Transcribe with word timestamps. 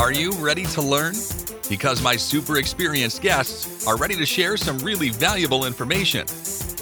Are 0.00 0.12
you 0.12 0.32
ready 0.32 0.64
to 0.64 0.80
learn? 0.80 1.12
Because 1.68 2.00
my 2.00 2.16
super 2.16 2.56
experienced 2.56 3.20
guests 3.20 3.86
are 3.86 3.98
ready 3.98 4.16
to 4.16 4.24
share 4.24 4.56
some 4.56 4.78
really 4.78 5.10
valuable 5.10 5.66
information. 5.66 6.24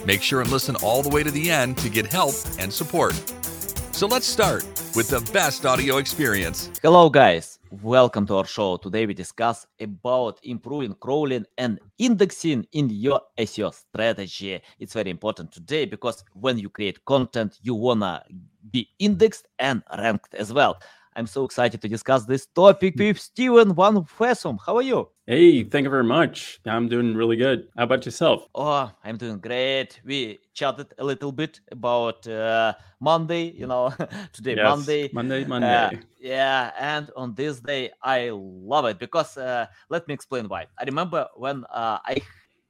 Make 0.06 0.22
sure 0.22 0.40
and 0.40 0.48
listen 0.52 0.76
all 0.84 1.02
the 1.02 1.08
way 1.08 1.24
to 1.24 1.30
the 1.32 1.50
end 1.50 1.78
to 1.78 1.88
get 1.88 2.06
help 2.06 2.36
and 2.60 2.72
support. 2.72 3.14
So 3.90 4.06
let's 4.06 4.24
start 4.24 4.62
with 4.94 5.08
the 5.08 5.28
best 5.32 5.66
audio 5.66 5.96
experience. 5.96 6.70
Hello, 6.80 7.10
guys. 7.10 7.58
Welcome 7.82 8.24
to 8.28 8.36
our 8.36 8.46
show. 8.46 8.76
Today 8.76 9.04
we 9.04 9.14
discuss 9.14 9.66
about 9.80 10.38
improving 10.44 10.94
crawling 10.94 11.44
and 11.58 11.80
indexing 11.98 12.68
in 12.70 12.88
your 12.88 13.20
SEO 13.36 13.74
strategy. 13.74 14.60
It's 14.78 14.94
very 14.94 15.10
important 15.10 15.50
today 15.50 15.86
because 15.86 16.22
when 16.34 16.56
you 16.56 16.70
create 16.70 17.04
content, 17.04 17.58
you 17.62 17.74
wanna 17.74 18.22
be 18.70 18.88
indexed 19.00 19.48
and 19.58 19.82
ranked 19.98 20.36
as 20.36 20.52
well. 20.52 20.78
I'm 21.18 21.26
so 21.26 21.44
excited 21.44 21.82
to 21.82 21.88
discuss 21.88 22.26
this 22.26 22.46
topic 22.46 22.94
with 22.96 23.18
Steven 23.18 23.74
Van 23.74 23.96
Vessum. 24.18 24.56
How 24.64 24.76
are 24.76 24.82
you? 24.82 25.08
Hey, 25.26 25.64
thank 25.64 25.82
you 25.82 25.90
very 25.90 26.04
much. 26.04 26.60
I'm 26.64 26.88
doing 26.88 27.16
really 27.16 27.34
good. 27.34 27.66
How 27.76 27.82
about 27.82 28.06
yourself? 28.06 28.46
Oh, 28.54 28.88
I'm 29.02 29.16
doing 29.16 29.40
great. 29.40 30.00
We 30.04 30.38
chatted 30.54 30.94
a 30.96 31.02
little 31.04 31.32
bit 31.32 31.58
about 31.72 32.24
uh, 32.28 32.74
Monday, 33.00 33.50
you 33.50 33.66
know, 33.66 33.92
today 34.32 34.54
Yes, 34.54 34.64
Monday. 34.64 35.10
Monday, 35.12 35.42
Uh, 35.42 35.48
Monday. 35.48 35.98
yeah, 36.20 36.70
and 36.78 37.10
on 37.16 37.34
this 37.34 37.58
day 37.58 37.90
I 38.00 38.30
love 38.32 38.84
it 38.84 39.00
because 39.00 39.36
uh, 39.36 39.66
let 39.90 40.06
me 40.06 40.14
explain 40.14 40.46
why. 40.48 40.66
I 40.78 40.84
remember 40.84 41.26
when 41.34 41.64
uh, 41.64 41.98
I 42.06 42.18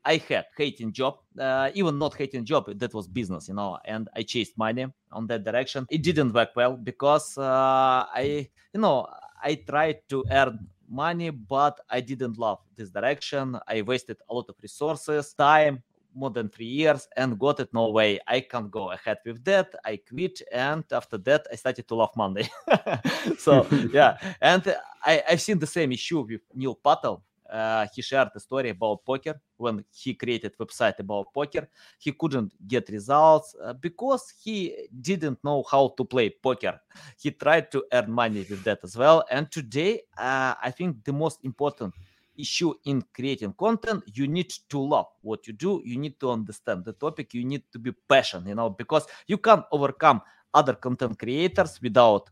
I 0.09 0.17
had 0.27 0.47
hating 0.57 0.93
job, 0.93 1.19
uh, 1.39 1.71
even 1.75 1.98
not 1.98 2.15
hating 2.15 2.47
job, 2.47 2.65
that 2.79 2.95
was 2.95 3.07
business, 3.07 3.47
you 3.49 3.55
know, 3.55 3.79
and 3.85 4.09
I 4.16 4.23
chased 4.23 4.57
money 4.57 4.87
on 5.12 5.27
that 5.27 5.45
direction. 5.45 5.87
It 5.91 6.03
didn't 6.03 6.33
work 6.33 6.57
well 6.57 6.79
because 6.79 7.37
uh, 7.37 8.07
I, 8.15 8.49
you 8.73 8.80
know, 8.80 9.07
I 9.45 9.57
tried 9.57 10.09
to 10.09 10.25
earn 10.30 10.66
money, 10.89 11.29
but 11.29 11.79
I 11.91 12.01
didn't 12.01 12.39
love 12.39 12.60
this 12.74 12.88
direction. 12.88 13.59
I 13.69 13.82
wasted 13.82 14.16
a 14.30 14.35
lot 14.35 14.47
of 14.49 14.57
resources, 14.63 15.35
time, 15.35 15.82
more 16.15 16.30
than 16.30 16.49
three 16.49 16.66
years 16.66 17.07
and 17.16 17.38
got 17.38 17.60
it 17.60 17.69
no 17.73 17.91
way 17.91 18.19
i 18.27 18.41
can't 18.41 18.71
go 18.71 18.91
ahead 18.91 19.19
with 19.25 19.45
that 19.45 19.73
i 19.85 19.97
quit 19.97 20.41
and 20.51 20.82
after 20.91 21.19
that 21.19 21.47
i 21.52 21.54
started 21.54 21.87
to 21.87 21.95
love 21.95 22.10
monday 22.16 22.49
so 23.38 23.65
yeah 23.93 24.16
and 24.41 24.75
I, 25.04 25.23
i've 25.29 25.41
seen 25.41 25.59
the 25.59 25.66
same 25.66 25.93
issue 25.93 26.21
with 26.23 26.41
neil 26.54 26.75
patel 26.75 27.23
uh, 27.51 27.87
he 27.95 28.02
shared 28.02 28.29
a 28.35 28.41
story 28.41 28.71
about 28.71 29.04
poker. 29.04 29.41
When 29.57 29.85
he 29.91 30.15
created 30.15 30.57
website 30.59 30.99
about 31.01 31.32
poker 31.35 31.68
he 31.99 32.13
couldn't 32.13 32.52
get 32.66 32.88
results 32.88 33.54
uh, 33.63 33.73
because 33.73 34.32
he 34.43 34.88
didn't 35.01 35.43
know 35.43 35.65
how 35.71 35.95
to 35.96 36.04
play 36.04 36.30
poker. 36.30 36.80
He 37.21 37.30
tried 37.32 37.71
to 37.73 37.85
earn 37.93 38.10
money 38.10 38.46
with 38.49 38.63
that 38.65 38.80
as 38.85 38.96
well. 38.96 39.24
And 39.30 39.51
today 39.51 40.02
uh, 40.16 40.54
i 40.63 40.71
think 40.71 41.04
the 41.04 41.13
most 41.13 41.45
important 41.45 41.95
issue 42.37 42.73
in 42.85 43.02
creating 43.13 43.52
content 43.54 44.04
you 44.15 44.29
need 44.29 44.51
to 44.69 44.79
love 44.79 45.07
what 45.23 45.46
you 45.46 45.52
do. 45.52 45.82
You 45.85 45.99
need 45.99 46.21
to 46.21 46.30
understand 46.30 46.85
the 46.85 46.93
topic. 46.93 47.35
You 47.35 47.45
need 47.45 47.65
to 47.73 47.79
be 47.79 47.93
passionate 48.09 48.49
you 48.49 48.54
know 48.54 48.71
because 48.71 49.07
you 49.26 49.38
can't 49.38 49.65
overcome 49.73 50.23
other 50.54 50.74
content 50.74 51.19
creators 51.19 51.80
without 51.82 52.30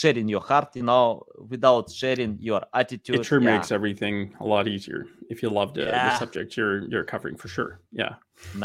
sharing 0.00 0.28
your 0.34 0.40
heart 0.50 0.68
you 0.78 0.82
know 0.90 1.22
without 1.52 1.86
sharing 2.02 2.32
your 2.48 2.62
attitude 2.80 3.16
It 3.20 3.24
sure 3.30 3.40
Yeah. 3.40 3.52
makes 3.52 3.68
everything 3.78 4.16
a 4.44 4.46
lot 4.54 4.64
easier 4.74 5.00
if 5.32 5.36
you 5.42 5.48
love 5.60 5.70
the, 5.76 5.82
Yeah. 5.82 6.08
the 6.08 6.18
subject 6.22 6.48
you're 6.56 6.78
you're 6.90 7.04
covering 7.12 7.36
for 7.42 7.48
sure. 7.56 7.70
Yeah. 8.02 8.12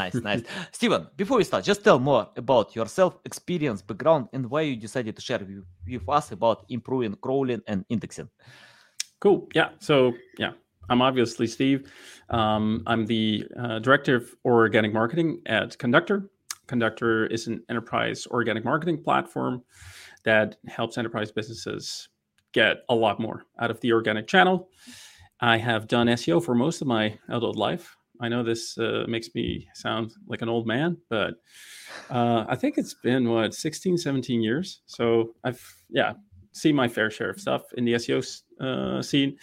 nice 0.02 0.14
nice 0.28 0.42
steven 0.78 1.02
before 1.22 1.36
we 1.40 1.44
start 1.50 1.62
just 1.72 1.82
tell 1.86 1.98
more 2.10 2.24
about 2.44 2.66
yourself 2.78 3.12
experience 3.30 3.80
background 3.90 4.24
and 4.34 4.42
why 4.52 4.62
you 4.68 4.74
decided 4.88 5.12
to 5.18 5.22
share 5.28 5.38
with, 5.50 5.64
with 5.92 6.06
us 6.18 6.26
about 6.32 6.58
improving 6.68 7.14
crawling 7.24 7.62
and 7.70 7.78
indexing 7.94 8.28
Cool. 9.24 9.38
Yeah. 9.54 9.68
So 9.88 9.94
yeah, 10.42 10.52
I'm 10.90 11.02
obviously 11.08 11.46
Steve. 11.46 11.80
Um, 12.38 12.82
I'm 12.90 13.02
the 13.14 13.44
uh, 13.62 13.78
director 13.86 14.14
of 14.16 14.24
organic 14.46 14.92
marketing 15.00 15.28
at 15.58 15.68
Conductor. 15.84 16.16
Conductor 16.72 17.26
is 17.36 17.46
an 17.50 17.56
enterprise 17.68 18.20
organic 18.38 18.64
marketing 18.64 18.98
platform 19.06 19.54
that 20.24 20.56
helps 20.66 20.98
enterprise 20.98 21.30
businesses 21.32 22.08
get 22.52 22.78
a 22.88 22.94
lot 22.94 23.20
more 23.20 23.44
out 23.60 23.70
of 23.70 23.80
the 23.80 23.92
organic 23.92 24.26
channel. 24.26 24.68
I 25.40 25.56
have 25.56 25.88
done 25.88 26.08
SEO 26.08 26.44
for 26.44 26.54
most 26.54 26.80
of 26.82 26.88
my 26.88 27.18
adult 27.28 27.56
life. 27.56 27.96
I 28.20 28.28
know 28.28 28.42
this 28.42 28.76
uh, 28.76 29.04
makes 29.08 29.34
me 29.34 29.66
sound 29.74 30.12
like 30.26 30.42
an 30.42 30.48
old 30.48 30.66
man, 30.66 30.98
but 31.08 31.34
uh, 32.10 32.44
I 32.48 32.54
think 32.54 32.76
it's 32.76 32.94
been 32.94 33.28
what 33.28 33.54
16, 33.54 33.96
17 33.96 34.42
years. 34.42 34.82
So 34.86 35.34
I've 35.42 35.64
yeah 35.88 36.12
seen 36.52 36.74
my 36.74 36.88
fair 36.88 37.10
share 37.10 37.30
of 37.30 37.40
stuff 37.40 37.62
in 37.76 37.84
the 37.84 37.94
SEO 37.94 38.40
uh, 38.60 39.02
scene. 39.02 39.36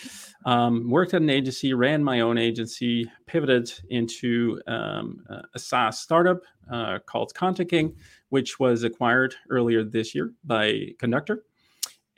Um, 0.46 0.90
worked 0.90 1.14
at 1.14 1.22
an 1.22 1.30
agency, 1.30 1.74
ran 1.74 2.04
my 2.04 2.22
own 2.22 2.38
agency, 2.38 3.12
pivoted 3.26 3.72
into 3.90 4.62
um, 4.68 5.26
a 5.54 5.60
SaaS 5.60 6.00
startup 6.00 6.42
uh, 6.72 7.00
called 7.06 7.34
Content 7.34 7.70
King, 7.70 7.96
which 8.30 8.60
was 8.60 8.84
acquired 8.84 9.36
earlier 9.50 9.84
this 9.84 10.14
year 10.16 10.34
by 10.46 10.90
Conductor. 11.00 11.44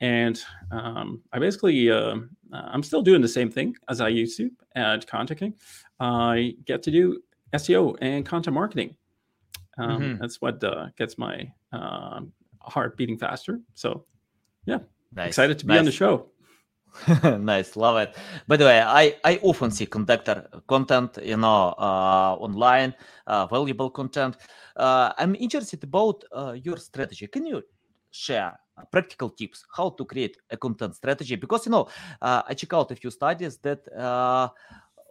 And 0.01 0.41
um, 0.71 1.23
I 1.33 1.39
basically, 1.39 1.91
um 1.91 2.29
I'm 2.51 2.83
still 2.83 3.01
doing 3.03 3.21
the 3.21 3.27
same 3.27 3.51
thing 3.51 3.75
as 3.89 4.01
I 4.01 4.07
used 4.07 4.37
to 4.37 4.49
at 4.75 5.05
Content 5.05 5.39
King. 5.39 5.53
I 5.99 6.55
get 6.65 6.81
to 6.83 6.91
do 6.91 7.21
SEO 7.53 7.95
and 8.01 8.25
content 8.25 8.53
marketing. 8.55 8.95
Um, 9.77 10.01
Mhm. 10.01 10.19
That's 10.19 10.41
what 10.41 10.63
uh, 10.63 10.87
gets 10.97 11.17
my 11.17 11.51
um 11.73 12.31
heart 12.61 12.97
beating 12.97 13.17
faster. 13.17 13.59
So 13.73 14.05
nice 15.13 15.27
excited 15.27 15.59
to 15.59 15.65
be 15.65 15.73
on 15.77 15.85
the 15.85 15.91
show. 15.91 16.31
nice 17.39 17.75
love 17.75 17.97
it. 17.97 18.15
By 18.47 18.57
the 18.57 18.65
way 18.65 18.81
i 18.81 19.15
i 19.23 19.39
often 19.43 19.71
see 19.71 19.85
conductor 19.85 20.47
content 20.67 21.17
you 21.23 21.37
know 21.37 21.73
uh 21.77 22.35
online 22.39 22.93
uh, 23.27 23.45
valuable 23.47 23.89
content. 23.89 24.35
Uh, 24.75 25.13
i'm 25.17 25.35
interested 25.35 25.83
about 25.83 26.23
uh, 26.31 26.55
your 26.63 26.77
strategy. 26.77 27.27
Can 27.27 27.45
you 27.45 27.61
share 28.11 28.57
practical 28.91 29.29
tips 29.29 29.65
how 29.75 29.89
to 29.91 30.05
create 30.05 30.37
a 30.49 30.57
content 30.57 30.95
strategy? 30.95 31.35
Because 31.35 31.65
you 31.65 31.71
know 31.71 31.87
uh, 32.21 32.41
i 32.47 32.53
check 32.53 32.73
out 32.73 32.91
a 32.91 32.95
few 32.95 33.11
studies 33.11 33.57
that 33.59 33.87
uh, 33.95 34.49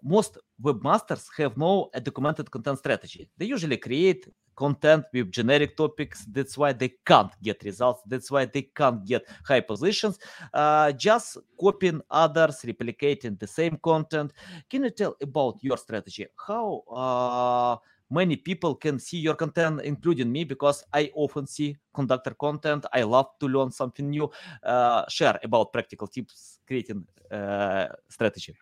most 0.03 0.39
webmasters 0.63 1.27
have 1.37 1.57
no 1.57 1.91
documented 2.03 2.51
content 2.51 2.79
strategy 2.79 3.29
they 3.37 3.47
usually 3.47 3.77
create 3.77 4.29
content 4.55 5.05
with 5.13 5.31
generic 5.31 5.77
topics 5.77 6.25
that's 6.33 6.59
why 6.59 6.73
they 6.73 6.93
can't 7.07 7.31
get 7.43 7.63
results 7.63 8.03
that's 8.07 8.31
why 8.31 8.45
they 8.45 8.63
can't 8.63 9.05
get 9.07 9.23
high 9.45 9.61
positions 9.61 10.19
uh, 10.53 10.93
just 10.93 11.39
copying 11.61 12.01
others, 12.11 12.63
replicating 12.65 13.39
the 13.39 13.47
same 13.47 13.79
content. 13.83 14.33
Can 14.69 14.85
you 14.85 14.91
tell 14.91 15.17
about 15.21 15.59
your 15.63 15.77
strategy? 15.77 16.27
How 16.47 16.83
uh, 16.91 17.77
many 18.11 18.37
people 18.37 18.75
can 18.75 18.99
see 18.99 19.19
your 19.19 19.35
content, 19.35 19.81
including 19.83 20.31
me, 20.31 20.45
because 20.45 20.85
I 20.93 21.11
often 21.15 21.47
see 21.47 21.77
conductor 21.93 22.35
content. 22.35 22.87
I 22.93 23.03
love 23.03 23.39
to 23.41 23.49
learn 23.49 23.71
something 23.71 24.09
new. 24.09 24.31
Uh, 24.63 25.05
share 25.09 25.39
about 25.43 25.73
practical 25.73 26.07
tips 26.07 26.61
creating 26.67 27.07
uh, 27.31 27.87
strategy. 28.09 28.55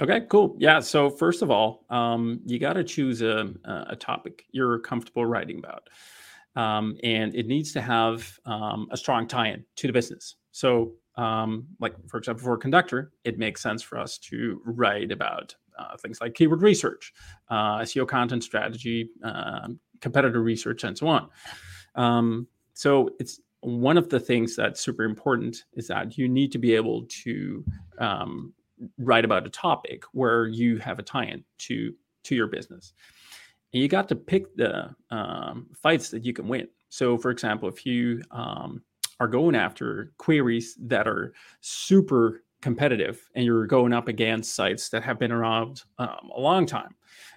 Okay, 0.00 0.20
cool. 0.28 0.54
Yeah. 0.58 0.80
So 0.80 1.10
first 1.10 1.42
of 1.42 1.50
all, 1.50 1.84
um, 1.90 2.40
you 2.44 2.58
got 2.58 2.74
to 2.74 2.84
choose 2.84 3.20
a, 3.20 3.52
a 3.64 3.96
topic 3.96 4.44
you're 4.52 4.78
comfortable 4.78 5.26
writing 5.26 5.58
about, 5.58 5.88
um, 6.54 6.96
and 7.02 7.34
it 7.34 7.46
needs 7.46 7.72
to 7.72 7.80
have 7.80 8.38
um, 8.46 8.86
a 8.92 8.96
strong 8.96 9.26
tie-in 9.26 9.64
to 9.76 9.86
the 9.86 9.92
business. 9.92 10.36
So, 10.52 10.92
um, 11.16 11.66
like 11.80 11.94
for 12.08 12.18
example, 12.18 12.44
for 12.44 12.54
a 12.54 12.58
conductor, 12.58 13.10
it 13.24 13.38
makes 13.38 13.60
sense 13.60 13.82
for 13.82 13.98
us 13.98 14.18
to 14.18 14.60
write 14.64 15.10
about 15.10 15.54
uh, 15.76 15.96
things 15.96 16.20
like 16.20 16.34
keyword 16.34 16.62
research, 16.62 17.12
uh, 17.48 17.78
SEO 17.78 18.06
content 18.06 18.44
strategy, 18.44 19.10
um 19.24 19.80
competitor 20.00 20.42
research, 20.42 20.84
and 20.84 20.96
so 20.96 21.08
on. 21.08 21.28
Um, 21.96 22.46
so 22.74 23.10
it's 23.18 23.40
one 23.60 23.98
of 23.98 24.08
the 24.08 24.20
things 24.20 24.54
that's 24.54 24.80
super 24.80 25.02
important 25.02 25.64
is 25.72 25.88
that 25.88 26.16
you 26.16 26.28
need 26.28 26.52
to 26.52 26.58
be 26.58 26.74
able 26.74 27.04
to 27.24 27.64
um, 27.98 28.52
write 28.98 29.24
about 29.24 29.46
a 29.46 29.50
topic 29.50 30.04
where 30.12 30.46
you 30.46 30.78
have 30.78 30.98
a 30.98 31.02
tie-in 31.02 31.44
to 31.58 31.94
to 32.24 32.34
your 32.34 32.46
business. 32.46 32.92
And 33.72 33.82
you 33.82 33.88
got 33.88 34.08
to 34.08 34.16
pick 34.16 34.54
the 34.56 34.94
um, 35.10 35.68
fights 35.74 36.10
that 36.10 36.24
you 36.24 36.32
can 36.32 36.48
win. 36.48 36.68
So 36.88 37.16
for 37.18 37.30
example 37.30 37.68
if 37.68 37.84
you 37.86 38.22
um, 38.30 38.82
are 39.20 39.28
going 39.28 39.54
after 39.54 40.12
queries 40.18 40.76
that 40.80 41.06
are 41.06 41.32
super 41.60 42.42
competitive 42.60 43.28
and 43.34 43.44
you're 43.44 43.66
going 43.66 43.92
up 43.92 44.08
against 44.08 44.54
sites 44.54 44.88
that 44.88 45.02
have 45.02 45.18
been 45.18 45.30
around 45.30 45.82
um, 45.98 46.30
a 46.34 46.40
long 46.40 46.66
time 46.66 46.94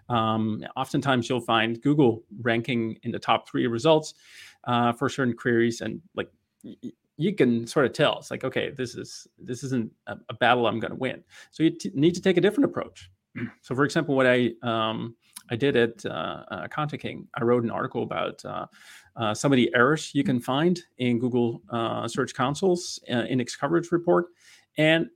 um, 0.09 0.63
oftentimes 0.75 1.29
you'll 1.29 1.39
find 1.39 1.81
google 1.81 2.23
ranking 2.41 2.97
in 3.03 3.11
the 3.11 3.19
top 3.19 3.47
three 3.47 3.67
results 3.67 4.15
uh, 4.65 4.91
for 4.91 5.09
certain 5.09 5.35
queries 5.35 5.81
and 5.81 6.01
like 6.15 6.29
you 7.17 7.35
can 7.35 7.67
sort 7.67 7.85
of 7.85 7.93
tell 7.93 8.17
it's 8.19 8.31
like 8.31 8.43
okay 8.43 8.71
this 8.71 8.95
is 8.95 9.27
this 9.37 9.63
isn't 9.63 9.91
a, 10.07 10.15
a 10.29 10.33
battle 10.35 10.67
i'm 10.67 10.79
going 10.79 10.91
to 10.91 10.97
win. 10.97 11.23
So 11.51 11.63
you 11.63 11.71
t- 11.71 11.91
need 11.93 12.15
to 12.15 12.21
take 12.21 12.37
a 12.37 12.41
different 12.41 12.65
approach. 12.65 13.09
So 13.61 13.75
for 13.75 13.85
example 13.85 14.15
what 14.15 14.27
i 14.27 14.51
um, 14.63 15.15
i 15.49 15.55
did 15.55 15.75
at 15.75 16.05
uh, 16.05 16.43
uh, 16.51 16.67
content 16.67 17.01
king 17.01 17.27
i 17.35 17.43
wrote 17.43 17.63
an 17.63 17.71
article 17.71 18.03
about 18.03 18.43
uh, 18.45 18.65
uh, 19.15 19.33
some 19.33 19.51
of 19.51 19.57
the 19.57 19.71
errors 19.75 20.11
you 20.13 20.23
can 20.23 20.39
find 20.39 20.81
in 20.97 21.19
google 21.19 21.61
uh, 21.69 22.07
search 22.07 22.33
console's 22.33 22.99
uh, 23.09 23.23
index 23.23 23.55
coverage 23.55 23.91
report 23.91 24.27
and 24.77 25.07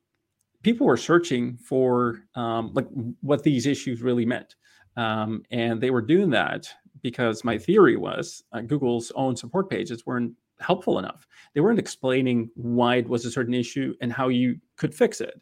people 0.66 0.88
were 0.88 0.98
searching 0.98 1.56
for 1.58 2.24
um, 2.34 2.72
like 2.74 2.88
what 3.22 3.44
these 3.44 3.68
issues 3.68 4.02
really 4.02 4.26
meant, 4.26 4.56
um, 4.98 5.44
and 5.52 5.80
they 5.80 5.92
were 5.92 6.02
doing 6.02 6.32
that 6.32 6.68
because 7.04 7.44
my 7.44 7.56
theory 7.56 7.98
was 7.98 8.44
uh, 8.52 8.62
Google's 8.62 9.12
own 9.14 9.36
support 9.36 9.70
pages 9.70 10.08
weren't 10.08 10.34
helpful 10.60 11.00
enough. 11.00 11.28
They 11.54 11.62
weren't 11.62 11.80
explaining 11.80 12.50
why 12.56 12.98
it 12.98 13.08
was 13.08 13.26
a 13.26 13.32
certain 13.32 13.54
issue 13.54 13.94
and 14.02 14.12
how 14.12 14.30
you 14.30 14.60
could 14.78 14.94
fix 14.94 15.22
it. 15.22 15.42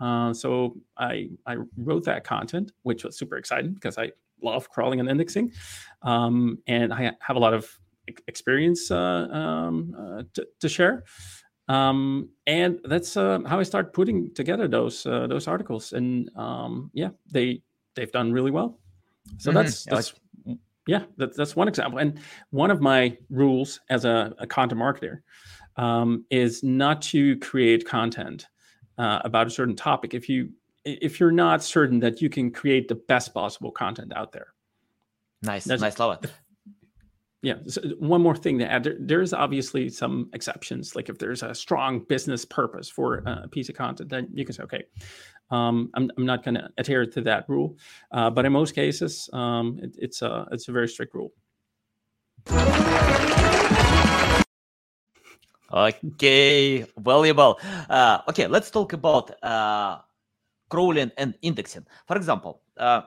Uh, 0.00 0.32
so 0.32 0.76
I 0.98 1.30
I 1.46 1.56
wrote 1.76 2.04
that 2.04 2.24
content, 2.24 2.72
which 2.82 3.04
was 3.04 3.16
super 3.16 3.36
exciting 3.36 3.72
because 3.72 3.96
I 3.98 4.12
love 4.42 4.68
crawling 4.68 5.00
and 5.00 5.08
indexing, 5.08 5.52
um, 6.02 6.58
and 6.66 6.92
I 6.92 7.12
have 7.20 7.36
a 7.36 7.40
lot 7.40 7.54
of 7.54 7.78
experience 8.28 8.90
uh, 8.90 9.28
um, 9.32 9.94
uh, 9.98 10.22
to, 10.34 10.46
to, 10.60 10.68
share. 10.68 11.04
Um, 11.68 12.28
and 12.46 12.78
that's 12.84 13.16
uh, 13.16 13.40
how 13.46 13.58
I 13.58 13.64
start 13.64 13.92
putting 13.92 14.32
together 14.34 14.68
those 14.68 15.04
uh, 15.06 15.26
those 15.26 15.48
articles. 15.48 15.92
And 15.92 16.30
um, 16.36 16.90
yeah, 16.92 17.10
they 17.30 17.62
they've 17.94 18.12
done 18.12 18.32
really 18.32 18.50
well. 18.50 18.78
So 19.38 19.50
mm-hmm. 19.50 19.56
that's 19.56 19.84
that's 19.84 20.14
yeah, 20.86 21.02
that, 21.16 21.36
that's 21.36 21.56
one 21.56 21.68
example. 21.68 21.98
And 21.98 22.20
one 22.50 22.70
of 22.70 22.80
my 22.80 23.16
rules 23.30 23.80
as 23.90 24.04
a, 24.04 24.34
a 24.38 24.46
content 24.46 24.80
marketer 24.80 25.20
um, 25.76 26.24
is 26.30 26.62
not 26.62 27.02
to 27.02 27.36
create 27.38 27.86
content 27.86 28.46
uh, 28.98 29.20
about 29.24 29.46
a 29.46 29.50
certain 29.50 29.76
topic 29.76 30.14
if 30.14 30.28
you 30.28 30.50
if 30.84 31.18
you're 31.18 31.32
not 31.32 31.64
certain 31.64 31.98
that 31.98 32.22
you 32.22 32.28
can 32.28 32.50
create 32.50 32.86
the 32.86 32.94
best 32.94 33.34
possible 33.34 33.72
content 33.72 34.12
out 34.14 34.30
there. 34.30 34.54
Nice, 35.42 35.64
That's, 35.64 35.82
nice, 35.82 35.98
love 35.98 36.22
it. 36.22 36.30
Yeah. 37.46 37.58
So 37.68 37.80
one 38.00 38.22
more 38.22 38.34
thing 38.34 38.58
to 38.58 38.68
add: 38.68 38.82
there, 38.82 38.96
there's 38.98 39.32
obviously 39.32 39.88
some 39.88 40.28
exceptions. 40.32 40.96
Like 40.96 41.08
if 41.08 41.18
there's 41.18 41.44
a 41.44 41.54
strong 41.54 42.00
business 42.00 42.44
purpose 42.44 42.88
for 42.90 43.22
a 43.24 43.46
piece 43.46 43.68
of 43.68 43.76
content, 43.76 44.08
then 44.08 44.26
you 44.34 44.44
can 44.44 44.52
say, 44.52 44.64
okay, 44.64 44.82
um, 45.52 45.88
I'm, 45.94 46.10
I'm 46.18 46.26
not 46.26 46.42
going 46.42 46.56
to 46.56 46.68
adhere 46.76 47.06
to 47.06 47.20
that 47.20 47.48
rule. 47.48 47.76
Uh, 48.10 48.30
but 48.30 48.46
in 48.46 48.52
most 48.52 48.74
cases, 48.74 49.30
um, 49.32 49.78
it, 49.80 49.94
it's 49.96 50.22
a 50.22 50.48
it's 50.50 50.66
a 50.66 50.72
very 50.72 50.88
strict 50.88 51.14
rule. 51.14 51.30
Okay, 55.72 56.84
valuable. 56.98 57.60
Uh, 57.88 58.22
okay, 58.28 58.48
let's 58.48 58.72
talk 58.72 58.92
about 58.92 59.30
uh, 59.40 59.98
crawling 60.68 61.12
and 61.16 61.38
indexing. 61.42 61.86
For 62.08 62.16
example, 62.16 62.62
uh, 62.76 63.02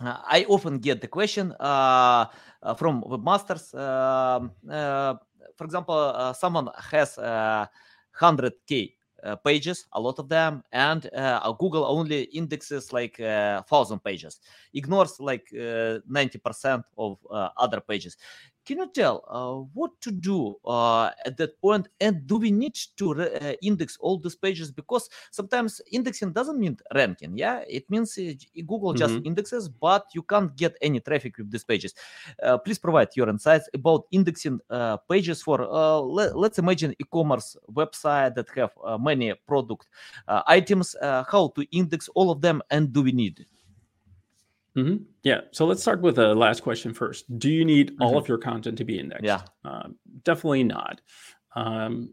I 0.00 0.44
often 0.48 0.78
get 0.78 1.00
the 1.00 1.06
question 1.08 1.52
uh, 1.60 2.26
uh, 2.62 2.74
from 2.74 3.02
webmasters. 3.02 3.72
Um, 3.74 4.50
uh, 4.68 5.14
for 5.56 5.64
example, 5.64 6.34
someone 6.36 6.68
has 6.90 7.16
100k 7.16 8.94
uh, 9.22 9.36
pages, 9.36 9.86
a 9.92 10.00
lot 10.00 10.18
of 10.18 10.28
them, 10.28 10.62
and 10.72 11.08
uh, 11.14 11.50
Google 11.52 11.84
only 11.84 12.22
indexes 12.24 12.92
like 12.92 13.18
uh, 13.20 13.62
thousand 13.62 14.00
pages, 14.02 14.40
ignores 14.74 15.20
like 15.20 15.46
90% 15.52 16.84
of 16.98 17.18
other 17.56 17.80
pages. 17.80 18.16
Can 18.66 18.78
you 18.78 18.90
tell 18.94 19.24
uh, 19.28 19.66
what 19.74 19.90
to 20.00 20.10
do 20.10 20.56
uh, 20.64 21.10
at 21.26 21.36
that 21.36 21.60
point? 21.60 21.88
And 22.00 22.26
do 22.26 22.36
we 22.36 22.50
need 22.50 22.74
to 22.96 23.14
re- 23.14 23.34
uh, 23.34 23.52
index 23.60 23.98
all 24.00 24.18
these 24.18 24.36
pages? 24.36 24.70
Because 24.70 25.08
sometimes 25.30 25.82
indexing 25.92 26.32
doesn't 26.32 26.58
mean 26.58 26.78
ranking. 26.94 27.36
Yeah, 27.36 27.62
it 27.68 27.90
means 27.90 28.14
Google 28.16 28.94
mm-hmm. 28.94 28.98
just 28.98 29.14
indexes, 29.24 29.68
but 29.68 30.06
you 30.14 30.22
can't 30.22 30.56
get 30.56 30.76
any 30.80 31.00
traffic 31.00 31.36
with 31.36 31.50
these 31.50 31.64
pages. 31.64 31.94
please 32.64 32.78
provide 32.78 33.08
your 33.14 33.28
insights 33.28 33.68
about 33.74 34.06
indexing 34.10 34.60
pages 35.10 35.42
for, 35.42 35.58
let, 36.04 36.34
us 36.34 36.58
imagine, 36.58 36.94
e-commerce 36.98 37.56
website 37.72 38.34
that 38.34 38.48
have 38.56 38.70
many 39.00 39.34
product 39.46 39.86
items. 40.46 40.96
how 41.02 41.52
to 41.54 41.62
index 41.70 42.08
all 42.14 42.30
of 42.30 42.40
them, 42.40 42.62
and 42.70 42.92
do 42.92 43.02
we 43.02 43.12
need? 43.12 43.46
Mm-hmm. 44.76 45.04
Yeah. 45.22 45.42
So 45.52 45.66
let's 45.66 45.82
start 45.82 46.00
with 46.00 46.16
the 46.16 46.34
last 46.34 46.62
question 46.62 46.92
first. 46.92 47.38
Do 47.38 47.50
you 47.50 47.64
need 47.64 47.92
mm-hmm. 47.92 48.02
all 48.02 48.18
of 48.18 48.28
your 48.28 48.38
content 48.38 48.78
to 48.78 48.84
be 48.84 48.98
indexed? 48.98 49.24
Yeah. 49.24 49.42
Uh, 49.64 49.88
definitely 50.24 50.64
not. 50.64 51.00
Um, 51.54 52.10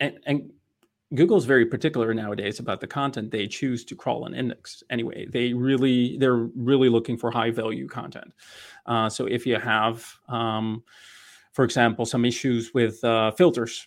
and, 0.00 0.18
and 0.26 0.52
Google's 1.14 1.44
very 1.44 1.64
particular 1.64 2.12
nowadays 2.12 2.58
about 2.58 2.80
the 2.80 2.86
content 2.86 3.30
they 3.30 3.46
choose 3.46 3.84
to 3.86 3.94
crawl 3.94 4.26
and 4.26 4.34
index. 4.34 4.82
Anyway, 4.90 5.26
they 5.26 5.52
really 5.52 6.16
they're 6.18 6.48
really 6.56 6.88
looking 6.88 7.16
for 7.16 7.30
high 7.30 7.50
value 7.50 7.86
content. 7.86 8.32
Uh, 8.86 9.08
so 9.08 9.26
if 9.26 9.46
you 9.46 9.58
have, 9.58 10.06
um, 10.28 10.82
for 11.52 11.64
example, 11.64 12.04
some 12.04 12.24
issues 12.24 12.74
with 12.74 13.02
uh, 13.04 13.30
filters 13.30 13.86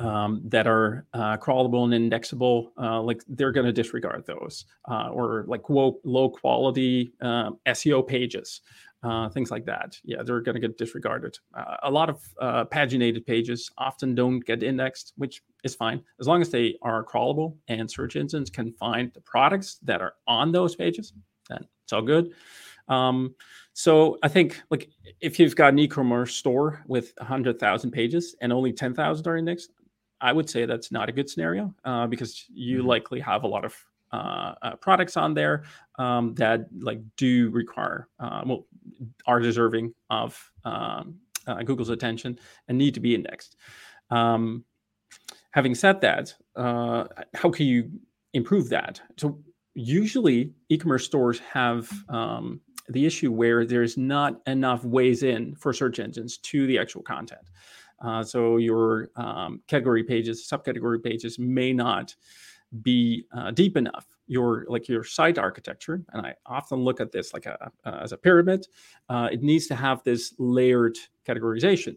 um, 0.00 0.40
that 0.46 0.66
are 0.66 1.06
uh, 1.12 1.36
crawlable 1.36 1.84
and 1.84 1.94
indexable, 1.94 2.72
uh, 2.80 3.00
like 3.00 3.22
they're 3.28 3.52
going 3.52 3.66
to 3.66 3.72
disregard 3.72 4.24
those, 4.26 4.64
uh, 4.90 5.10
or 5.10 5.44
like 5.46 5.68
low, 5.68 6.00
low 6.04 6.28
quality 6.28 7.12
um, 7.20 7.58
SEO 7.66 8.06
pages, 8.06 8.62
uh, 9.02 9.28
things 9.28 9.50
like 9.50 9.66
that. 9.66 9.98
Yeah, 10.02 10.22
they're 10.22 10.40
going 10.40 10.54
to 10.54 10.60
get 10.60 10.78
disregarded. 10.78 11.38
Uh, 11.54 11.76
a 11.82 11.90
lot 11.90 12.08
of 12.08 12.20
uh, 12.40 12.64
paginated 12.64 13.26
pages 13.26 13.70
often 13.76 14.14
don't 14.14 14.40
get 14.40 14.62
indexed, 14.62 15.12
which 15.16 15.42
is 15.64 15.74
fine 15.74 16.02
as 16.18 16.26
long 16.26 16.40
as 16.40 16.48
they 16.48 16.76
are 16.82 17.04
crawlable 17.04 17.56
and 17.68 17.90
search 17.90 18.16
engines 18.16 18.48
can 18.48 18.72
find 18.72 19.12
the 19.12 19.20
products 19.20 19.78
that 19.82 20.00
are 20.00 20.14
on 20.26 20.50
those 20.50 20.74
pages. 20.74 21.12
Then 21.48 21.66
it's 21.84 21.92
all 21.92 22.02
good. 22.02 22.32
Um, 22.88 23.34
so 23.74 24.18
I 24.22 24.28
think 24.28 24.60
like 24.70 24.90
if 25.20 25.38
you've 25.38 25.54
got 25.54 25.72
an 25.72 25.78
e-commerce 25.78 26.34
store 26.34 26.82
with 26.86 27.12
100,000 27.18 27.90
pages 27.90 28.34
and 28.40 28.52
only 28.52 28.72
10,000 28.72 29.26
are 29.26 29.36
indexed, 29.36 29.70
I 30.20 30.32
would 30.32 30.48
say 30.50 30.66
that's 30.66 30.92
not 30.92 31.08
a 31.08 31.12
good 31.12 31.30
scenario 31.30 31.74
uh, 31.84 32.06
because 32.06 32.44
you 32.52 32.78
mm-hmm. 32.78 32.88
likely 32.88 33.20
have 33.20 33.44
a 33.44 33.48
lot 33.48 33.64
of 33.64 33.74
uh, 34.12 34.54
uh, 34.62 34.76
products 34.76 35.16
on 35.16 35.34
there 35.34 35.64
um, 35.98 36.34
that 36.34 36.66
like 36.80 37.00
do 37.16 37.48
require 37.50 38.08
uh, 38.18 38.42
well 38.44 38.66
are 39.26 39.40
deserving 39.40 39.94
of 40.10 40.50
um, 40.64 41.14
uh, 41.46 41.62
Google's 41.62 41.90
attention 41.90 42.38
and 42.68 42.76
need 42.76 42.94
to 42.94 43.00
be 43.00 43.14
indexed. 43.14 43.56
Um, 44.10 44.64
having 45.52 45.74
said 45.74 46.00
that, 46.00 46.34
uh, 46.56 47.04
how 47.34 47.50
can 47.50 47.66
you 47.66 47.90
improve 48.34 48.68
that? 48.70 49.00
So 49.16 49.38
usually 49.74 50.52
e-commerce 50.68 51.04
stores 51.04 51.38
have 51.40 51.90
um, 52.08 52.60
the 52.88 53.06
issue 53.06 53.30
where 53.30 53.64
there's 53.64 53.96
not 53.96 54.40
enough 54.46 54.84
ways 54.84 55.22
in 55.22 55.54
for 55.54 55.72
search 55.72 55.98
engines 55.98 56.38
to 56.38 56.66
the 56.66 56.78
actual 56.78 57.02
content. 57.02 57.42
Uh, 58.00 58.22
so 58.22 58.56
your 58.56 59.10
um, 59.16 59.60
category 59.66 60.02
pages, 60.02 60.48
subcategory 60.50 61.02
pages 61.02 61.38
may 61.38 61.72
not 61.72 62.14
be 62.82 63.24
uh, 63.36 63.50
deep 63.50 63.76
enough. 63.76 64.06
Your 64.26 64.64
like 64.68 64.88
your 64.88 65.02
site 65.02 65.38
architecture, 65.38 66.04
and 66.12 66.24
I 66.24 66.34
often 66.46 66.78
look 66.78 67.00
at 67.00 67.10
this 67.10 67.34
like 67.34 67.46
a 67.46 67.70
uh, 67.84 68.00
as 68.00 68.12
a 68.12 68.16
pyramid. 68.16 68.64
Uh, 69.08 69.28
it 69.32 69.42
needs 69.42 69.66
to 69.66 69.74
have 69.74 70.04
this 70.04 70.34
layered 70.38 70.96
categorization 71.26 71.96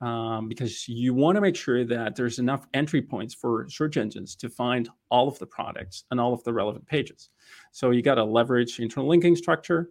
um, 0.00 0.48
because 0.48 0.88
you 0.88 1.14
want 1.14 1.36
to 1.36 1.40
make 1.40 1.56
sure 1.56 1.84
that 1.84 2.14
there's 2.14 2.38
enough 2.38 2.66
entry 2.74 3.02
points 3.02 3.34
for 3.34 3.68
search 3.68 3.96
engines 3.96 4.36
to 4.36 4.48
find 4.48 4.88
all 5.10 5.28
of 5.28 5.38
the 5.38 5.46
products 5.46 6.04
and 6.10 6.20
all 6.20 6.32
of 6.32 6.42
the 6.44 6.52
relevant 6.52 6.86
pages. 6.86 7.30
So 7.72 7.90
you 7.90 8.02
got 8.02 8.16
to 8.16 8.24
leverage 8.24 8.78
internal 8.78 9.08
linking 9.08 9.36
structure. 9.36 9.90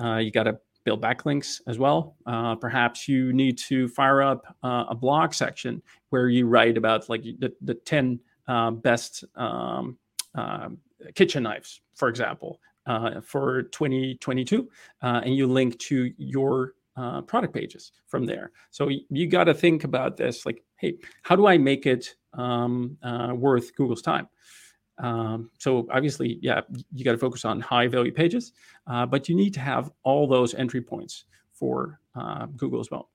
Uh, 0.00 0.16
you 0.16 0.30
got 0.30 0.44
to 0.44 0.58
build 0.86 1.02
backlinks 1.02 1.60
as 1.66 1.78
well. 1.78 2.16
Uh, 2.24 2.54
perhaps 2.54 3.08
you 3.08 3.32
need 3.32 3.58
to 3.58 3.88
fire 3.88 4.22
up 4.22 4.56
uh, 4.62 4.84
a 4.88 4.94
blog 4.94 5.34
section 5.34 5.82
where 6.10 6.28
you 6.28 6.46
write 6.46 6.78
about 6.78 7.10
like 7.10 7.22
the, 7.22 7.52
the 7.60 7.74
10 7.74 8.18
uh, 8.48 8.70
best 8.70 9.24
um, 9.34 9.98
um 10.36 10.78
kitchen 11.14 11.42
knives, 11.42 11.82
for 11.94 12.08
example, 12.08 12.58
uh, 12.86 13.20
for 13.20 13.64
2022, 13.64 14.68
uh, 15.02 15.20
and 15.24 15.34
you 15.36 15.46
link 15.46 15.78
to 15.78 16.10
your 16.16 16.72
uh, 16.96 17.20
product 17.20 17.52
pages 17.52 17.92
from 18.06 18.24
there. 18.24 18.52
So 18.70 18.88
you, 19.10 19.26
got 19.26 19.44
to 19.44 19.54
think 19.54 19.84
about 19.84 20.16
this 20.16 20.46
like, 20.46 20.62
hey, 20.76 20.96
how 21.22 21.36
do 21.36 21.46
I 21.46 21.58
make 21.58 21.84
it 21.84 22.14
um, 22.32 22.96
worth 23.34 23.74
Google's 23.76 24.02
time? 24.02 24.28
Um, 24.98 25.50
so 25.58 25.86
obviously, 25.90 26.38
yeah, 26.40 26.62
you 26.92 27.04
got 27.04 27.12
to 27.12 27.18
focus 27.18 27.44
on 27.44 27.60
high 27.60 27.86
value 27.86 28.12
pages, 28.12 28.52
uh, 28.86 29.06
but 29.06 29.28
you 29.28 29.34
need 29.34 29.52
to 29.54 29.60
have 29.60 29.90
all 30.02 30.26
those 30.26 30.54
entry 30.54 30.80
points 30.80 31.24
for 31.52 32.00
uh, 32.14 32.46
Google 32.56 32.80
as 32.80 32.90
well. 32.90 33.10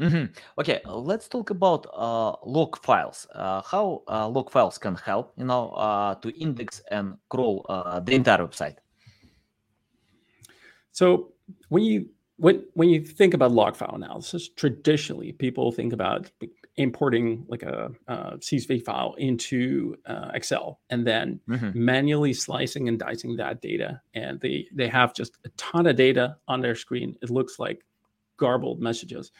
Mm-hmm. 0.00 0.32
Okay, 0.58 0.80
let's 0.86 1.28
talk 1.28 1.50
about 1.50 1.86
uh, 1.92 2.34
log 2.46 2.78
files. 2.78 3.26
Uh, 3.34 3.60
how 3.60 4.02
uh, 4.08 4.26
log 4.28 4.50
files 4.50 4.78
can 4.78 4.94
help, 4.94 5.34
you 5.36 5.44
know, 5.44 5.70
uh, 5.70 6.14
to 6.16 6.30
index 6.40 6.80
and 6.90 7.18
crawl 7.28 7.66
the 8.04 8.14
entire 8.14 8.38
website. 8.38 8.76
So 10.92 11.32
when 11.68 11.82
you 11.84 12.08
when 12.36 12.64
when 12.72 12.88
you 12.88 13.04
think 13.04 13.34
about 13.34 13.52
log 13.52 13.76
file 13.76 13.94
analysis, 13.94 14.48
traditionally 14.48 15.32
people 15.32 15.70
think 15.70 15.92
about 15.92 16.30
importing 16.80 17.44
like 17.48 17.62
a, 17.62 17.90
a 18.08 18.38
CSV 18.38 18.82
file 18.84 19.14
into 19.18 19.96
uh, 20.06 20.30
Excel 20.32 20.80
and 20.88 21.06
then 21.06 21.40
mm-hmm. 21.48 21.70
manually 21.74 22.32
slicing 22.32 22.88
and 22.88 22.98
dicing 22.98 23.36
that 23.36 23.60
data. 23.60 24.00
And 24.14 24.40
they 24.40 24.66
they 24.72 24.88
have 24.88 25.14
just 25.14 25.36
a 25.44 25.50
ton 25.50 25.86
of 25.86 25.96
data 25.96 26.36
on 26.48 26.62
their 26.62 26.74
screen. 26.74 27.16
It 27.22 27.30
looks 27.30 27.58
like 27.58 27.84
garbled 28.38 28.80
messages. 28.80 29.30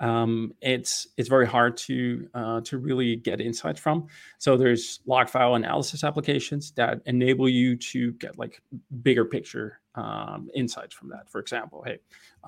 Um, 0.00 0.52
it's 0.60 1.06
it's 1.16 1.28
very 1.28 1.46
hard 1.46 1.76
to 1.78 2.28
uh, 2.34 2.60
to 2.62 2.78
really 2.78 3.16
get 3.16 3.40
insights 3.40 3.80
from. 3.80 4.06
So 4.38 4.56
there's 4.56 5.00
log 5.06 5.28
file 5.28 5.54
analysis 5.54 6.04
applications 6.04 6.72
that 6.72 7.00
enable 7.06 7.48
you 7.48 7.76
to 7.76 8.12
get 8.12 8.38
like 8.38 8.60
bigger 9.02 9.24
picture 9.24 9.80
um, 9.94 10.50
insights 10.54 10.94
from 10.94 11.08
that. 11.10 11.30
For 11.30 11.38
example, 11.38 11.82
hey, 11.86 11.98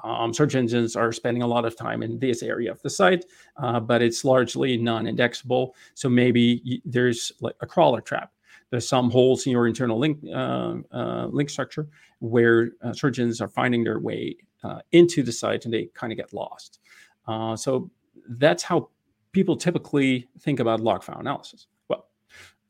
um, 0.02 0.34
search 0.34 0.54
engines 0.54 0.96
are 0.96 1.12
spending 1.12 1.42
a 1.42 1.46
lot 1.46 1.64
of 1.64 1.76
time 1.76 2.02
in 2.02 2.18
this 2.18 2.42
area 2.42 2.70
of 2.70 2.82
the 2.82 2.90
site, 2.90 3.24
uh, 3.56 3.78
but 3.78 4.02
it's 4.02 4.24
largely 4.24 4.76
non-indexable. 4.76 5.74
So 5.94 6.08
maybe 6.08 6.82
there's 6.84 7.32
like 7.40 7.56
a 7.60 7.66
crawler 7.66 8.00
trap. 8.00 8.32
There's 8.70 8.88
some 8.88 9.10
holes 9.10 9.46
in 9.46 9.52
your 9.52 9.68
internal 9.68 9.98
link 9.98 10.18
uh, 10.34 10.74
uh, 10.92 11.26
link 11.26 11.50
structure 11.50 11.86
where 12.18 12.70
uh, 12.82 12.92
search 12.92 13.18
engines 13.20 13.40
are 13.40 13.48
finding 13.48 13.84
their 13.84 14.00
way 14.00 14.36
uh, 14.64 14.80
into 14.90 15.22
the 15.22 15.32
site 15.32 15.64
and 15.64 15.72
they 15.72 15.86
kind 15.94 16.12
of 16.12 16.16
get 16.16 16.32
lost. 16.32 16.80
Uh, 17.26 17.56
so 17.56 17.90
that's 18.28 18.62
how 18.62 18.88
people 19.32 19.56
typically 19.56 20.28
think 20.40 20.60
about 20.60 20.80
log 20.80 21.02
file 21.02 21.18
analysis. 21.18 21.66
Well, 21.88 22.06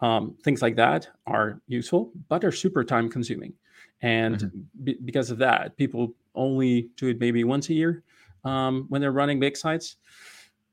um, 0.01 0.37
things 0.43 0.63
like 0.63 0.77
that 0.77 1.09
are 1.27 1.61
useful, 1.69 2.13
but 2.29 2.45
are 2.45 2.53
super 2.53 2.85
time 2.85 3.09
consuming. 3.09 3.53
And 4.03 4.37
mm-hmm. 4.37 4.59
b- 4.85 4.99
because 5.05 5.31
of 5.31 5.39
that, 5.39 5.77
people 5.77 6.15
only 6.35 6.91
do 6.97 7.09
it 7.09 7.21
maybe 7.21 7.45
once 7.45 7.71
a 7.71 7.75
year 7.75 8.03
um, 8.45 8.87
when 8.89 9.01
they're 9.01 9.13
running 9.13 9.41
big 9.41 9.57
sites. 9.57 9.97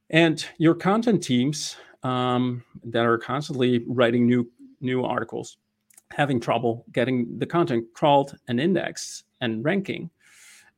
And 0.09 0.45
your 0.57 0.75
content 0.75 1.23
teams 1.23 1.77
um, 2.03 2.63
that 2.83 3.05
are 3.05 3.17
constantly 3.17 3.83
writing 3.87 4.27
new 4.27 4.49
new 4.81 5.03
articles, 5.03 5.57
having 6.11 6.39
trouble 6.39 6.85
getting 6.91 7.39
the 7.39 7.45
content 7.45 7.85
crawled 7.93 8.37
and 8.47 8.59
indexed 8.59 9.23
and 9.39 9.63
ranking, 9.63 10.09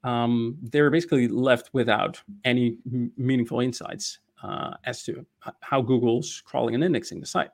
um, 0.05 0.55
they're 0.61 0.91
basically 0.91 1.27
left 1.27 1.71
without 1.73 2.21
any 2.45 2.77
meaningful 3.17 3.59
insights 3.59 4.19
uh, 4.43 4.75
as 4.85 5.03
to 5.03 5.25
how 5.61 5.81
Google's 5.81 6.43
crawling 6.45 6.75
and 6.75 6.83
indexing 6.83 7.19
the 7.19 7.25
site. 7.25 7.49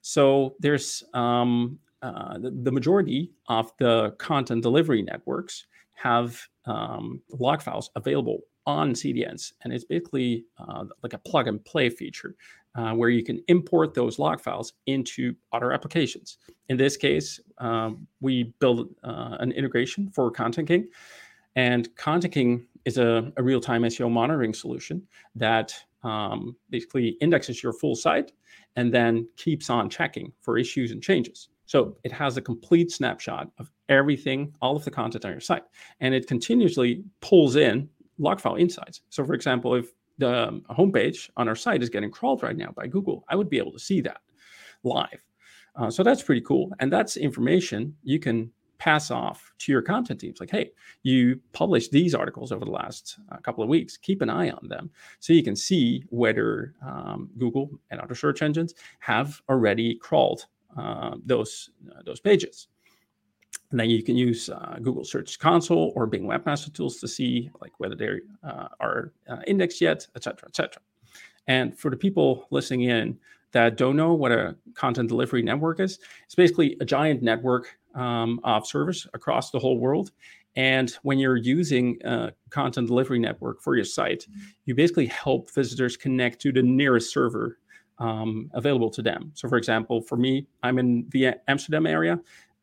So 0.00 0.54
there's 0.60 1.02
um, 1.12 1.78
uh, 2.00 2.38
the, 2.38 2.50
the, 2.50 2.72
majority 2.72 3.32
of 3.48 3.72
the 3.78 4.12
content 4.18 4.62
delivery 4.62 5.02
networks 5.02 5.66
have 5.94 6.40
um, 6.66 7.20
log 7.30 7.60
files 7.60 7.90
available 7.96 8.38
on 8.66 8.92
CDNs, 8.92 9.52
and 9.62 9.72
it's 9.72 9.84
basically 9.84 10.44
uh, 10.58 10.84
like 11.02 11.14
a 11.14 11.18
plug 11.18 11.48
and 11.48 11.64
play 11.64 11.90
feature 11.90 12.36
uh, 12.76 12.92
where 12.92 13.08
you 13.08 13.24
can 13.24 13.42
import 13.48 13.94
those 13.94 14.20
log 14.20 14.40
files 14.40 14.74
into 14.86 15.34
other 15.52 15.72
applications. 15.72 16.38
In 16.68 16.76
this 16.76 16.96
case, 16.96 17.40
um, 17.58 18.06
we 18.20 18.54
build 18.60 18.94
uh, 19.02 19.38
an 19.40 19.50
integration 19.50 20.10
for 20.10 20.30
Content 20.30 20.68
King 20.68 20.88
and 21.56 21.94
Content 21.96 22.34
King 22.34 22.66
is 22.84 22.98
a, 22.98 23.32
a 23.36 23.42
real 23.42 23.60
time 23.60 23.82
SEO 23.82 24.10
monitoring 24.10 24.54
solution 24.54 25.06
that 25.34 25.74
um, 26.02 26.56
basically 26.70 27.16
indexes 27.20 27.62
your 27.62 27.72
full 27.72 27.94
site 27.96 28.32
and 28.76 28.92
then 28.92 29.28
keeps 29.36 29.68
on 29.70 29.90
checking 29.90 30.32
for 30.40 30.58
issues 30.58 30.92
and 30.92 31.02
changes. 31.02 31.48
So 31.66 31.96
it 32.02 32.12
has 32.12 32.36
a 32.36 32.40
complete 32.40 32.90
snapshot 32.90 33.50
of 33.58 33.70
everything, 33.88 34.54
all 34.62 34.76
of 34.76 34.84
the 34.84 34.90
content 34.90 35.24
on 35.24 35.32
your 35.32 35.40
site, 35.40 35.64
and 36.00 36.14
it 36.14 36.26
continuously 36.26 37.04
pulls 37.20 37.56
in 37.56 37.88
log 38.18 38.40
file 38.40 38.56
insights. 38.56 39.02
So, 39.10 39.24
for 39.24 39.34
example, 39.34 39.74
if 39.74 39.92
the 40.16 40.62
homepage 40.70 41.28
on 41.36 41.46
our 41.46 41.54
site 41.54 41.82
is 41.82 41.90
getting 41.90 42.10
crawled 42.10 42.42
right 42.42 42.56
now 42.56 42.72
by 42.74 42.86
Google, 42.86 43.24
I 43.28 43.36
would 43.36 43.50
be 43.50 43.58
able 43.58 43.72
to 43.72 43.78
see 43.78 44.00
that 44.00 44.20
live. 44.82 45.24
Uh, 45.76 45.90
so 45.90 46.02
that's 46.02 46.22
pretty 46.22 46.40
cool, 46.40 46.72
and 46.80 46.92
that's 46.92 47.16
information 47.16 47.94
you 48.02 48.18
can 48.18 48.50
pass 48.78 49.10
off 49.10 49.52
to 49.58 49.72
your 49.72 49.82
content 49.82 50.20
teams. 50.20 50.40
Like 50.40 50.50
hey 50.50 50.70
you 51.02 51.40
published 51.52 51.90
these 51.90 52.14
articles 52.14 52.52
over 52.52 52.64
the 52.64 52.70
last 52.70 53.18
uh, 53.30 53.36
couple 53.38 53.62
of 53.62 53.68
weeks. 53.68 53.96
Keep 53.96 54.22
an 54.22 54.30
eye 54.30 54.50
on 54.50 54.68
them 54.68 54.90
so 55.20 55.32
you 55.32 55.42
can 55.42 55.56
see 55.56 56.04
whether 56.10 56.74
um, 56.84 57.30
google 57.38 57.70
and 57.90 58.00
other 58.00 58.14
search 58.14 58.42
engines 58.42 58.74
have 59.00 59.40
already 59.48 59.96
crawled 59.96 60.46
uh, 60.76 61.16
those 61.24 61.70
uh, 61.90 62.02
those 62.04 62.20
pages. 62.20 62.68
And 63.70 63.78
then 63.78 63.90
you 63.90 64.02
can 64.02 64.16
use 64.16 64.48
uh, 64.48 64.78
google 64.82 65.04
search 65.04 65.38
console 65.38 65.92
or 65.94 66.06
bing 66.06 66.24
webmaster 66.24 66.72
tools 66.72 66.98
to 66.98 67.08
see 67.08 67.50
like 67.60 67.72
whether 67.78 67.94
they 67.94 68.20
uh, 68.42 68.68
are 68.80 69.12
uh, 69.28 69.40
indexed 69.46 69.80
yet 69.80 70.06
etc 70.16 70.48
etc 70.48 70.80
and 71.48 71.76
for 71.76 71.90
the 71.90 71.96
people 71.96 72.46
listening 72.50 72.82
in 72.82 73.18
that 73.52 73.76
don't 73.76 73.96
know 73.96 74.12
what 74.12 74.30
a 74.30 74.54
content 74.74 75.08
delivery 75.08 75.42
network 75.42 75.80
is, 75.80 75.98
it's 76.24 76.34
basically 76.34 76.76
a 76.80 76.84
giant 76.84 77.22
network 77.22 77.78
um, 77.98 78.40
of 78.44 78.66
service 78.66 79.06
across 79.14 79.50
the 79.50 79.58
whole 79.58 79.78
world. 79.78 80.12
And 80.56 80.90
when 81.02 81.18
you're 81.18 81.36
using 81.36 81.98
a 82.04 82.32
content 82.50 82.88
delivery 82.88 83.18
network 83.18 83.60
for 83.60 83.76
your 83.76 83.84
site, 83.84 84.26
you 84.64 84.74
basically 84.74 85.06
help 85.06 85.50
visitors 85.50 85.96
connect 85.96 86.40
to 86.42 86.52
the 86.52 86.62
nearest 86.62 87.12
server 87.12 87.58
um, 87.98 88.50
available 88.54 88.90
to 88.90 89.02
them. 89.02 89.32
So, 89.34 89.48
for 89.48 89.58
example, 89.58 90.00
for 90.00 90.16
me, 90.16 90.46
I'm 90.62 90.78
in 90.78 91.06
the 91.10 91.34
Amsterdam 91.48 91.86
area. 91.86 92.18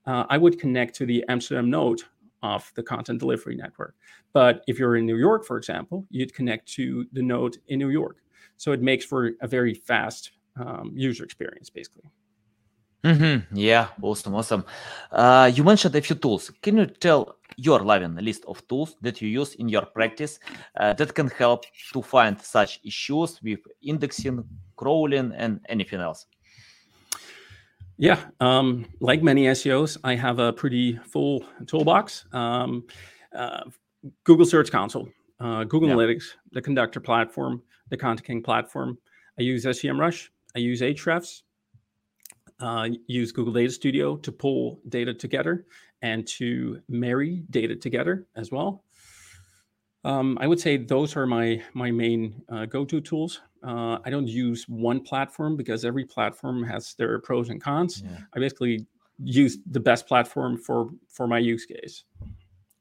Uh, 0.05 0.25
I 0.29 0.37
would 0.37 0.59
connect 0.59 0.95
to 0.95 1.05
the 1.05 1.23
Amsterdam 1.29 1.69
node 1.69 2.01
of 2.43 2.71
the 2.75 2.83
content 2.83 3.19
delivery 3.19 3.55
network. 3.55 3.95
But 4.33 4.63
if 4.67 4.77
you're 4.77 4.97
in 4.97 5.05
New 5.05 5.17
York, 5.17 5.45
for 5.45 5.57
example, 5.57 6.05
you'd 6.09 6.33
connect 6.33 6.67
to 6.73 7.05
the 7.13 7.21
node 7.21 7.57
in 7.67 7.79
New 7.79 7.89
York. 7.89 8.17
So 8.57 8.71
it 8.71 8.81
makes 8.81 9.03
for 9.03 9.31
a 9.41 9.47
very 9.47 9.73
fast 9.73 10.31
um, 10.57 10.91
user 10.95 11.23
experience, 11.23 11.69
basically. 11.69 12.09
Mm-hmm. 13.05 13.55
Yeah, 13.55 13.89
awesome, 14.01 14.33
awesome. 14.33 14.65
Uh, 15.11 15.51
you 15.53 15.63
mentioned 15.63 15.95
a 15.95 16.01
few 16.01 16.15
tools. 16.15 16.51
Can 16.63 16.77
you 16.77 16.87
tell 16.87 17.35
your 17.55 17.81
Lavin 17.81 18.15
list 18.15 18.43
of 18.47 18.67
tools 18.67 18.95
that 19.01 19.21
you 19.21 19.29
use 19.29 19.53
in 19.55 19.69
your 19.69 19.85
practice 19.85 20.39
uh, 20.79 20.93
that 20.93 21.13
can 21.13 21.27
help 21.27 21.65
to 21.93 22.01
find 22.01 22.41
such 22.41 22.79
issues 22.83 23.39
with 23.43 23.59
indexing, 23.83 24.43
crawling, 24.75 25.33
and 25.37 25.59
anything 25.69 25.99
else? 25.99 26.25
Yeah, 27.97 28.19
um, 28.39 28.87
like 28.99 29.21
many 29.21 29.43
SEOs, 29.45 29.97
I 30.03 30.15
have 30.15 30.39
a 30.39 30.51
pretty 30.51 30.97
full 30.97 31.45
toolbox. 31.67 32.25
Um, 32.33 32.85
uh, 33.35 33.65
Google 34.23 34.47
Search 34.47 34.71
Console, 34.71 35.07
uh, 35.39 35.63
Google 35.65 35.89
yeah. 35.89 35.95
Analytics, 35.95 36.23
the 36.53 36.61
Conductor 36.61 36.99
platform, 36.99 37.61
the 37.89 37.97
Content 37.97 38.25
King 38.25 38.41
platform. 38.41 38.97
I 39.37 39.43
use 39.43 39.63
SEMrush. 39.63 40.29
I 40.55 40.59
use 40.59 40.81
Ahrefs 40.81 41.43
uh, 42.59 42.89
use 43.07 43.31
Google 43.31 43.53
Data 43.53 43.71
Studio 43.71 44.17
to 44.17 44.31
pull 44.31 44.79
data 44.89 45.13
together 45.13 45.65
and 46.01 46.25
to 46.27 46.81
marry 46.87 47.43
data 47.49 47.75
together 47.75 48.27
as 48.35 48.51
well. 48.51 48.83
Um, 50.03 50.37
I 50.39 50.47
would 50.47 50.59
say 50.59 50.77
those 50.77 51.15
are 51.15 51.25
my 51.25 51.63
my 51.73 51.89
main 51.91 52.43
uh, 52.49 52.65
go-to 52.65 53.01
tools. 53.01 53.41
Uh, 53.63 53.97
I 54.05 54.11
don't 54.11 54.27
use 54.27 54.69
one 54.69 55.01
platform 55.01 55.57
because 55.57 55.83
every 55.83 56.05
platform 56.05 56.63
has 56.63 56.93
their 56.93 57.19
pros 57.19 57.49
and 57.49 57.59
cons. 57.61 58.03
Yeah. 58.05 58.17
I 58.35 58.39
basically 58.39 58.85
use 59.23 59.57
the 59.71 59.79
best 59.79 60.07
platform 60.07 60.57
for 60.57 60.89
for 61.09 61.27
my 61.27 61.39
use 61.39 61.65
case. 61.65 62.03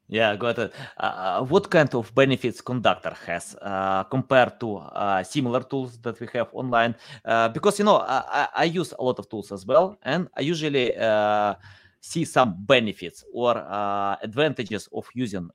Yeah, 0.07 0.35
got 0.35 0.59
it. 0.59 0.73
Uh, 0.97 1.43
what 1.45 1.69
kind 1.69 1.93
of 1.95 2.13
benefits 2.13 2.61
Conductor 2.61 3.15
has 3.25 3.55
uh, 3.61 4.03
compared 4.03 4.59
to 4.59 4.77
uh, 4.77 5.23
similar 5.23 5.61
tools 5.63 5.97
that 5.99 6.19
we 6.19 6.27
have 6.33 6.49
online? 6.53 6.95
Uh, 7.23 7.49
because 7.49 7.79
you 7.79 7.85
know, 7.85 7.97
I, 7.97 8.47
I, 8.55 8.63
use 8.65 8.93
a 8.97 9.03
lot 9.03 9.17
of 9.17 9.27
tools 9.29 9.51
as 9.51 9.65
well, 9.65 9.97
and 10.03 10.27
I 10.37 10.41
usually 10.41 10.95
uh, 10.95 11.55
see 12.01 12.23
some 12.23 12.55
benefits 12.59 13.23
or 13.33 13.57
uh, 13.57 14.15
advantages 14.21 14.87
of 14.93 15.07
using 15.15 15.49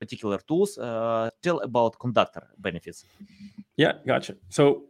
particular 0.00 0.38
tools. 0.38 0.74
tell 1.40 1.60
about 1.60 1.98
Conductor 2.00 2.48
benefits. 2.58 3.04
Yeah, 3.76 3.92
gotcha. 4.04 4.36
So 4.48 4.86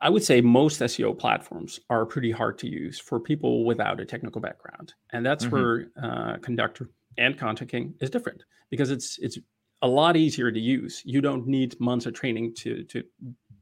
I 0.00 0.10
would 0.10 0.24
say 0.24 0.40
most 0.40 0.80
SEO 0.80 1.16
platforms 1.16 1.78
are 1.88 2.04
pretty 2.04 2.32
hard 2.32 2.58
to 2.58 2.68
use 2.68 2.98
for 2.98 3.20
people 3.20 3.64
without 3.64 4.00
a 4.00 4.04
technical 4.04 4.40
background, 4.40 4.94
and 5.10 5.24
that's 5.24 5.44
mm-hmm. 5.44 5.54
where 5.54 6.38
Conductor 6.38 6.90
and 7.18 7.38
Content 7.38 7.70
King 7.70 7.94
is 8.00 8.10
different 8.10 8.44
because 8.70 8.90
it's 8.90 9.18
it's 9.18 9.38
a 9.82 9.88
lot 9.88 10.16
easier 10.16 10.50
to 10.50 10.60
use. 10.60 11.02
You 11.04 11.20
don't 11.20 11.46
need 11.46 11.78
months 11.80 12.06
of 12.06 12.14
training 12.14 12.54
to 12.56 12.84
to 12.84 13.02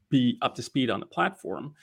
be 0.09 0.37
up 0.41 0.55
to 0.55 0.63
speed 0.63 0.89
on 0.89 0.99
the 0.99 1.05
platform. 1.05 1.73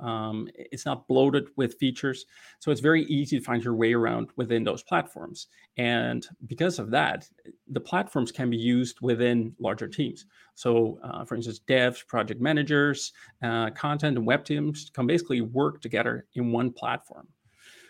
Um, 0.00 0.48
it's 0.54 0.86
not 0.86 1.08
bloated 1.08 1.48
with 1.56 1.74
features, 1.74 2.24
so 2.60 2.70
it's 2.70 2.80
very 2.80 3.02
easy 3.06 3.36
to 3.36 3.44
find 3.44 3.64
your 3.64 3.74
way 3.74 3.94
around 3.94 4.28
within 4.36 4.62
those 4.62 4.80
platforms. 4.84 5.48
And 5.76 6.24
because 6.46 6.78
of 6.78 6.92
that, 6.92 7.28
the 7.66 7.80
platforms 7.80 8.30
can 8.30 8.48
be 8.48 8.56
used 8.56 9.00
within 9.00 9.56
larger 9.58 9.88
teams. 9.88 10.26
So, 10.54 11.00
uh, 11.02 11.24
for 11.24 11.34
instance, 11.34 11.60
devs, 11.66 12.06
project 12.06 12.40
managers, 12.40 13.12
uh, 13.42 13.70
content, 13.70 14.16
and 14.16 14.24
web 14.24 14.44
teams 14.44 14.88
can 14.94 15.08
basically 15.08 15.40
work 15.40 15.80
together 15.80 16.26
in 16.34 16.52
one 16.52 16.70
platform. 16.70 17.26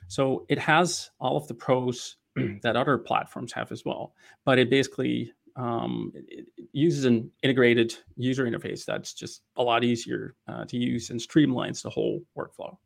So 0.09 0.47
it 0.49 0.59
has 0.59 1.11
all 1.21 1.37
of 1.37 1.47
the 1.47 1.55
pros 1.55 2.17
that 2.63 2.77
other 2.77 2.99
platforms 2.99 3.53
have 3.53 3.73
as 3.73 3.85
well. 3.85 4.15
But 4.45 4.59
it 4.59 4.71
basically 4.71 5.33
um, 5.57 6.13
it, 6.15 6.47
uses 6.73 7.05
an 7.05 7.31
integrated 7.43 7.95
user 8.17 8.45
interface 8.47 8.85
that's 8.85 9.13
just 9.13 9.43
a 9.57 9.63
lot 9.63 9.83
easier 9.85 10.37
uh, 10.47 10.65
to 10.67 10.77
use 10.77 11.11
and 11.11 11.21
streamlines 11.21 11.83
the 11.83 11.91
whole 11.91 12.23
workflow. 12.37 12.77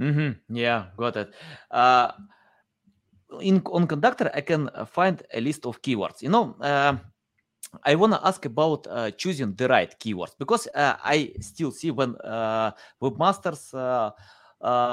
Mm-hmm. 0.00 0.56
Yeah, 0.56 0.86
got 0.96 1.16
it. 1.16 1.34
Uh, 1.70 2.12
in 3.40 3.62
on 3.66 3.86
Conductor, 3.86 4.30
I 4.34 4.40
can 4.40 4.70
find 4.86 5.22
a 5.32 5.40
list 5.40 5.66
of 5.66 5.80
keywords. 5.82 6.22
You 6.22 6.30
know, 6.30 6.56
uh, 6.60 6.96
I 7.84 7.94
want 7.94 8.12
to 8.12 8.26
ask 8.26 8.44
about 8.44 8.86
uh, 8.88 9.10
choosing 9.10 9.54
the 9.54 9.68
right 9.68 9.94
keywords 9.98 10.34
because 10.38 10.68
uh, 10.74 10.96
I 11.02 11.32
still 11.40 11.70
see 11.70 11.90
when 11.90 12.14
uh, 12.16 12.72
webmasters 13.02 13.72
uh, 14.60 14.86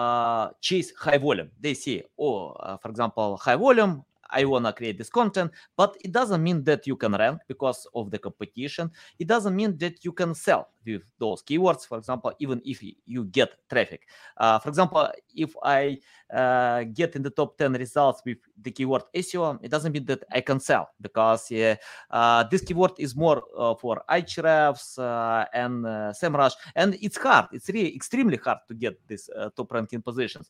uh, 0.43 0.50
chase 0.62 0.91
high 0.98 1.17
volume, 1.17 1.50
they 1.60 1.74
see, 1.74 2.03
oh, 2.20 2.50
uh, 2.51 2.77
for 2.77 2.89
example, 2.89 3.38
high 3.38 3.55
volume, 3.55 4.03
I 4.33 4.45
want 4.45 4.65
to 4.65 4.73
create 4.73 4.97
this 4.97 5.09
content, 5.09 5.51
but 5.77 5.95
it 6.03 6.11
doesn't 6.11 6.41
mean 6.41 6.63
that 6.63 6.87
you 6.87 6.95
can 6.95 7.13
rank 7.13 7.41
because 7.47 7.87
of 7.95 8.11
the 8.11 8.19
competition. 8.19 8.91
It 9.19 9.27
doesn't 9.27 9.55
mean 9.55 9.77
that 9.77 10.03
you 10.03 10.11
can 10.11 10.33
sell 10.33 10.69
with 10.85 11.03
those 11.19 11.41
keywords, 11.43 11.87
for 11.87 11.97
example, 11.97 12.33
even 12.39 12.61
if 12.65 12.83
you 13.05 13.25
get 13.25 13.53
traffic. 13.69 14.07
Uh, 14.37 14.59
for 14.59 14.69
example, 14.69 15.09
if 15.35 15.55
I 15.63 15.99
uh, 16.33 16.83
get 16.93 17.15
in 17.15 17.21
the 17.21 17.29
top 17.29 17.57
10 17.57 17.73
results 17.73 18.21
with 18.25 18.37
the 18.61 18.71
keyword 18.71 19.03
SEO, 19.15 19.59
it 19.61 19.69
doesn't 19.69 19.91
mean 19.91 20.05
that 20.05 20.23
I 20.31 20.41
can 20.41 20.59
sell 20.59 20.89
because 20.99 21.51
uh, 22.11 22.43
this 22.49 22.61
keyword 22.61 22.93
is 22.97 23.15
more 23.15 23.43
uh, 23.57 23.75
for 23.75 24.03
Ahrefs 24.09 24.97
uh, 24.99 25.45
and 25.53 25.85
uh, 25.85 26.11
SEMrush, 26.11 26.53
and 26.75 26.97
it's 27.01 27.17
hard. 27.17 27.47
It's 27.51 27.69
really 27.69 27.95
extremely 27.95 28.37
hard 28.37 28.59
to 28.67 28.73
get 28.73 28.99
these 29.07 29.29
top 29.55 29.71
ranking 29.71 30.01
positions. 30.01 30.49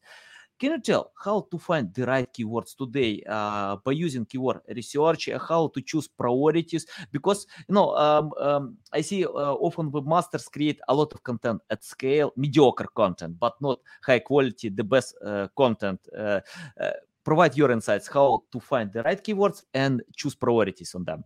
Can 0.59 0.71
you 0.71 0.79
tell 0.79 1.11
how 1.21 1.47
to 1.51 1.57
find 1.57 1.93
the 1.93 2.05
right 2.05 2.31
keywords 2.31 2.75
today 2.75 3.21
uh, 3.27 3.75
by 3.83 3.91
using 3.91 4.25
keyword 4.25 4.61
research? 4.69 5.29
How 5.47 5.67
to 5.67 5.81
choose 5.81 6.07
priorities? 6.07 6.85
Because 7.11 7.45
you 7.67 7.75
know, 7.75 7.95
um, 7.95 8.31
um, 8.39 8.77
I 8.91 9.01
see 9.01 9.25
uh, 9.25 9.29
often 9.29 9.91
webmasters 9.91 10.51
create 10.51 10.79
a 10.87 10.93
lot 10.93 11.13
of 11.13 11.23
content 11.23 11.61
at 11.69 11.83
scale, 11.83 12.31
mediocre 12.37 12.87
content, 12.95 13.37
but 13.39 13.53
not 13.61 13.79
high 14.05 14.19
quality, 14.19 14.69
the 14.69 14.83
best 14.83 15.15
uh, 15.25 15.47
content. 15.57 15.99
Uh, 16.17 16.39
uh, 16.79 16.91
provide 17.23 17.57
your 17.57 17.71
insights 17.71 18.07
how 18.07 18.43
to 18.51 18.59
find 18.59 18.91
the 18.91 19.01
right 19.03 19.23
keywords 19.23 19.63
and 19.73 20.01
choose 20.15 20.35
priorities 20.35 20.93
on 20.93 21.03
them. 21.03 21.23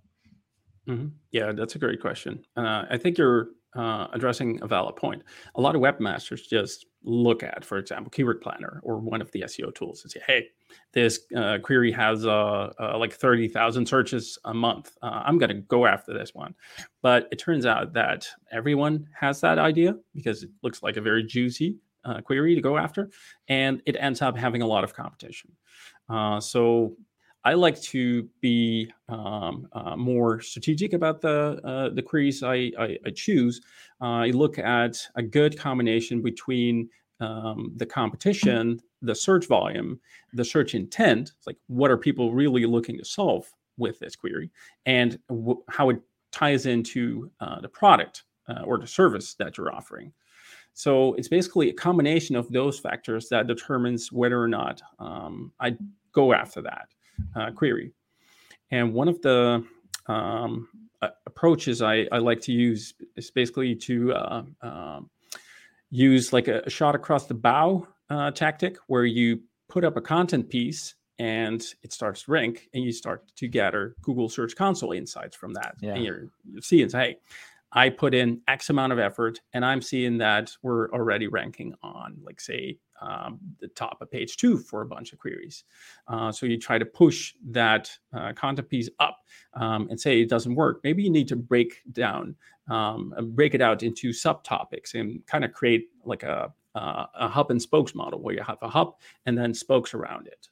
Mm-hmm. 0.87 1.07
Yeah, 1.31 1.51
that's 1.51 1.75
a 1.75 1.79
great 1.79 1.99
question. 1.99 2.45
Uh, 2.55 2.85
I 2.89 2.97
think 2.97 3.17
you're 3.17 3.49
uh, 3.77 4.07
addressing 4.13 4.59
a 4.61 4.67
valid 4.67 4.95
point. 4.95 5.21
A 5.55 5.61
lot 5.61 5.75
of 5.75 5.81
webmasters 5.81 6.47
just 6.47 6.87
look 7.03 7.43
at, 7.43 7.63
for 7.63 7.77
example, 7.77 8.09
Keyword 8.09 8.41
Planner 8.41 8.81
or 8.83 8.97
one 8.97 9.21
of 9.21 9.31
the 9.31 9.41
SEO 9.41 9.73
tools 9.73 10.03
and 10.03 10.11
say, 10.11 10.19
hey, 10.25 10.47
this 10.93 11.19
uh, 11.35 11.59
query 11.63 11.91
has 11.91 12.25
uh, 12.25 12.73
uh 12.79 12.97
like 12.97 13.13
30,000 13.13 13.85
searches 13.85 14.37
a 14.45 14.53
month. 14.53 14.97
Uh, 15.01 15.21
I'm 15.25 15.37
going 15.37 15.49
to 15.49 15.61
go 15.61 15.85
after 15.85 16.13
this 16.13 16.33
one. 16.33 16.55
But 17.01 17.27
it 17.31 17.37
turns 17.37 17.65
out 17.65 17.93
that 17.93 18.27
everyone 18.51 19.07
has 19.17 19.39
that 19.41 19.59
idea 19.59 19.95
because 20.15 20.43
it 20.43 20.49
looks 20.63 20.81
like 20.81 20.97
a 20.97 21.01
very 21.01 21.23
juicy 21.23 21.77
query 22.23 22.55
to 22.55 22.61
go 22.61 22.77
after. 22.77 23.09
And 23.49 23.81
it 23.85 23.97
ends 23.99 24.21
up 24.21 24.37
having 24.37 24.61
a 24.61 24.67
lot 24.67 24.85
of 24.85 24.93
competition. 24.93 25.51
so 26.39 26.95
I 27.43 27.53
like 27.53 27.81
to 27.83 28.27
be 28.41 28.91
um, 29.09 29.67
uh, 29.71 29.95
more 29.95 30.41
strategic 30.41 30.93
about 30.93 31.21
the 31.21 31.61
uh, 31.63 31.89
the 31.93 32.01
queries 32.01 32.43
I, 32.43 32.71
I, 32.77 32.97
I 33.05 33.09
choose. 33.15 33.61
Uh, 34.01 34.05
I 34.05 34.27
look 34.31 34.59
at 34.59 34.99
a 35.15 35.23
good 35.23 35.57
combination 35.57 36.21
between 36.21 36.89
um, 37.19 37.71
the 37.77 37.85
competition, 37.85 38.81
the 39.01 39.15
search 39.15 39.47
volume, 39.47 39.99
the 40.33 40.43
search 40.43 40.75
intent. 40.75 41.31
It's 41.37 41.47
like 41.47 41.57
what 41.67 41.89
are 41.89 41.97
people 41.97 42.33
really 42.33 42.65
looking 42.65 42.97
to 42.97 43.05
solve 43.05 43.49
with 43.77 43.99
this 43.99 44.15
query, 44.15 44.51
and 44.85 45.17
w- 45.29 45.63
how 45.69 45.89
it 45.89 46.01
ties 46.31 46.65
into 46.65 47.31
uh, 47.39 47.61
the 47.61 47.69
product 47.69 48.23
uh, 48.49 48.63
or 48.63 48.77
the 48.77 48.87
service 48.87 49.35
that 49.35 49.57
you're 49.57 49.73
offering. 49.73 50.11
So 50.73 51.13
it's 51.13 51.27
basically 51.29 51.69
a 51.69 51.73
combination 51.73 52.35
of 52.35 52.51
those 52.51 52.77
factors 52.77 53.29
that 53.29 53.47
determines 53.47 54.11
whether 54.11 54.39
or 54.39 54.47
not 54.47 54.81
um, 54.99 55.51
I 55.59 55.75
go 56.11 56.33
after 56.33 56.61
that 56.63 56.89
uh, 57.35 57.51
query. 57.51 57.91
And 58.71 58.93
one 58.93 59.07
of 59.07 59.21
the 59.21 59.63
um, 60.07 60.67
approaches 61.25 61.81
I, 61.81 62.07
I, 62.11 62.17
like 62.17 62.41
to 62.41 62.51
use 62.51 62.93
is 63.15 63.31
basically 63.31 63.75
to 63.75 64.13
uh, 64.13 64.43
um, 64.61 65.09
use 65.89 66.33
like 66.33 66.47
a, 66.47 66.61
a, 66.65 66.69
shot 66.69 66.95
across 66.95 67.27
the 67.27 67.33
bow 67.33 67.87
uh, 68.09 68.31
tactic, 68.31 68.77
where 68.87 69.05
you 69.05 69.41
put 69.69 69.83
up 69.83 69.97
a 69.97 70.01
content 70.01 70.49
piece 70.49 70.95
and 71.19 71.63
it 71.81 71.91
starts 71.91 72.23
to 72.23 72.31
rank, 72.31 72.69
and 72.73 72.83
you 72.83 72.91
start 72.91 73.23
to 73.35 73.47
gather 73.47 73.95
Google 74.01 74.29
Search 74.29 74.55
Console 74.55 74.91
insights 74.91 75.35
from 75.35 75.53
that. 75.53 75.75
Yeah. 75.81 75.95
And 75.95 76.03
you're, 76.03 76.29
you 76.45 76.61
see 76.61 76.81
and 76.83 76.91
say, 76.91 76.99
hey, 76.99 77.17
I 77.71 77.89
put 77.89 78.13
in 78.13 78.41
X 78.47 78.69
amount 78.69 78.93
of 78.93 78.99
effort, 78.99 79.41
and 79.53 79.65
I'm 79.65 79.81
seeing 79.81 80.17
that 80.19 80.51
we're 80.61 80.89
already 80.91 81.27
ranking 81.27 81.73
on, 81.83 82.17
like, 82.23 82.39
say, 82.39 82.77
um, 83.01 83.39
the 83.59 83.67
top 83.67 84.01
of 84.01 84.09
page 84.09 84.37
two 84.37 84.57
for 84.57 84.81
a 84.81 84.85
bunch 84.85 85.13
of 85.13 85.19
queries. 85.19 85.65
Uh, 86.07 86.31
so 86.31 86.45
you 86.45 86.57
try 86.57 86.77
to 86.77 86.85
push 86.85 87.33
that 87.51 87.91
uh, 88.13 88.33
content 88.33 88.69
piece 88.69 88.89
up 88.99 89.17
um, 89.53 89.87
and 89.89 89.99
say 89.99 90.21
it 90.21 90.29
doesn't 90.29 90.55
work. 90.55 90.79
Maybe 90.83 91.03
you 91.03 91.11
need 91.11 91.27
to 91.27 91.35
break 91.35 91.81
down, 91.91 92.35
um, 92.69 93.13
break 93.35 93.53
it 93.53 93.61
out 93.61 93.83
into 93.83 94.09
subtopics 94.09 94.95
and 94.95 95.23
kind 95.27 95.45
of 95.45 95.53
create 95.53 95.89
like 96.05 96.23
a, 96.23 96.51
uh, 96.73 97.05
a 97.15 97.27
hub 97.27 97.51
and 97.51 97.61
spokes 97.61 97.93
model 97.93 98.21
where 98.21 98.33
you 98.33 98.41
have 98.41 98.57
a 98.61 98.69
hub 98.69 98.95
and 99.25 99.37
then 99.37 99.53
spokes 99.53 99.93
around 99.93 100.27
it. 100.27 100.49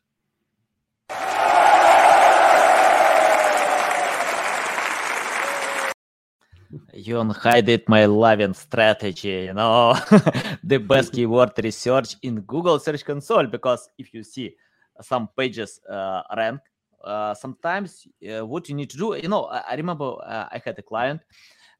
You 6.94 7.20
unhided 7.20 7.88
my 7.88 8.06
loving 8.06 8.54
strategy, 8.54 9.46
you 9.48 9.54
know, 9.54 9.94
the 10.64 10.78
best 10.78 11.14
keyword 11.14 11.52
research 11.64 12.16
in 12.22 12.42
Google 12.42 12.80
Search 12.80 13.06
Console. 13.06 13.48
Because 13.48 13.90
if 13.98 14.14
you 14.14 14.24
see 14.24 14.56
some 15.02 15.30
pages 15.38 15.80
uh, 15.90 16.22
rank, 16.36 16.60
uh, 17.04 17.34
sometimes 17.34 18.08
uh, 18.30 18.46
what 18.46 18.68
you 18.70 18.76
need 18.76 18.90
to 18.90 18.98
do, 18.98 19.16
you 19.22 19.30
know, 19.30 19.46
I, 19.46 19.64
I 19.72 19.76
remember 19.76 20.16
uh, 20.26 20.48
I 20.52 20.62
had 20.64 20.78
a 20.80 20.82
client. 20.82 21.22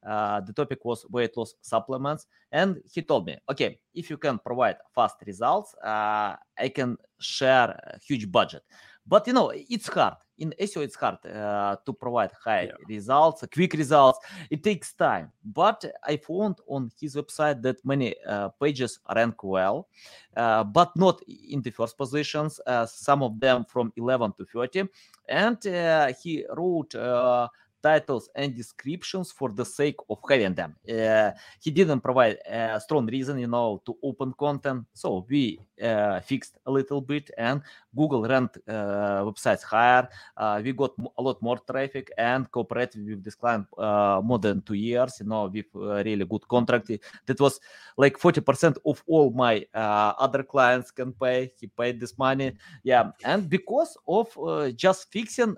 Uh, 0.06 0.40
the 0.42 0.54
topic 0.54 0.86
was 0.86 1.04
weight 1.10 1.36
loss 1.36 1.56
supplements, 1.62 2.28
and 2.52 2.78
he 2.92 3.02
told 3.02 3.26
me, 3.26 3.38
okay, 3.50 3.80
if 3.96 4.10
you 4.10 4.18
can 4.18 4.38
provide 4.38 4.76
fast 4.94 5.16
results, 5.26 5.74
uh, 5.84 6.36
I 6.58 6.70
can 6.74 6.98
share 7.20 7.70
a 7.70 8.00
huge 8.06 8.32
budget. 8.32 8.62
But 9.08 9.26
you 9.26 9.34
know, 9.34 9.52
it's 9.56 9.88
hard 9.88 10.16
in 10.38 10.54
SEO 10.60 10.84
it's 10.84 10.96
hard 10.96 11.18
uh, 11.26 11.76
to 11.86 11.94
provide 11.94 12.32
high 12.44 12.64
yeah. 12.64 12.72
results, 12.88 13.44
quick 13.54 13.74
results. 13.74 14.20
It 14.50 14.64
takes 14.64 14.94
time. 14.94 15.32
But 15.44 15.86
I 16.04 16.18
found 16.18 16.58
on 16.68 16.92
his 17.00 17.16
website 17.16 17.62
that 17.62 17.84
many 17.86 18.16
uh, 18.28 18.50
pages 18.50 19.00
rank 19.16 19.44
well, 19.44 19.88
uh, 20.36 20.64
but 20.64 20.96
not 20.96 21.22
in 21.28 21.62
the 21.62 21.72
first 21.72 21.98
positions. 21.98 22.60
Uh, 22.66 22.86
some 22.86 23.24
of 23.24 23.40
them 23.40 23.66
from 23.66 23.94
11 23.96 24.34
to 24.38 24.46
30, 24.46 24.84
and 25.30 25.66
uh, 25.68 26.12
he 26.22 26.46
wrote 26.56 26.96
uh, 26.96 27.48
titles 27.86 28.30
and 28.34 28.56
descriptions 28.56 29.32
for 29.32 29.50
the 29.52 29.64
sake 29.64 30.00
of 30.10 30.18
having 30.28 30.56
them. 30.56 30.76
Uh, 30.90 31.30
he 31.62 31.70
didn't 31.70 32.02
provide 32.02 32.38
a 32.50 32.80
strong 32.82 33.06
reason, 33.06 33.38
you 33.38 33.46
know, 33.48 33.80
to 33.86 33.96
open 34.02 34.34
content. 34.34 34.86
So 34.94 35.24
we 35.30 35.60
uh, 35.80 36.20
fixed 36.22 36.58
a 36.66 36.72
little 36.72 37.02
bit 37.02 37.30
and 37.38 37.62
Google 37.96 38.24
ranked 38.24 38.58
uh, 38.68 39.22
websites 39.28 39.62
higher. 39.62 40.10
Uh, 40.36 40.62
we 40.64 40.72
got 40.74 40.94
a 41.18 41.22
lot 41.22 41.40
more 41.44 41.60
traffic 41.60 42.12
and 42.18 42.50
cooperated 42.50 43.06
with 43.06 43.24
this 43.24 43.36
client 43.36 43.68
uh, 43.78 44.20
more 44.24 44.40
than 44.40 44.62
two 44.64 44.74
years, 44.74 45.18
you 45.20 45.28
know, 45.28 45.46
with 45.46 45.68
really 45.76 46.26
good 46.26 46.48
contract. 46.48 46.90
That 47.28 47.40
was 47.40 47.60
like 47.98 48.18
40% 48.18 48.78
of 48.84 49.04
all 49.06 49.30
my 49.30 49.64
uh, 49.76 50.14
other 50.18 50.42
clients 50.42 50.90
can 50.90 51.14
pay. 51.14 51.52
He 51.60 51.68
paid 51.68 52.00
this 52.00 52.18
money. 52.18 52.54
Yeah. 52.84 53.12
And 53.24 53.48
because 53.48 53.96
of 54.08 54.28
just 54.76 55.12
fixing 55.12 55.56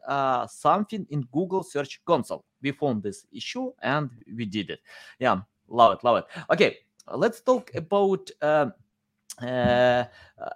something 0.49 1.07
in 1.09 1.21
Google 1.31 1.63
Search 1.63 2.01
Console 2.05 2.16
console. 2.17 2.43
We 2.61 2.71
found 2.71 3.03
this 3.03 3.25
issue 3.31 3.71
and 3.81 4.09
we 4.35 4.45
did 4.45 4.69
it. 4.69 4.79
Yeah, 5.19 5.41
love 5.67 5.93
it, 5.93 6.03
love 6.03 6.17
it. 6.17 6.25
Okay, 6.51 6.77
let's 7.13 7.41
talk 7.41 7.71
about. 7.75 8.29
Uh, 8.41 8.71
uh, 9.39 10.03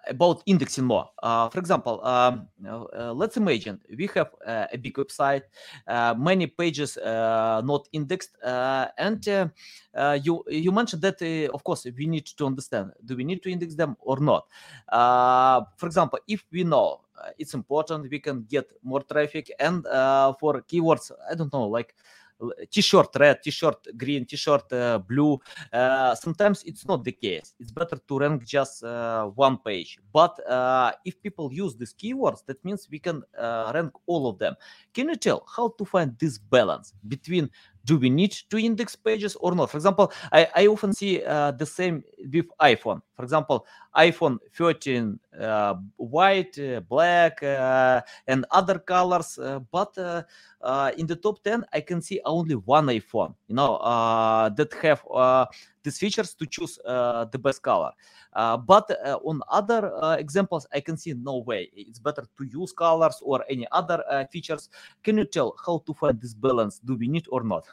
about 0.07 0.41
indexing 0.47 0.85
more. 0.85 1.07
Uh, 1.21 1.47
for 1.49 1.59
example, 1.59 2.03
um, 2.03 2.47
uh, 2.67 3.13
let's 3.13 3.37
imagine 3.37 3.79
we 3.95 4.09
have 4.15 4.31
a 4.47 4.75
big 4.75 4.95
website, 4.95 5.43
uh, 5.85 6.15
many 6.17 6.47
pages 6.47 6.97
uh, 6.97 7.61
not 7.63 7.87
indexed, 7.93 8.37
and 8.43 9.23
you 10.25 10.43
you 10.47 10.71
mentioned 10.71 11.03
that 11.03 11.21
of 11.53 11.63
course 11.63 11.85
we 11.95 12.07
need 12.07 12.25
to 12.25 12.43
understand 12.47 12.91
do 13.05 13.15
we 13.15 13.23
need 13.23 13.43
to 13.43 13.51
index 13.51 13.75
them 13.75 13.95
or 13.99 14.19
not. 14.19 14.47
for 15.77 15.85
example, 15.85 16.17
if 16.27 16.43
we 16.51 16.63
know 16.63 17.01
it's 17.37 17.53
important 17.53 18.09
we 18.09 18.19
can 18.19 18.45
get 18.49 18.69
more 18.83 19.03
traffic 19.03 19.51
and 19.59 19.83
for 20.39 20.61
keywords 20.61 21.11
i 21.29 21.35
don't 21.35 21.51
know 21.53 21.67
like 21.67 21.95
t-shirt 22.69 23.09
red, 23.15 23.41
t-shirt 23.43 23.87
green, 23.97 24.25
t-shirt 24.25 24.71
uh, 24.73 24.97
blue. 24.99 25.39
Uh, 25.71 26.15
sometimes 26.15 26.63
it's 26.63 26.85
not 26.87 27.03
the 27.03 27.11
case. 27.11 27.53
It's 27.59 27.71
better 27.71 27.97
to 28.07 28.19
rank 28.19 28.45
just 28.45 28.83
uh, 28.83 29.25
one 29.27 29.57
page. 29.57 29.99
But 30.11 30.39
if 31.05 31.21
people 31.21 31.51
use 31.53 31.75
these 31.75 31.93
keywords, 31.93 32.45
that 32.45 32.63
means 32.65 32.87
we 32.89 32.99
can 32.99 33.23
rank 33.73 33.91
all 34.07 34.27
of 34.27 34.39
them. 34.39 34.55
Can 34.93 35.09
you 35.09 35.15
tell 35.15 35.45
how 35.55 35.69
to 35.77 35.85
find 35.85 36.17
this 36.17 36.37
balance 36.37 36.93
between 37.07 37.49
do 37.85 37.97
we 37.97 38.09
need 38.09 38.31
to 38.49 38.57
index 38.57 38.95
pages 38.95 39.35
or 39.35 39.55
not? 39.55 39.69
For 39.71 39.77
example, 39.77 40.11
I, 40.31 40.47
I 40.55 40.67
often 40.67 40.93
see 40.93 41.23
uh, 41.23 41.51
the 41.51 41.65
same 41.65 42.03
with 42.31 42.45
iPhone. 42.59 43.01
For 43.15 43.23
example, 43.23 43.65
iPhone 43.95 44.37
13 44.55 45.19
uh, 45.39 45.75
white, 45.97 46.57
uh, 46.59 46.81
black, 46.81 47.41
uh, 47.43 48.01
and 48.27 48.45
other 48.51 48.79
colors. 48.79 49.37
Uh, 49.37 49.59
but 49.71 49.97
uh, 49.97 50.91
in 50.97 51.07
the 51.07 51.15
top 51.15 51.43
10, 51.43 51.65
I 51.73 51.81
can 51.81 52.01
see 52.01 52.19
only 52.25 52.55
one 52.55 52.87
iPhone, 52.87 53.33
you 53.47 53.55
know, 53.55 53.77
that 54.55 54.73
have 54.81 55.03
these 55.83 55.97
features 55.97 56.33
to 56.35 56.45
choose 56.45 56.79
the 56.85 57.39
best 57.41 57.61
color. 57.61 57.91
but 58.33 58.89
on 59.23 59.41
other 59.49 59.91
examples, 60.17 60.67
I 60.73 60.79
can 60.79 60.97
see 60.97 61.13
no 61.13 61.37
way. 61.39 61.69
It's 61.75 61.99
better 61.99 62.23
to 62.37 62.43
use 62.43 62.71
colors 62.71 63.19
or 63.21 63.43
any 63.49 63.67
other 63.71 64.03
features. 64.31 64.69
Can 65.03 65.17
you 65.17 65.25
tell 65.25 65.55
how 65.65 65.83
to 65.85 65.93
find 65.93 66.19
this 66.21 66.33
balance? 66.33 66.79
Do 66.79 66.95
we 66.95 67.07
need 67.07 67.25
or 67.29 67.43
not? 67.43 67.65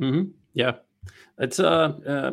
Mm-hmm. 0.00 0.30
Yeah, 0.52 0.72
it's 1.38 1.60
uh, 1.60 1.92
uh, 2.06 2.32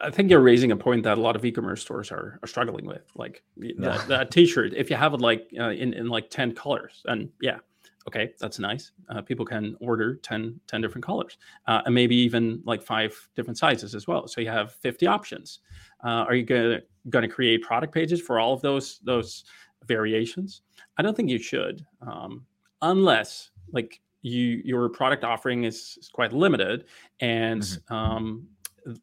I 0.00 0.10
think 0.10 0.30
you're 0.30 0.40
raising 0.40 0.72
a 0.72 0.76
point 0.76 1.02
that 1.04 1.18
a 1.18 1.20
lot 1.20 1.36
of 1.36 1.44
e-commerce 1.44 1.82
stores 1.82 2.12
are, 2.12 2.38
are 2.42 2.46
struggling 2.46 2.86
with. 2.86 3.02
Like 3.16 3.42
yeah. 3.56 4.02
that, 4.08 4.30
T-shirt, 4.30 4.74
if 4.74 4.90
you 4.90 4.96
have 4.96 5.14
it 5.14 5.20
like 5.20 5.48
uh, 5.58 5.70
in 5.70 5.92
in 5.92 6.08
like 6.08 6.30
ten 6.30 6.54
colors, 6.54 7.02
and 7.06 7.30
yeah, 7.40 7.58
okay, 8.06 8.32
that's 8.38 8.58
nice. 8.58 8.92
Uh, 9.08 9.22
people 9.22 9.44
can 9.44 9.76
order 9.80 10.16
10, 10.16 10.60
10 10.66 10.80
different 10.80 11.04
colors, 11.04 11.38
uh, 11.66 11.82
and 11.86 11.94
maybe 11.94 12.16
even 12.16 12.62
like 12.64 12.82
five 12.82 13.16
different 13.34 13.58
sizes 13.58 13.94
as 13.94 14.06
well. 14.06 14.26
So 14.28 14.40
you 14.40 14.48
have 14.48 14.72
fifty 14.74 15.06
options. 15.06 15.60
Uh, 16.04 16.24
are 16.28 16.34
you 16.34 16.44
gonna 16.44 16.80
gonna 17.10 17.28
create 17.28 17.62
product 17.62 17.94
pages 17.94 18.20
for 18.20 18.38
all 18.38 18.52
of 18.52 18.60
those 18.60 19.00
those 19.04 19.44
variations? 19.86 20.62
I 20.98 21.02
don't 21.02 21.16
think 21.16 21.30
you 21.30 21.38
should, 21.38 21.84
um, 22.02 22.44
unless 22.82 23.50
like 23.72 24.00
you 24.22 24.62
your 24.64 24.88
product 24.88 25.24
offering 25.24 25.64
is, 25.64 25.98
is 26.00 26.08
quite 26.08 26.32
limited 26.32 26.86
and 27.20 27.62
mm-hmm. 27.62 27.94
um, 27.94 28.48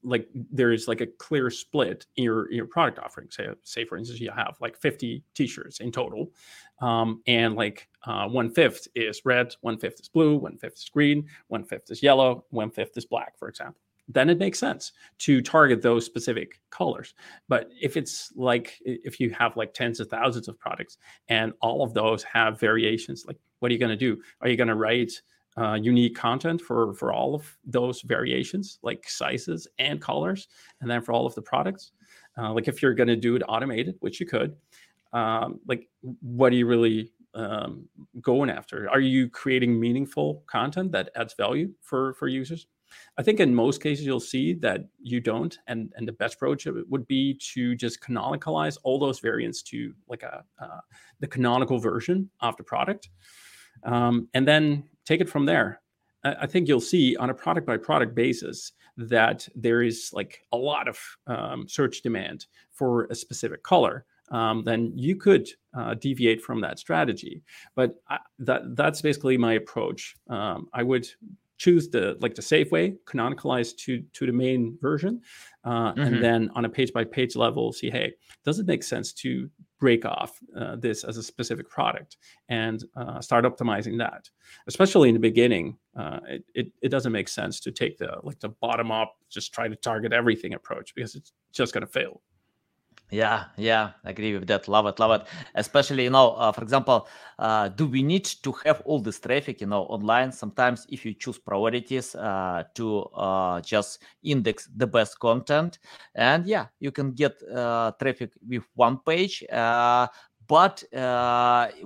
like 0.03 0.27
there's 0.33 0.87
like 0.87 1.01
a 1.01 1.07
clear 1.07 1.49
split 1.49 2.05
in 2.15 2.23
your 2.23 2.51
your 2.51 2.65
product 2.65 2.99
offering. 2.99 3.29
Say 3.31 3.47
say 3.63 3.85
for 3.85 3.97
instance 3.97 4.19
you 4.19 4.31
have 4.31 4.57
like 4.61 4.77
50 4.77 5.23
t-shirts 5.33 5.79
in 5.79 5.91
total 5.91 6.31
um, 6.81 7.21
and 7.27 7.55
like 7.55 7.87
uh, 8.05 8.27
one 8.27 8.49
fifth 8.49 8.87
is 8.95 9.21
red 9.25 9.55
one 9.61 9.77
fifth 9.77 9.99
is 9.99 10.09
blue 10.09 10.37
one 10.37 10.57
fifth 10.57 10.77
is 10.77 10.89
green 10.89 11.25
one 11.47 11.63
fifth 11.63 11.89
is 11.91 12.03
yellow 12.03 12.45
one 12.49 12.71
fifth 12.71 12.97
is 12.97 13.05
black 13.05 13.37
for 13.37 13.47
example. 13.47 13.81
Then 14.07 14.29
it 14.29 14.39
makes 14.39 14.59
sense 14.59 14.91
to 15.19 15.41
target 15.41 15.81
those 15.81 16.05
specific 16.05 16.59
colors. 16.69 17.13
But 17.47 17.69
if 17.79 17.95
it's 17.95 18.33
like 18.35 18.77
if 18.83 19.19
you 19.19 19.29
have 19.31 19.55
like 19.55 19.73
tens 19.73 19.99
of 19.99 20.09
thousands 20.09 20.47
of 20.47 20.59
products 20.59 20.97
and 21.29 21.53
all 21.61 21.83
of 21.83 21.93
those 21.93 22.23
have 22.23 22.59
variations 22.59 23.25
like 23.25 23.37
what 23.59 23.69
are 23.69 23.73
you 23.73 23.79
going 23.79 23.89
to 23.89 23.95
do? 23.95 24.21
Are 24.41 24.49
you 24.49 24.57
going 24.57 24.67
to 24.67 24.75
write 24.75 25.21
uh, 25.57 25.73
unique 25.73 26.15
content 26.15 26.61
for 26.61 26.93
for 26.93 27.11
all 27.13 27.35
of 27.35 27.57
those 27.65 28.01
variations, 28.01 28.79
like 28.83 29.07
sizes 29.09 29.67
and 29.79 30.01
colors, 30.01 30.47
and 30.81 30.89
then 30.89 31.01
for 31.01 31.13
all 31.13 31.25
of 31.25 31.35
the 31.35 31.41
products? 31.41 31.91
Uh, 32.37 32.53
like 32.53 32.67
if 32.67 32.81
you're 32.81 32.93
going 32.93 33.07
to 33.07 33.15
do 33.15 33.35
it 33.35 33.43
automated, 33.47 33.95
which 33.99 34.19
you 34.19 34.25
could, 34.25 34.55
um, 35.13 35.59
like 35.67 35.89
what 36.21 36.53
are 36.53 36.55
you 36.55 36.65
really 36.65 37.11
um, 37.33 37.87
going 38.21 38.49
after? 38.49 38.89
Are 38.89 38.99
you 38.99 39.29
creating 39.29 39.79
meaningful 39.79 40.43
content 40.47 40.91
that 40.93 41.09
adds 41.15 41.33
value 41.33 41.73
for 41.81 42.13
for 42.13 42.27
users? 42.27 42.67
I 43.17 43.23
think 43.23 43.39
in 43.39 43.55
most 43.55 43.81
cases 43.81 44.05
you'll 44.05 44.19
see 44.19 44.53
that 44.55 44.81
you 45.01 45.19
don't, 45.19 45.57
and 45.67 45.93
and 45.95 46.07
the 46.07 46.13
best 46.13 46.35
approach 46.35 46.67
would 46.89 47.07
be 47.07 47.39
to 47.53 47.75
just 47.75 48.01
canonicalize 48.01 48.77
all 48.83 48.99
those 48.99 49.19
variants 49.19 49.61
to 49.63 49.93
like 50.07 50.23
a 50.23 50.43
uh, 50.61 50.79
the 51.19 51.27
canonical 51.27 51.79
version 51.79 52.29
of 52.41 52.55
the 52.57 52.63
product, 52.63 53.09
um, 53.83 54.27
and 54.33 54.47
then 54.47 54.83
take 55.11 55.21
it 55.21 55.29
from 55.29 55.45
there. 55.45 55.81
I, 56.23 56.47
think 56.47 56.67
you'll 56.67 56.79
see 56.79 57.15
on 57.17 57.31
a 57.31 57.33
product 57.33 57.65
by 57.65 57.77
product 57.77 58.13
basis 58.15 58.73
that 58.95 59.47
there 59.55 59.81
is 59.81 60.11
like 60.13 60.45
a 60.51 60.57
lot 60.57 60.87
of 60.87 60.97
um, 61.27 61.67
search 61.67 62.01
demand 62.01 62.45
for 62.71 63.05
a 63.05 63.15
specific 63.15 63.63
color. 63.63 64.05
Um, 64.29 64.63
then 64.63 64.93
you 64.95 65.15
could 65.15 65.49
uh, 65.77 65.95
deviate 65.95 66.41
from 66.41 66.61
that 66.61 66.79
strategy. 66.79 67.43
But 67.75 67.95
I, 68.07 68.19
that 68.39 68.75
that's 68.75 69.01
basically 69.01 69.37
my 69.37 69.53
approach. 69.53 70.15
Um, 70.29 70.69
I 70.73 70.83
would 70.83 71.07
choose 71.57 71.89
the 71.89 72.17
like 72.21 72.35
the 72.35 72.41
safe 72.41 72.71
way, 72.71 72.95
canonicalize 73.05 73.75
to 73.77 74.03
to 74.13 74.25
the 74.25 74.31
main 74.31 74.77
version, 74.79 75.21
uh, 75.65 75.91
mm-hmm. 75.91 76.01
and 76.01 76.23
then 76.23 76.49
on 76.55 76.65
a 76.65 76.69
page 76.69 76.93
by 76.93 77.03
page 77.03 77.35
level, 77.35 77.73
see 77.73 77.89
hey, 77.89 78.13
does 78.45 78.59
it 78.59 78.67
make 78.67 78.83
sense 78.83 79.11
to 79.13 79.49
break 79.81 80.05
off 80.05 80.39
uh, 80.55 80.77
this 80.77 81.03
as 81.03 81.17
a 81.17 81.23
specific 81.23 81.67
product 81.67 82.17
and 82.47 82.85
uh, 82.95 83.19
start 83.19 83.43
optimizing 83.43 83.97
that. 83.97 84.29
Especially 84.67 85.09
in 85.09 85.15
the 85.15 85.19
beginning, 85.19 85.75
uh, 85.97 86.19
it, 86.29 86.45
it, 86.55 86.71
it 86.81 86.89
doesn't 86.89 87.11
make 87.11 87.27
sense 87.27 87.59
to 87.59 87.71
take 87.71 87.97
the 87.97 88.15
like 88.23 88.39
the 88.39 88.49
bottom 88.49 88.91
up, 88.91 89.15
just 89.29 89.53
try 89.53 89.67
to 89.67 89.75
target 89.75 90.13
everything 90.13 90.53
approach 90.53 90.95
because 90.95 91.15
it's 91.15 91.33
just 91.51 91.73
going 91.73 91.85
to 91.85 91.91
fail. 91.91 92.21
Yeah, 93.13 93.47
yeah, 93.57 93.91
agree 94.05 94.37
with 94.37 94.47
that. 94.47 94.69
Love 94.69 94.85
it, 94.85 94.97
love 94.97 95.11
it. 95.19 95.27
Especially, 95.55 96.05
you 96.05 96.09
know, 96.11 96.31
uh, 96.31 96.53
for 96.53 96.63
example, 96.63 97.09
uh, 97.39 97.67
do 97.67 97.85
we 97.85 98.03
need 98.03 98.23
to 98.23 98.53
have 98.63 98.81
all 98.85 99.01
this 99.01 99.19
traffic, 99.19 99.59
you 99.59 99.67
know, 99.67 99.83
online? 99.83 100.31
Sometimes, 100.31 100.85
if 100.87 101.03
you 101.05 101.13
choose 101.13 101.37
priorities 101.37 102.15
uh, 102.15 102.63
to 102.75 103.01
uh, 103.13 103.59
just 103.59 104.01
index 104.23 104.69
the 104.77 104.87
best 104.87 105.19
content, 105.19 105.79
and 106.15 106.47
yeah, 106.47 106.67
you 106.79 106.91
can 106.93 107.11
get 107.11 107.35
uh, 107.53 107.91
traffic 107.99 108.31
with 108.47 108.63
one 108.75 108.99
page. 109.05 109.43
Uh, 109.51 110.07
but 110.47 110.81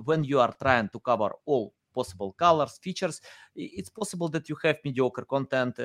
when 0.04 0.22
you 0.22 0.38
are 0.38 0.54
trying 0.62 0.88
to 0.90 1.00
cover 1.00 1.32
all 1.44 1.72
possible 1.92 2.32
colors, 2.38 2.78
features, 2.80 3.20
it's 3.56 3.88
possible 3.88 4.28
that 4.28 4.48
you 4.48 4.56
have 4.62 4.76
mediocre 4.84 5.24
content 5.24 5.76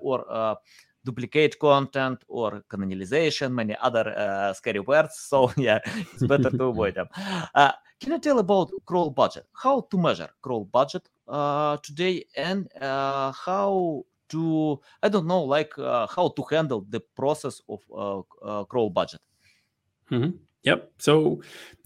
or 0.00 0.56
duplicate 1.06 1.58
content 1.58 2.18
or 2.28 2.62
canonicalization, 2.68 3.52
many 3.52 3.74
other 3.80 4.04
uh, 4.16 4.52
scary 4.52 4.80
words. 4.80 5.14
So 5.30 5.52
yeah, 5.56 5.78
it's 6.12 6.26
better 6.26 6.50
to 6.50 6.64
avoid 6.64 6.94
them. 6.96 7.08
Uh, 7.54 7.72
can 8.00 8.12
you 8.12 8.18
tell 8.18 8.38
about 8.38 8.70
crawl 8.84 9.10
budget? 9.10 9.46
How 9.54 9.80
to 9.90 9.96
measure 9.98 10.28
crawl 10.42 10.64
budget 10.64 11.08
uh, 11.28 11.78
today 11.78 12.24
and 12.36 12.68
how 12.80 14.04
to 14.28 14.80
I 15.02 15.08
don't 15.08 15.26
know 15.26 15.42
like 15.42 15.72
how 15.76 16.32
to 16.36 16.42
handle 16.50 16.84
the 16.90 17.00
process 17.00 17.62
of 17.68 17.80
crawl 18.68 18.90
budget. 18.90 19.20
Mm-hmm. 20.10 20.36
Yep. 20.66 20.92
So 20.98 21.42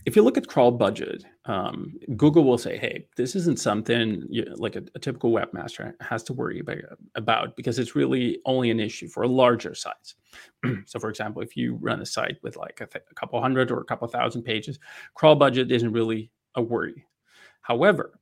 if 0.06 0.16
you 0.16 0.22
look 0.22 0.38
at 0.38 0.48
crawl 0.48 0.70
budget, 0.70 1.24
um, 1.44 1.92
Google 2.16 2.44
will 2.44 2.56
say, 2.56 2.78
"Hey, 2.78 3.06
this 3.16 3.36
isn't 3.36 3.58
something 3.58 4.24
you, 4.30 4.44
like 4.56 4.74
a, 4.74 4.82
a, 4.94 4.98
typical 4.98 5.30
webmaster 5.30 5.92
has 6.00 6.22
to 6.24 6.32
worry 6.32 6.60
about, 6.60 6.78
about 7.14 7.56
because 7.56 7.78
it's 7.78 7.94
really 7.94 8.40
only 8.46 8.70
an 8.70 8.80
issue 8.80 9.06
for 9.08 9.26
larger 9.26 9.74
sites." 9.74 10.14
so, 10.86 10.98
for 10.98 11.10
example, 11.10 11.42
if 11.42 11.56
you 11.56 11.74
run 11.82 12.00
a 12.00 12.06
site 12.06 12.38
with 12.42 12.56
like 12.56 12.80
a, 12.80 12.86
th- 12.86 13.04
a 13.10 13.14
couple 13.14 13.40
hundred 13.40 13.70
or 13.70 13.80
a 13.80 13.84
couple 13.84 14.08
thousand 14.08 14.42
pages, 14.42 14.78
crawl 15.14 15.36
budget 15.36 15.70
isn't 15.70 15.92
really 15.92 16.30
a 16.54 16.62
worry. 16.62 17.04
However, 17.60 18.18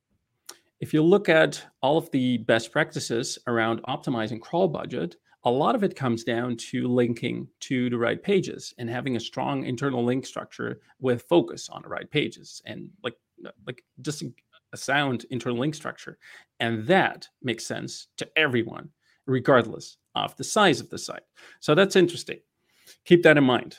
if 0.81 0.93
you 0.93 1.03
look 1.03 1.29
at 1.29 1.65
all 1.83 1.97
of 1.97 2.11
the 2.11 2.39
best 2.39 2.73
practices 2.73 3.39
around 3.47 3.83
optimizing 3.85 4.41
crawl 4.41 4.67
budget, 4.67 5.17
a 5.45 5.51
lot 5.51 5.75
of 5.75 5.85
it 5.85 5.95
comes 5.95 6.25
down 6.25 6.57
to 6.57 6.89
linking 6.89 7.49
to 7.61 7.89
the 7.91 7.99
right 7.99 8.23
pages 8.23 8.75
and 8.79 8.91
having 8.91 9.17
a 9.17 9.21
strong 9.21 9.65
internal 9.65 10.05
link 10.05 10.27
structure 10.27 10.81
with 11.01 11.23
focus 11.23 11.69
on 11.69 11.83
the 11.83 11.89
right 11.89 12.11
pages 12.11 12.61
and 12.67 12.91
like 13.05 13.15
uh, 13.47 13.51
like 13.67 13.83
just 14.01 14.25
a 14.73 14.77
sound 14.77 15.27
internal 15.31 15.59
link 15.59 15.75
structure. 15.75 16.19
And 16.61 16.87
that 16.89 17.29
makes 17.43 17.65
sense 17.65 18.09
to 18.19 18.29
everyone 18.37 18.91
regardless 19.27 19.99
of 20.15 20.37
the 20.37 20.45
size 20.45 20.81
of 20.81 20.91
the 20.91 20.99
site. 20.99 21.23
So 21.61 21.75
that's 21.75 21.97
interesting. 21.97 22.41
Keep 23.05 23.23
that 23.23 23.37
in 23.37 23.45
mind. 23.45 23.79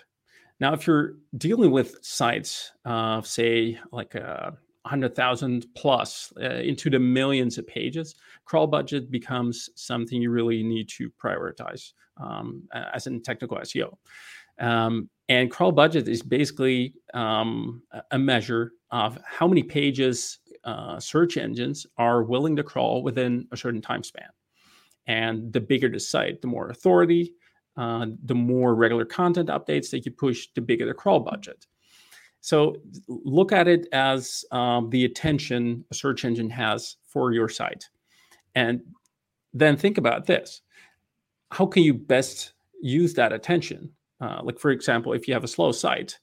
Now 0.59 0.73
if 0.73 0.87
you're 0.87 1.15
dealing 1.37 1.71
with 1.71 1.97
sites 2.01 2.71
of 2.85 3.23
uh, 3.23 3.27
say 3.27 3.79
like 3.91 4.15
a 4.15 4.57
100,000 4.83 5.65
plus 5.75 6.31
uh, 6.41 6.49
into 6.49 6.89
the 6.89 6.99
millions 6.99 7.57
of 7.57 7.67
pages, 7.67 8.15
crawl 8.45 8.67
budget 8.67 9.11
becomes 9.11 9.69
something 9.75 10.21
you 10.21 10.31
really 10.31 10.63
need 10.63 10.87
to 10.89 11.09
prioritize 11.21 11.93
um, 12.17 12.63
as 12.93 13.07
in 13.07 13.21
technical 13.21 13.57
SEO. 13.57 13.97
Um, 14.59 15.09
and 15.29 15.51
crawl 15.51 15.71
budget 15.71 16.07
is 16.07 16.21
basically 16.21 16.93
um, 17.13 17.81
a 18.11 18.19
measure 18.19 18.73
of 18.91 19.17
how 19.25 19.47
many 19.47 19.63
pages 19.63 20.39
uh, 20.63 20.99
search 20.99 21.37
engines 21.37 21.85
are 21.97 22.23
willing 22.23 22.55
to 22.55 22.63
crawl 22.63 23.03
within 23.03 23.47
a 23.51 23.57
certain 23.57 23.81
time 23.81 24.03
span. 24.03 24.29
And 25.07 25.53
the 25.53 25.61
bigger 25.61 25.89
the 25.89 25.99
site, 25.99 26.41
the 26.41 26.47
more 26.47 26.69
authority, 26.69 27.33
uh, 27.77 28.07
the 28.25 28.35
more 28.35 28.75
regular 28.75 29.05
content 29.05 29.49
updates 29.49 29.89
that 29.91 30.05
you 30.05 30.11
push, 30.11 30.47
the 30.55 30.61
bigger 30.61 30.85
the 30.85 30.93
crawl 30.93 31.21
budget. 31.21 31.65
So 32.41 32.77
look 33.07 33.51
at 33.51 33.67
it 33.67 33.87
as 33.91 34.45
um, 34.51 34.89
the 34.89 35.05
attention 35.05 35.83
a 35.91 35.93
search 35.93 36.25
engine 36.25 36.49
has 36.49 36.95
for 37.03 37.33
your 37.33 37.49
site. 37.49 37.89
And 38.55 38.81
then 39.53 39.77
think 39.77 39.97
about 39.97 40.25
this 40.25 40.61
how 41.51 41.65
can 41.65 41.83
you 41.83 41.93
best 41.93 42.53
use 42.81 43.13
that 43.15 43.33
attention? 43.33 43.91
Uh, 44.21 44.39
like, 44.43 44.59
for 44.59 44.71
example, 44.71 45.13
if 45.13 45.27
you 45.27 45.33
have 45.33 45.43
a 45.43 45.47
slow 45.47 45.71
site, 45.71 46.19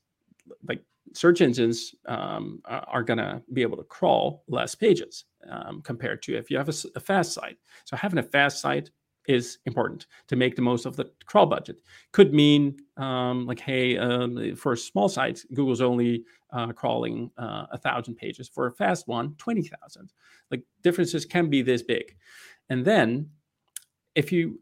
like 0.68 0.82
search 1.14 1.40
engines 1.40 1.94
um, 2.06 2.60
are 2.66 3.02
going 3.02 3.18
to 3.18 3.42
be 3.52 3.62
able 3.62 3.76
to 3.76 3.82
crawl 3.84 4.44
less 4.48 4.74
pages. 4.74 5.24
um, 5.50 5.80
compared 5.82 6.22
to 6.22 6.36
if 6.36 6.50
you 6.50 6.56
have 6.56 6.68
a, 6.68 6.74
a, 6.94 7.00
fast 7.00 7.32
site. 7.32 7.58
So 7.84 7.96
having 7.96 8.18
a 8.18 8.22
fast 8.22 8.60
site 8.60 8.90
is 9.28 9.58
important 9.66 10.06
to 10.28 10.36
make 10.36 10.56
the 10.56 10.62
most 10.62 10.86
of 10.86 10.96
the 10.96 11.10
crawl 11.26 11.46
budget. 11.46 11.82
Could 12.12 12.32
mean 12.32 12.76
um, 12.96 13.46
like, 13.46 13.60
hey, 13.60 13.98
um, 13.98 14.56
for 14.56 14.76
small 14.76 15.08
site, 15.08 15.44
Google's 15.54 15.80
only 15.80 16.24
uh, 16.52 16.72
crawling 16.72 17.30
uh, 17.38 17.66
a 17.72 17.78
thousand 17.78 18.16
pages. 18.16 18.48
For 18.48 18.66
a 18.66 18.72
fast 18.72 19.08
one, 19.08 19.34
twenty 19.36 19.62
thousand. 19.62 20.12
Like 20.50 20.62
differences 20.82 21.24
can 21.24 21.50
be 21.50 21.62
this 21.62 21.82
big. 21.82 22.16
And 22.70 22.84
then 22.84 23.30
if 24.14 24.32
you 24.32 24.60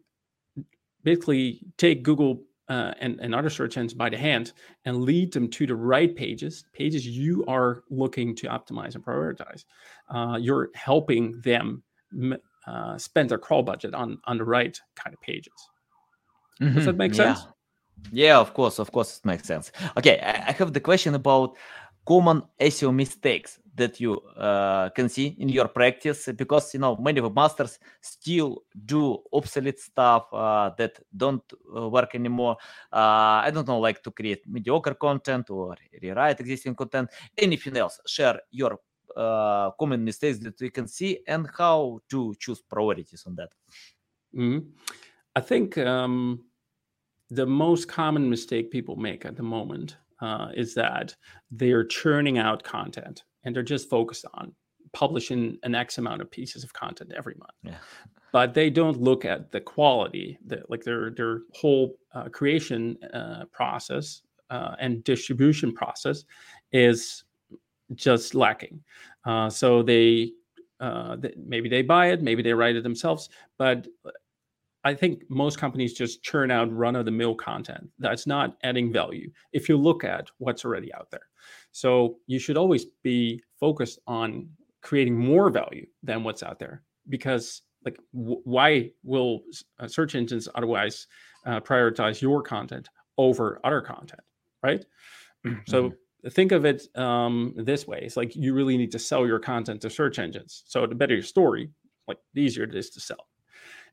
basically 1.02 1.60
take 1.76 2.02
Google 2.02 2.42
uh, 2.68 2.94
and, 3.00 3.20
and 3.20 3.34
other 3.34 3.50
search 3.50 3.76
engines 3.76 3.94
by 3.94 4.08
the 4.08 4.16
hand 4.16 4.52
and 4.86 5.02
lead 5.02 5.32
them 5.32 5.48
to 5.50 5.66
the 5.66 5.74
right 5.76 6.16
pages, 6.16 6.64
pages 6.72 7.06
you 7.06 7.44
are 7.46 7.84
looking 7.90 8.34
to 8.36 8.46
optimize 8.46 8.94
and 8.94 9.04
prioritize. 9.04 9.64
Uh, 10.08 10.38
you're 10.40 10.70
helping 10.74 11.38
them 11.42 11.82
uh, 12.66 12.98
spend 12.98 13.30
their 13.30 13.38
crawl 13.38 13.62
budget 13.62 13.94
on 13.94 14.18
on 14.24 14.38
the 14.38 14.44
right 14.44 14.78
kind 14.96 15.14
of 15.14 15.20
pages. 15.20 15.52
Mm-hmm. 16.60 16.76
Does 16.76 16.86
that 16.86 16.96
make 16.96 17.14
sense? 17.14 17.40
Yeah. 18.12 18.26
yeah, 18.26 18.38
of 18.38 18.54
course, 18.54 18.78
of 18.78 18.92
course, 18.92 19.18
it 19.18 19.24
makes 19.24 19.46
sense. 19.46 19.72
Okay, 19.96 20.20
I 20.20 20.52
have 20.52 20.72
the 20.72 20.80
question 20.80 21.14
about 21.14 21.56
common 22.06 22.42
SEO 22.60 22.94
mistakes 22.94 23.58
that 23.76 24.00
you 24.00 24.20
uh, 24.36 24.88
can 24.90 25.08
see 25.08 25.34
in 25.38 25.48
your 25.48 25.68
practice 25.68 26.28
because 26.36 26.74
you 26.74 26.80
know 26.80 26.96
many 26.96 27.20
webmasters 27.20 27.78
still 28.00 28.62
do 28.84 29.18
obsolete 29.32 29.80
stuff 29.80 30.26
uh, 30.32 30.70
that 30.78 30.98
don't 31.16 31.42
uh, 31.76 31.88
work 31.88 32.14
anymore 32.14 32.56
uh, 32.92 33.42
i 33.42 33.50
don't 33.52 33.66
know 33.66 33.80
like 33.80 34.02
to 34.02 34.10
create 34.10 34.42
mediocre 34.46 34.94
content 34.94 35.50
or 35.50 35.74
rewrite 36.02 36.40
existing 36.40 36.74
content 36.74 37.10
anything 37.36 37.76
else 37.76 38.00
share 38.06 38.40
your 38.50 38.78
uh, 39.16 39.70
common 39.78 40.04
mistakes 40.04 40.38
that 40.38 40.60
we 40.60 40.70
can 40.70 40.86
see 40.86 41.20
and 41.26 41.48
how 41.56 42.00
to 42.08 42.34
choose 42.38 42.60
priorities 42.62 43.24
on 43.26 43.34
that 43.34 43.50
mm-hmm. 44.34 44.66
i 45.36 45.40
think 45.40 45.78
um, 45.78 46.40
the 47.30 47.46
most 47.46 47.88
common 47.88 48.28
mistake 48.28 48.70
people 48.70 48.96
make 48.96 49.24
at 49.24 49.36
the 49.36 49.42
moment 49.42 49.96
uh, 50.20 50.48
is 50.54 50.74
that 50.74 51.14
they're 51.50 51.84
churning 51.84 52.38
out 52.38 52.62
content 52.62 53.24
and 53.44 53.54
they're 53.54 53.62
just 53.62 53.90
focused 53.90 54.24
on 54.34 54.54
publishing 54.92 55.58
an 55.64 55.74
X 55.74 55.98
amount 55.98 56.22
of 56.22 56.30
pieces 56.30 56.64
of 56.64 56.72
content 56.72 57.12
every 57.16 57.34
month. 57.34 57.52
Yeah. 57.62 57.76
But 58.32 58.54
they 58.54 58.70
don't 58.70 59.00
look 59.00 59.24
at 59.24 59.52
the 59.52 59.60
quality, 59.60 60.38
the, 60.46 60.62
like 60.68 60.82
their 60.82 61.10
their 61.10 61.40
whole 61.52 61.96
uh, 62.14 62.28
creation 62.30 62.96
uh, 63.12 63.44
process 63.52 64.22
uh, 64.50 64.74
and 64.80 65.04
distribution 65.04 65.72
process 65.72 66.24
is 66.72 67.24
just 67.94 68.34
lacking. 68.34 68.82
Uh, 69.24 69.48
so 69.50 69.82
they, 69.82 70.32
uh, 70.80 71.16
maybe 71.36 71.68
they 71.68 71.82
buy 71.82 72.08
it, 72.08 72.22
maybe 72.22 72.42
they 72.42 72.52
write 72.52 72.76
it 72.76 72.82
themselves, 72.82 73.28
but 73.58 73.86
I 74.84 74.92
think 74.94 75.22
most 75.30 75.58
companies 75.58 75.94
just 75.94 76.22
churn 76.22 76.50
out 76.50 76.70
run 76.70 76.94
of 76.94 77.06
the 77.06 77.10
mill 77.10 77.34
content 77.34 77.88
that's 77.98 78.26
not 78.26 78.56
adding 78.62 78.92
value 78.92 79.30
if 79.52 79.68
you 79.68 79.78
look 79.78 80.04
at 80.04 80.28
what's 80.38 80.64
already 80.64 80.92
out 80.92 81.10
there. 81.10 81.26
So 81.72 82.18
you 82.26 82.38
should 82.38 82.58
always 82.58 82.84
be 83.02 83.42
focused 83.58 83.98
on 84.06 84.48
creating 84.82 85.16
more 85.16 85.48
value 85.48 85.86
than 86.02 86.22
what's 86.22 86.42
out 86.42 86.58
there 86.58 86.82
because 87.08 87.62
like 87.84 87.98
w- 88.14 88.40
why 88.44 88.90
will 89.02 89.42
uh, 89.80 89.88
search 89.88 90.14
engines 90.14 90.48
otherwise 90.54 91.06
uh, 91.46 91.60
prioritize 91.60 92.20
your 92.20 92.42
content 92.42 92.88
over 93.16 93.60
other 93.64 93.80
content 93.80 94.20
right 94.62 94.84
mm-hmm. 95.46 95.58
so 95.66 95.92
think 96.30 96.52
of 96.52 96.64
it 96.64 96.86
um, 96.96 97.54
this 97.56 97.86
way 97.86 98.00
it's 98.02 98.16
like 98.16 98.34
you 98.34 98.54
really 98.54 98.76
need 98.76 98.92
to 98.92 98.98
sell 98.98 99.26
your 99.26 99.38
content 99.38 99.80
to 99.80 99.90
search 99.90 100.18
engines 100.18 100.64
so 100.66 100.86
the 100.86 100.94
better 100.94 101.14
your 101.14 101.22
story 101.22 101.70
like 102.08 102.18
the 102.34 102.42
easier 102.42 102.64
it 102.64 102.74
is 102.74 102.90
to 102.90 103.00
sell 103.00 103.26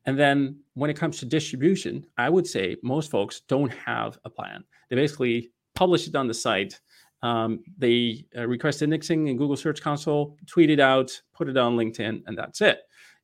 and 0.06 0.18
then 0.18 0.60
when 0.74 0.90
it 0.90 0.98
comes 0.98 1.20
to 1.20 1.26
distribution, 1.26 2.06
I 2.18 2.30
would 2.30 2.48
say 2.48 2.76
most 2.84 3.12
folks 3.12 3.42
don't 3.48 3.72
have 3.72 4.18
a 4.26 4.30
plan. 4.30 4.64
They 4.90 4.96
basically 4.96 5.52
publish 5.76 6.08
it 6.08 6.16
on 6.16 6.28
the 6.28 6.34
site. 6.34 6.80
Um, 7.22 7.60
they 7.78 8.26
uh, 8.36 8.48
request 8.48 8.82
indexing 8.82 9.28
in 9.28 9.38
Google 9.38 9.56
Search 9.56 9.82
Console, 9.82 10.38
tweet 10.48 10.72
it 10.72 10.80
out, 10.80 11.20
put 11.34 11.50
it 11.50 11.58
on 11.58 11.78
LinkedIn, 11.78 12.24
and 12.26 12.38
that's 12.38 12.62
it. 12.62 12.80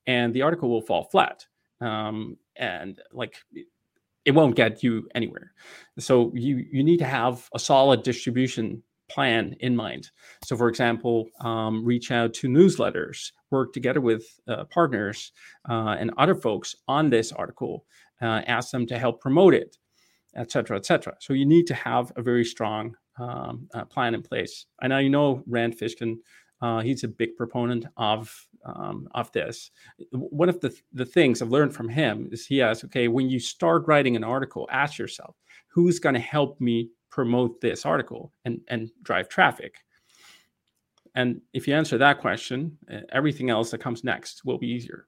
And 0.06 0.34
the 0.34 0.43
article 0.43 0.70
will 0.70 0.82
fall 0.82 1.06
flat. 1.06 1.46
Um, 1.82 2.38
and 2.56 3.02
like 3.12 3.38
it 4.26 4.32
won't 4.32 4.56
get 4.56 4.84
you 4.84 5.08
anywhere. 5.15 5.54
So 5.98 6.32
you 6.36 6.58
you 6.72 6.84
need 6.84 6.98
to 6.98 7.06
have 7.06 7.50
a 7.54 7.60
solid 7.60 8.04
distribution 8.04 8.84
plan 9.10 9.56
in 9.60 9.76
mind. 9.76 10.12
So, 10.43 10.56
for 10.58 10.67
example, 10.70 11.28
um, 11.41 11.84
reach 11.86 12.12
out 12.12 12.34
to 12.36 12.48
newsletters, 12.48 13.32
work 13.52 13.74
together 13.74 14.02
with 14.02 14.26
uh, 14.48 14.65
partners 14.65 15.32
uh, 15.70 15.96
and 16.00 16.12
other 16.17 16.36
folks 16.36 16.76
on 16.88 17.10
this 17.10 17.32
article, 17.32 17.86
uh, 18.22 18.41
ask 18.48 18.72
them 18.72 18.86
to 18.88 18.98
help 18.98 19.22
promote 19.22 19.54
it, 19.54 19.78
etc., 20.36 20.78
etc. 20.78 21.15
So, 21.20 21.34
you 21.34 21.46
need 21.46 21.67
to 21.67 21.74
have 21.74 22.12
a 22.15 22.22
very 22.22 22.46
strong 22.46 22.96
um, 23.20 23.67
uh, 23.74 23.86
plan 23.86 24.13
in 24.13 24.22
place. 24.22 24.65
I 24.82 24.88
know 24.88 25.00
you 25.00 25.10
know 25.10 25.43
Rand 25.48 25.78
Fishkin. 25.78 26.17
Uh, 26.60 26.82
he's 26.82 27.04
a 27.04 27.08
big 27.08 27.36
proponent 27.36 27.86
of 27.98 28.34
um, 28.65 29.08
of 29.13 29.32
this. 29.32 29.72
One 30.12 30.50
of 30.50 30.60
the 30.60 30.76
the 30.93 31.06
things 31.06 31.41
I've 31.41 31.50
learned 31.52 31.74
from 31.74 31.89
him 31.89 32.30
is 32.32 32.46
he 32.46 32.62
asks, 32.62 32.84
okay, 32.86 33.08
when 33.08 33.30
you 33.30 33.39
start 33.39 33.88
writing 33.88 34.15
an 34.15 34.24
article, 34.24 34.67
ask 34.72 34.98
yourself, 34.98 35.36
who's 35.67 36.00
going 36.00 36.15
to 36.15 36.20
help 36.20 36.60
me 36.60 36.89
promote 37.10 37.62
this 37.62 37.86
article 37.86 38.34
and, 38.46 38.62
and 38.67 38.89
drive 39.04 39.30
traffic? 39.30 39.76
And 41.15 41.41
if 41.54 41.67
you 41.67 41.74
answer 41.74 41.98
that 41.98 42.20
question, 42.20 42.78
eh, 42.89 43.02
everything 43.12 43.50
else 43.50 43.72
that 43.72 43.80
comes 43.80 44.04
next 44.04 44.46
will 44.46 44.58
be 44.58 44.67
easier. 44.67 45.08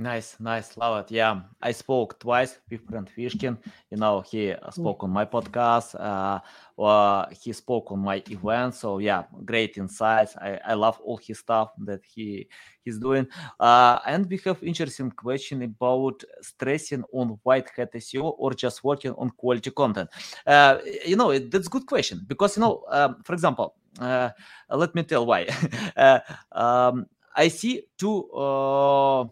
Nice, 0.00 0.36
nice, 0.38 0.76
love 0.76 1.00
it. 1.04 1.10
Yeah, 1.10 1.40
I 1.60 1.72
spoke 1.72 2.20
twice 2.20 2.56
with 2.70 2.86
Brent 2.86 3.10
Fishkin. 3.16 3.58
You 3.90 3.96
know, 3.96 4.20
he 4.20 4.54
spoke 4.70 5.02
on 5.02 5.10
my 5.10 5.24
podcast. 5.24 5.96
Uh, 5.98 6.38
uh, 6.80 7.26
he 7.42 7.52
spoke 7.52 7.90
on 7.90 7.98
my 7.98 8.22
event. 8.30 8.76
So 8.76 8.98
yeah, 8.98 9.24
great 9.44 9.76
insights. 9.76 10.36
I, 10.36 10.60
I 10.64 10.74
love 10.74 11.00
all 11.00 11.16
his 11.16 11.40
stuff 11.40 11.72
that 11.84 12.02
he 12.04 12.46
he's 12.84 12.96
doing. 13.00 13.26
Uh, 13.58 13.98
and 14.06 14.30
we 14.30 14.38
have 14.44 14.62
interesting 14.62 15.10
question 15.10 15.62
about 15.62 16.22
stressing 16.42 17.02
on 17.12 17.36
white 17.42 17.68
hat 17.76 17.92
SEO 17.94 18.36
or 18.38 18.54
just 18.54 18.84
working 18.84 19.14
on 19.18 19.30
quality 19.30 19.72
content. 19.72 20.08
Uh, 20.46 20.78
you 21.04 21.16
know, 21.16 21.36
that's 21.36 21.66
good 21.66 21.86
question 21.86 22.24
because 22.24 22.56
you 22.56 22.60
know, 22.60 22.84
um, 22.88 23.16
for 23.24 23.32
example, 23.32 23.74
uh, 23.98 24.30
let 24.70 24.94
me 24.94 25.02
tell 25.02 25.26
why. 25.26 25.48
Uh, 25.96 26.20
um, 26.52 27.06
I 27.34 27.48
see 27.48 27.82
two 27.96 28.30
uh, 28.30 29.24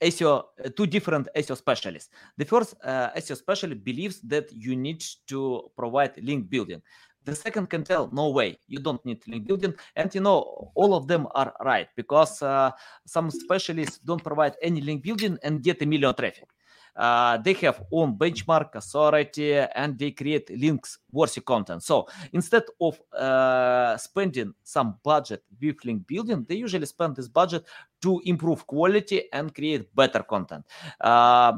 SEO, 0.00 0.44
uh, 0.64 0.68
two 0.76 0.86
different 0.86 1.28
SEO 1.36 1.56
specialists. 1.56 2.10
The 2.36 2.44
first 2.44 2.74
uh, 2.84 3.10
SEO 3.16 3.36
specialist 3.36 3.84
believes 3.84 4.20
that 4.22 4.52
you 4.52 4.76
need 4.76 5.04
to 5.28 5.70
provide 5.76 6.12
link 6.22 6.50
building. 6.50 6.82
The 7.24 7.34
second 7.34 7.68
can 7.68 7.82
tell, 7.82 8.08
no 8.12 8.30
way, 8.30 8.58
you 8.68 8.78
don't 8.78 9.04
need 9.04 9.26
link 9.26 9.46
building. 9.46 9.74
And 9.96 10.14
you 10.14 10.20
know, 10.20 10.70
all 10.74 10.94
of 10.94 11.08
them 11.08 11.26
are 11.34 11.52
right 11.64 11.88
because 11.96 12.40
uh, 12.40 12.70
some 13.04 13.30
specialists 13.30 13.98
don't 13.98 14.22
provide 14.22 14.54
any 14.62 14.80
link 14.80 15.02
building 15.02 15.38
and 15.42 15.62
get 15.62 15.82
a 15.82 15.86
million 15.86 16.14
traffic 16.14 16.48
uh, 16.96 17.36
they 17.38 17.52
have 17.54 17.82
own 17.92 18.16
benchmark 18.16 18.74
authority 18.74 19.54
and 19.54 19.98
they 19.98 20.10
create 20.10 20.48
links 20.50 20.98
worthy 21.12 21.40
content. 21.40 21.82
So 21.82 22.06
instead 22.32 22.64
of 22.80 23.00
uh, 23.12 23.96
spending 23.96 24.54
some 24.62 24.96
budget 25.02 25.42
with 25.60 25.84
link 25.84 26.06
building 26.06 26.44
they 26.48 26.56
usually 26.56 26.86
spend 26.86 27.16
this 27.16 27.28
budget 27.28 27.64
to 28.02 28.20
improve 28.24 28.66
quality 28.66 29.24
and 29.32 29.54
create 29.54 29.94
better 29.94 30.22
content. 30.22 30.64
Uh, 31.00 31.52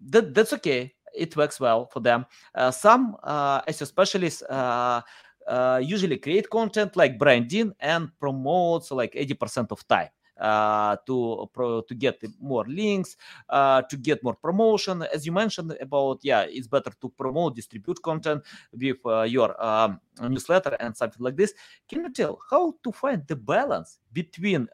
that, 0.00 0.34
that's 0.34 0.52
okay. 0.54 0.94
It 1.14 1.36
works 1.36 1.60
well 1.60 1.86
for 1.92 2.00
them. 2.00 2.26
Uh, 2.54 2.70
some 2.70 3.16
uh, 3.22 3.62
SEO 3.62 3.86
specialists 3.86 4.42
uh, 4.42 5.00
uh, 5.46 5.80
usually 5.82 6.16
create 6.18 6.50
content 6.50 6.96
like 6.96 7.18
branding 7.18 7.72
and 7.80 8.10
promotes 8.18 8.90
like 8.90 9.14
80% 9.14 9.70
of 9.70 9.86
time 9.86 10.08
uh, 10.38 10.96
to 11.06 11.48
pro, 11.52 11.80
to 11.82 11.94
get 11.94 12.22
more 12.40 12.64
links, 12.66 13.16
uh, 13.48 13.82
to 13.82 13.96
get 13.96 14.22
more 14.22 14.34
promotion. 14.34 15.02
As 15.12 15.26
you 15.26 15.32
mentioned 15.32 15.76
about, 15.80 16.20
yeah, 16.22 16.42
it's 16.42 16.66
better 16.66 16.90
to 17.00 17.08
promote, 17.08 17.54
distribute 17.54 18.02
content 18.02 18.42
with 18.72 18.96
uh, 19.06 19.22
your 19.22 19.54
um, 19.64 20.00
newsletter 20.20 20.76
and 20.80 20.96
something 20.96 21.22
like 21.22 21.36
this. 21.36 21.54
Can 21.88 22.02
you 22.02 22.12
tell 22.12 22.38
how 22.50 22.74
to 22.82 22.92
find 22.92 23.26
the 23.26 23.36
balance 23.36 23.98
between 24.12 24.68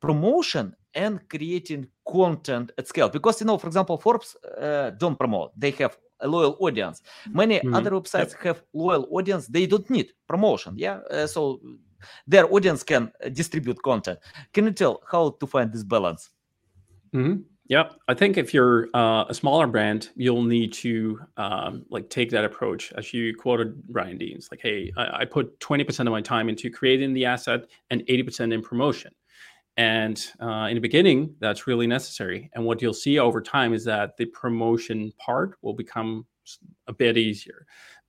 promotion 0.00 0.74
and 0.94 1.28
creating 1.28 1.88
content 2.08 2.72
at 2.78 2.86
scale? 2.86 3.08
Because 3.08 3.40
you 3.40 3.46
know, 3.46 3.58
for 3.58 3.66
example, 3.66 3.98
Forbes 3.98 4.36
don't 4.98 5.18
promote; 5.18 5.52
they 5.58 5.72
have 5.72 5.96
a 6.20 6.28
loyal 6.28 6.56
audience. 6.60 7.02
Many 7.28 7.58
mm-hmm. 7.58 7.74
other 7.74 7.90
websites 7.90 8.32
yep. 8.32 8.42
have 8.42 8.62
loyal 8.72 9.06
audience. 9.10 9.46
They 9.46 9.66
don't 9.66 9.88
need 9.90 10.12
promotion. 10.26 10.74
Yeah, 10.76 11.00
uh, 11.10 11.26
so 11.26 11.60
their 12.26 12.52
audience 12.52 12.82
can 12.82 13.12
uh, 13.24 13.28
distribute 13.28 13.82
content. 13.82 14.18
Can 14.52 14.64
you 14.64 14.72
tell 14.72 15.02
how 15.10 15.30
to 15.40 15.46
find 15.46 15.72
this 15.72 15.84
balance? 15.84 16.30
Mm-hmm. 17.14 17.42
Yeah, 17.68 17.88
I 18.06 18.14
think 18.14 18.36
if 18.36 18.54
you're 18.54 18.88
uh, 18.94 19.24
a 19.28 19.34
smaller 19.34 19.66
brand, 19.66 20.10
you'll 20.14 20.44
need 20.44 20.72
to 20.74 21.18
um, 21.36 21.84
like 21.90 22.08
take 22.10 22.30
that 22.30 22.44
approach, 22.44 22.92
as 22.96 23.12
you 23.12 23.34
quoted 23.34 23.82
Ryan 23.90 24.18
Deans. 24.18 24.48
Like, 24.52 24.60
hey, 24.62 24.92
I, 24.96 25.22
I 25.22 25.24
put 25.24 25.58
20% 25.58 26.00
of 26.00 26.12
my 26.12 26.20
time 26.20 26.48
into 26.48 26.70
creating 26.70 27.12
the 27.12 27.24
asset 27.24 27.62
and 27.90 28.02
80% 28.02 28.54
in 28.54 28.62
promotion. 28.62 29.12
And 29.76 30.24
uh, 30.40 30.68
in 30.70 30.74
the 30.74 30.80
beginning, 30.80 31.34
that's 31.40 31.66
really 31.66 31.88
necessary. 31.88 32.50
And 32.54 32.64
what 32.64 32.80
you'll 32.80 32.94
see 32.94 33.18
over 33.18 33.42
time 33.42 33.74
is 33.74 33.84
that 33.84 34.16
the 34.16 34.26
promotion 34.26 35.12
part 35.18 35.56
will 35.60 35.74
become 35.74 36.24
a 36.86 36.92
bit 36.92 37.18
easier. 37.18 37.66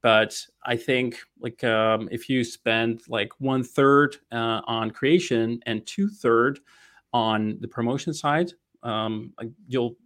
But 0.07 0.41
I 0.63 0.77
think 0.77 1.19
like 1.37 1.65
um, 1.65 2.07
if 2.13 2.29
you 2.29 2.45
spend 2.45 3.01
like 3.09 3.29
one 3.39 3.61
third 3.61 4.15
uh, 4.31 4.61
on 4.65 4.89
creation 4.89 5.59
and 5.65 5.85
two 5.85 6.07
third 6.07 6.61
on 7.11 7.57
the 7.59 7.67
promotion 7.67 8.13
side, 8.13 8.53
um, 8.83 9.33
you'll 9.67 9.97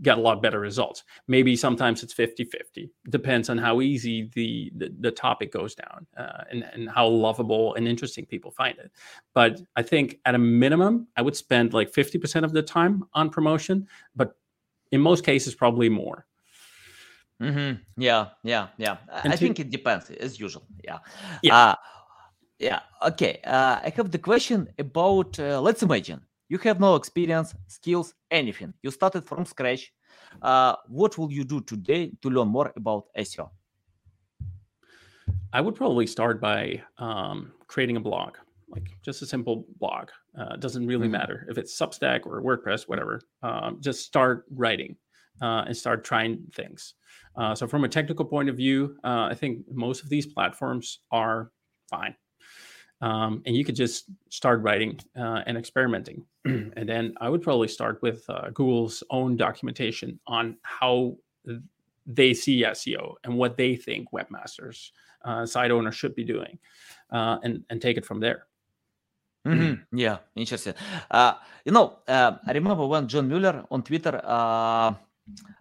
get 0.00 0.16
a 0.16 0.20
lot 0.20 0.42
better 0.42 0.60
results. 0.60 1.02
Maybe 1.26 1.56
sometimes 1.56 2.04
it's 2.04 2.12
50 2.12 2.44
50. 2.44 2.92
Depends 3.10 3.50
on 3.50 3.58
how 3.58 3.80
easy 3.80 4.30
the, 4.32 4.70
the, 4.76 4.94
the 5.00 5.10
topic 5.10 5.52
goes 5.52 5.74
down 5.74 6.06
uh, 6.16 6.44
and, 6.52 6.64
and 6.72 6.88
how 6.88 7.08
lovable 7.08 7.74
and 7.74 7.88
interesting 7.88 8.24
people 8.24 8.52
find 8.52 8.78
it. 8.78 8.92
But 9.34 9.60
I 9.74 9.82
think 9.82 10.20
at 10.24 10.36
a 10.36 10.38
minimum, 10.38 11.08
I 11.16 11.22
would 11.22 11.34
spend 11.34 11.74
like 11.74 11.90
50% 11.90 12.44
of 12.44 12.52
the 12.52 12.62
time 12.62 13.02
on 13.12 13.28
promotion, 13.28 13.88
but 14.14 14.36
in 14.92 15.00
most 15.00 15.24
cases, 15.24 15.56
probably 15.56 15.88
more. 15.88 16.28
Mm-hmm. 17.42 17.82
Yeah, 18.00 18.28
yeah, 18.44 18.68
yeah. 18.78 18.96
I, 19.12 19.30
I 19.30 19.36
think 19.36 19.58
it 19.58 19.70
depends 19.70 20.10
as 20.10 20.38
usual. 20.38 20.64
Yeah. 20.84 20.98
Yeah. 21.42 21.56
Uh, 21.56 21.74
yeah. 22.58 22.80
Okay. 23.02 23.40
Uh, 23.44 23.80
I 23.82 23.92
have 23.96 24.10
the 24.10 24.18
question 24.18 24.68
about. 24.78 25.38
Uh, 25.38 25.60
let's 25.60 25.82
imagine 25.82 26.20
you 26.48 26.58
have 26.58 26.78
no 26.78 26.94
experience, 26.94 27.54
skills, 27.66 28.14
anything. 28.30 28.74
You 28.82 28.90
started 28.90 29.24
from 29.24 29.44
scratch. 29.44 29.92
Uh, 30.40 30.76
what 30.86 31.18
will 31.18 31.32
you 31.32 31.44
do 31.44 31.60
today 31.62 32.12
to 32.22 32.30
learn 32.30 32.48
more 32.48 32.72
about 32.76 33.06
SEO? 33.18 33.50
I 35.52 35.60
would 35.60 35.74
probably 35.74 36.06
start 36.06 36.40
by 36.40 36.82
um, 36.98 37.52
creating 37.66 37.96
a 37.96 38.00
blog, 38.00 38.36
like 38.68 38.88
just 39.04 39.20
a 39.22 39.26
simple 39.26 39.66
blog. 39.80 40.10
Uh, 40.38 40.56
doesn't 40.56 40.86
really 40.86 41.06
mm-hmm. 41.06 41.12
matter 41.12 41.46
if 41.50 41.58
it's 41.58 41.78
Substack 41.78 42.24
or 42.24 42.40
WordPress, 42.40 42.88
whatever. 42.88 43.20
Um, 43.42 43.78
just 43.80 44.06
start 44.06 44.44
writing 44.50 44.96
uh, 45.42 45.64
and 45.66 45.76
start 45.76 46.04
trying 46.04 46.38
things. 46.54 46.94
Uh, 47.36 47.54
so, 47.54 47.66
from 47.66 47.84
a 47.84 47.88
technical 47.88 48.24
point 48.24 48.48
of 48.48 48.56
view, 48.56 48.96
uh, 49.04 49.28
I 49.30 49.34
think 49.34 49.64
most 49.70 50.02
of 50.02 50.08
these 50.08 50.26
platforms 50.26 51.00
are 51.10 51.50
fine. 51.90 52.14
Um, 53.00 53.42
and 53.46 53.56
you 53.56 53.64
could 53.64 53.74
just 53.74 54.04
start 54.28 54.62
writing 54.62 55.00
uh, 55.18 55.42
and 55.46 55.58
experimenting. 55.58 56.24
and 56.44 56.88
then 56.88 57.14
I 57.20 57.28
would 57.28 57.42
probably 57.42 57.68
start 57.68 58.00
with 58.00 58.24
uh, 58.28 58.50
Google's 58.50 59.02
own 59.10 59.36
documentation 59.36 60.20
on 60.26 60.56
how 60.62 61.16
they 62.06 62.34
see 62.34 62.62
SEO 62.62 63.14
and 63.24 63.36
what 63.36 63.56
they 63.56 63.76
think 63.76 64.08
webmasters, 64.12 64.90
uh, 65.24 65.46
site 65.46 65.70
owners 65.70 65.96
should 65.96 66.14
be 66.14 66.24
doing, 66.24 66.58
uh, 67.10 67.38
and 67.42 67.64
and 67.70 67.80
take 67.80 67.96
it 67.96 68.06
from 68.06 68.20
there. 68.20 68.46
Mm-hmm. 69.46 69.96
Yeah, 69.98 70.18
interesting. 70.36 70.74
Uh, 71.10 71.34
you 71.64 71.72
know, 71.72 71.98
uh, 72.06 72.38
I 72.46 72.52
remember 72.52 72.86
when 72.86 73.08
John 73.08 73.28
Mueller 73.28 73.64
on 73.70 73.82
Twitter 73.82 74.20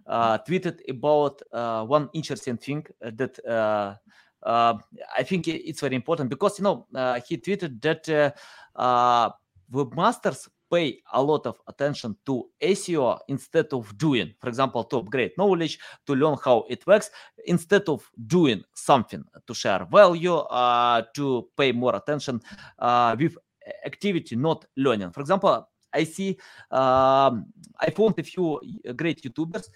tweeted 0.08 0.80
about 0.89 1.41
one 1.88 2.10
interesting 2.13 2.58
thing 2.58 2.86
that 3.00 3.39
uh, 4.43 4.78
I 5.17 5.24
think 5.24 5.47
it's 5.47 5.82
very 5.82 5.95
important 5.95 6.30
because 6.30 6.60
you 6.60 6.63
know 6.63 6.88
uh, 6.95 7.19
he 7.28 7.38
tweeted 7.38 7.82
that 7.82 8.10
uh, 8.10 8.32
uh, 8.80 9.30
webmasters 9.71 10.50
pay 10.71 11.02
a 11.13 11.21
lot 11.21 11.45
of 11.45 11.60
attention 11.67 12.15
to 12.26 12.50
SEO 12.62 13.19
instead 13.28 13.67
of 13.74 13.95
doing, 13.97 14.34
for 14.39 14.47
example, 14.47 14.86
to 14.86 14.97
upgrade 14.97 15.34
knowledge, 15.38 15.78
to 16.08 16.15
learn 16.15 16.38
how 16.43 16.65
it 16.69 16.88
works, 16.88 17.12
instead 17.45 17.89
of 17.89 18.10
doing 18.28 18.63
something 18.74 19.24
to 19.45 19.54
share 19.54 19.86
value, 19.91 20.34
uh, 20.36 21.04
to 21.13 21.50
pay 21.58 21.74
more 21.74 21.95
attention 21.95 22.39
uh, 22.80 23.15
with 23.19 23.38
activity, 23.86 24.38
not 24.38 24.65
learning. 24.78 25.12
For 25.12 25.19
example, 25.19 25.67
I 25.93 26.04
see 26.04 26.38
um, 26.69 27.45
I 27.80 27.89
found 27.95 28.19
a 28.19 28.23
few 28.23 28.60
great 28.95 29.21
YouTubers 29.23 29.69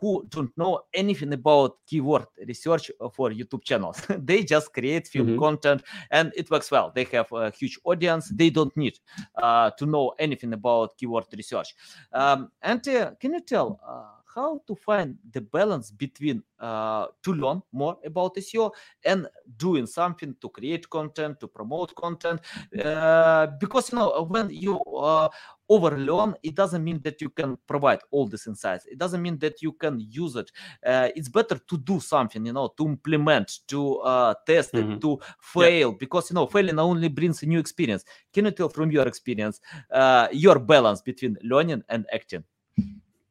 who 0.00 0.26
don't 0.28 0.56
know 0.56 0.80
anything 0.94 1.32
about 1.32 1.76
keyword 1.86 2.26
research 2.46 2.90
for 3.12 3.30
YouTube 3.30 3.64
channels. 3.64 4.00
they 4.18 4.44
just 4.44 4.72
create 4.72 5.08
film 5.08 5.28
mm-hmm. 5.28 5.38
content 5.38 5.82
and 6.10 6.32
it 6.36 6.50
works 6.50 6.70
well. 6.70 6.92
They 6.94 7.04
have 7.04 7.30
a 7.32 7.50
huge 7.50 7.78
audience. 7.84 8.28
They 8.28 8.50
don't 8.50 8.76
need 8.76 8.98
uh, 9.42 9.70
to 9.78 9.86
know 9.86 10.14
anything 10.18 10.52
about 10.52 10.96
keyword 10.96 11.26
research. 11.36 11.74
Um, 12.12 12.50
and 12.62 12.86
uh, 12.88 13.12
can 13.20 13.34
you 13.34 13.40
tell 13.40 13.80
uh, 13.86 14.21
how 14.34 14.60
to 14.66 14.74
find 14.74 15.16
the 15.32 15.40
balance 15.40 15.90
between 15.90 16.42
uh, 16.58 17.06
to 17.22 17.32
learn 17.32 17.62
more 17.72 17.98
about 18.04 18.36
SEO 18.36 18.72
and 19.04 19.26
doing 19.56 19.86
something 19.86 20.34
to 20.40 20.48
create 20.48 20.88
content, 20.88 21.40
to 21.40 21.48
promote 21.48 21.94
content. 21.94 22.40
Uh, 22.84 23.46
because 23.58 23.92
you 23.92 23.98
know 23.98 24.26
when 24.28 24.48
you 24.50 24.78
uh, 24.78 25.28
overlearn, 25.68 26.34
it 26.42 26.54
doesn't 26.54 26.84
mean 26.84 27.00
that 27.02 27.20
you 27.20 27.30
can 27.30 27.56
provide 27.66 28.00
all 28.10 28.26
these 28.26 28.46
insights. 28.46 28.86
It 28.86 28.98
doesn't 28.98 29.20
mean 29.20 29.38
that 29.38 29.62
you 29.62 29.72
can 29.72 29.98
use 29.98 30.36
it. 30.36 30.50
Uh, 30.84 31.08
it's 31.16 31.28
better 31.28 31.58
to 31.58 31.78
do 31.78 32.00
something, 32.00 32.44
you 32.46 32.52
know, 32.52 32.68
to 32.76 32.84
implement, 32.86 33.60
to 33.68 33.96
uh, 33.98 34.34
test 34.46 34.72
mm-hmm. 34.72 34.92
it, 34.92 35.00
to 35.00 35.18
fail, 35.40 35.90
yeah. 35.90 35.96
because 35.98 36.30
you 36.30 36.34
know 36.34 36.46
failing 36.46 36.78
only 36.78 37.08
brings 37.08 37.42
a 37.42 37.46
new 37.46 37.58
experience. 37.58 38.04
Can 38.32 38.44
you 38.46 38.50
tell 38.52 38.68
from 38.68 38.90
your 38.90 39.06
experience 39.06 39.60
uh, 39.90 40.28
your 40.32 40.58
balance 40.58 41.02
between 41.02 41.36
learning 41.42 41.82
and 41.88 42.06
acting? 42.12 42.44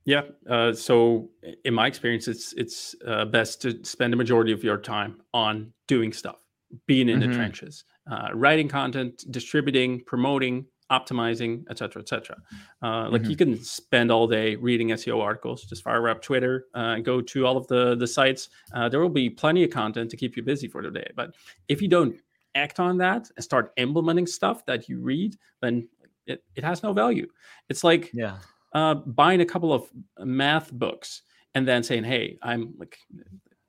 Yeah. 0.05 0.23
Uh, 0.49 0.73
so 0.73 1.29
in 1.63 1.73
my 1.73 1.87
experience, 1.87 2.27
it's 2.27 2.53
it's 2.53 2.95
uh, 3.05 3.25
best 3.25 3.61
to 3.61 3.83
spend 3.83 4.11
the 4.11 4.17
majority 4.17 4.51
of 4.51 4.63
your 4.63 4.77
time 4.77 5.21
on 5.33 5.73
doing 5.87 6.11
stuff, 6.11 6.43
being 6.87 7.09
in 7.09 7.19
mm-hmm. 7.19 7.29
the 7.29 7.35
trenches, 7.35 7.83
uh, 8.09 8.29
writing 8.33 8.67
content, 8.67 9.23
distributing, 9.29 10.01
promoting, 10.05 10.65
optimizing, 10.91 11.63
etc., 11.69 12.01
etc. 12.01 12.35
Uh, 12.81 13.09
like 13.09 13.21
mm-hmm. 13.21 13.29
you 13.29 13.37
can 13.37 13.63
spend 13.63 14.11
all 14.11 14.27
day 14.27 14.55
reading 14.55 14.89
SEO 14.89 15.21
articles. 15.21 15.63
Just 15.65 15.83
fire 15.83 16.09
up 16.09 16.21
Twitter, 16.21 16.65
uh, 16.73 16.97
go 16.97 17.21
to 17.21 17.45
all 17.45 17.57
of 17.57 17.67
the 17.67 17.95
the 17.95 18.07
sites. 18.07 18.49
Uh, 18.73 18.89
there 18.89 18.99
will 18.99 19.09
be 19.09 19.29
plenty 19.29 19.63
of 19.63 19.69
content 19.69 20.09
to 20.09 20.17
keep 20.17 20.35
you 20.35 20.41
busy 20.41 20.67
for 20.67 20.81
the 20.81 20.89
day. 20.89 21.09
But 21.15 21.35
if 21.67 21.81
you 21.81 21.87
don't 21.87 22.15
act 22.55 22.79
on 22.79 22.97
that 22.97 23.29
and 23.35 23.43
start 23.43 23.71
implementing 23.77 24.25
stuff 24.25 24.65
that 24.65 24.89
you 24.89 24.99
read, 24.99 25.37
then 25.61 25.87
it, 26.25 26.43
it 26.55 26.63
has 26.63 26.81
no 26.81 26.91
value. 26.91 27.27
It's 27.69 27.83
like 27.83 28.09
yeah 28.13 28.37
uh, 28.73 28.95
buying 28.95 29.41
a 29.41 29.45
couple 29.45 29.73
of 29.73 29.89
math 30.19 30.71
books 30.71 31.23
and 31.55 31.67
then 31.67 31.83
saying, 31.83 32.03
"Hey, 32.03 32.37
I'm 32.41 32.73
like 32.77 32.97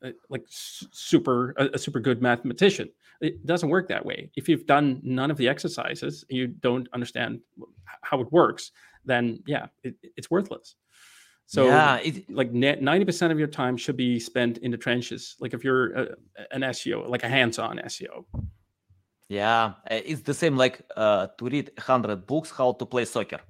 uh, 0.05 0.11
like 0.29 0.45
super 0.49 1.55
a, 1.59 1.71
a, 1.75 1.79
super 1.79 2.01
good 2.01 2.23
mathematician." 2.23 2.89
It 3.21 3.45
doesn't 3.47 3.69
work 3.69 3.89
that 3.89 4.05
way. 4.05 4.31
If 4.37 4.49
you've 4.49 4.67
done 4.67 5.01
none 5.03 5.31
of 5.31 5.37
the 5.37 5.49
exercises, 5.49 6.25
you 6.29 6.49
don't 6.49 6.89
understand 6.93 7.41
how 8.03 8.21
it 8.21 8.33
works. 8.33 8.73
Then 9.05 9.43
yeah, 9.47 9.67
it, 9.83 9.95
it's 10.17 10.31
worthless. 10.31 10.77
So 11.47 11.67
yeah, 11.67 11.97
it, 11.97 12.31
like 12.31 12.53
ninety 12.53 13.05
percent 13.05 13.33
of 13.33 13.39
your 13.39 13.49
time 13.49 13.77
should 13.77 13.97
be 13.97 14.21
spent 14.21 14.59
in 14.59 14.71
the 14.71 14.79
trenches. 14.79 15.37
Like 15.41 15.55
if 15.55 15.65
you're 15.65 15.93
a, 15.93 16.09
an 16.53 16.63
SEO, 16.63 17.09
like 17.09 17.25
a 17.25 17.29
hands-on 17.29 17.79
SEO. 17.79 18.25
Yeah, 19.29 19.73
it's 19.91 20.23
the 20.23 20.35
same 20.35 20.57
like 20.57 20.83
uh, 20.97 21.29
to 21.39 21.45
read 21.47 21.71
hundred 21.79 22.27
books 22.27 22.51
how 22.51 22.73
to 22.73 22.87
play 22.87 23.05
soccer 23.05 23.41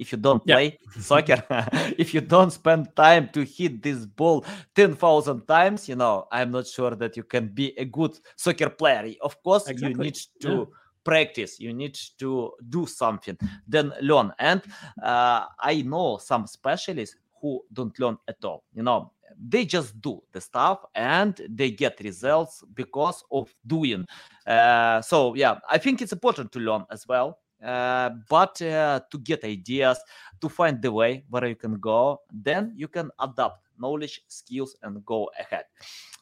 if 0.00 0.12
you 0.12 0.18
don't 0.18 0.44
play 0.44 0.78
yeah. 0.96 1.00
soccer, 1.02 1.44
if 1.98 2.14
you 2.14 2.22
don't 2.22 2.50
spend 2.50 2.96
time 2.96 3.28
to 3.34 3.44
hit 3.44 3.82
this 3.82 4.06
ball 4.06 4.44
10,000 4.74 5.46
times, 5.46 5.88
you 5.88 5.94
know, 5.94 6.26
I'm 6.32 6.50
not 6.50 6.66
sure 6.66 6.92
that 6.92 7.16
you 7.16 7.22
can 7.22 7.48
be 7.48 7.78
a 7.78 7.84
good 7.84 8.18
soccer 8.34 8.70
player. 8.70 9.14
Of 9.20 9.42
course, 9.42 9.68
exactly. 9.68 9.90
you 9.90 9.96
need 9.96 10.18
to 10.40 10.48
yeah. 10.48 10.64
practice, 11.04 11.60
you 11.60 11.74
need 11.74 11.96
to 12.18 12.52
do 12.68 12.86
something, 12.86 13.36
then 13.68 13.92
learn. 14.00 14.32
And 14.38 14.62
uh, 15.02 15.44
I 15.60 15.82
know 15.82 16.16
some 16.16 16.46
specialists 16.46 17.16
who 17.42 17.62
don't 17.72 17.98
learn 18.00 18.16
at 18.26 18.42
all, 18.42 18.64
you 18.74 18.82
know, 18.82 19.12
they 19.48 19.64
just 19.64 20.00
do 20.00 20.22
the 20.32 20.40
stuff 20.40 20.80
and 20.94 21.40
they 21.48 21.70
get 21.70 22.00
results 22.00 22.64
because 22.74 23.22
of 23.30 23.54
doing. 23.66 24.06
Uh, 24.46 25.00
so, 25.02 25.34
yeah, 25.34 25.58
I 25.68 25.78
think 25.78 26.02
it's 26.02 26.12
important 26.12 26.52
to 26.52 26.58
learn 26.58 26.84
as 26.90 27.06
well 27.06 27.38
uh, 27.62 28.10
but 28.28 28.60
uh, 28.62 29.00
to 29.10 29.18
get 29.18 29.44
ideas, 29.44 29.98
to 30.40 30.48
find 30.48 30.80
the 30.80 30.90
way 30.90 31.24
where 31.28 31.46
you 31.46 31.56
can 31.56 31.78
go, 31.78 32.20
then 32.32 32.72
you 32.76 32.88
can 32.88 33.10
adapt 33.20 33.66
knowledge, 33.78 34.22
skills, 34.28 34.76
and 34.82 35.04
go 35.04 35.30
ahead. 35.38 35.64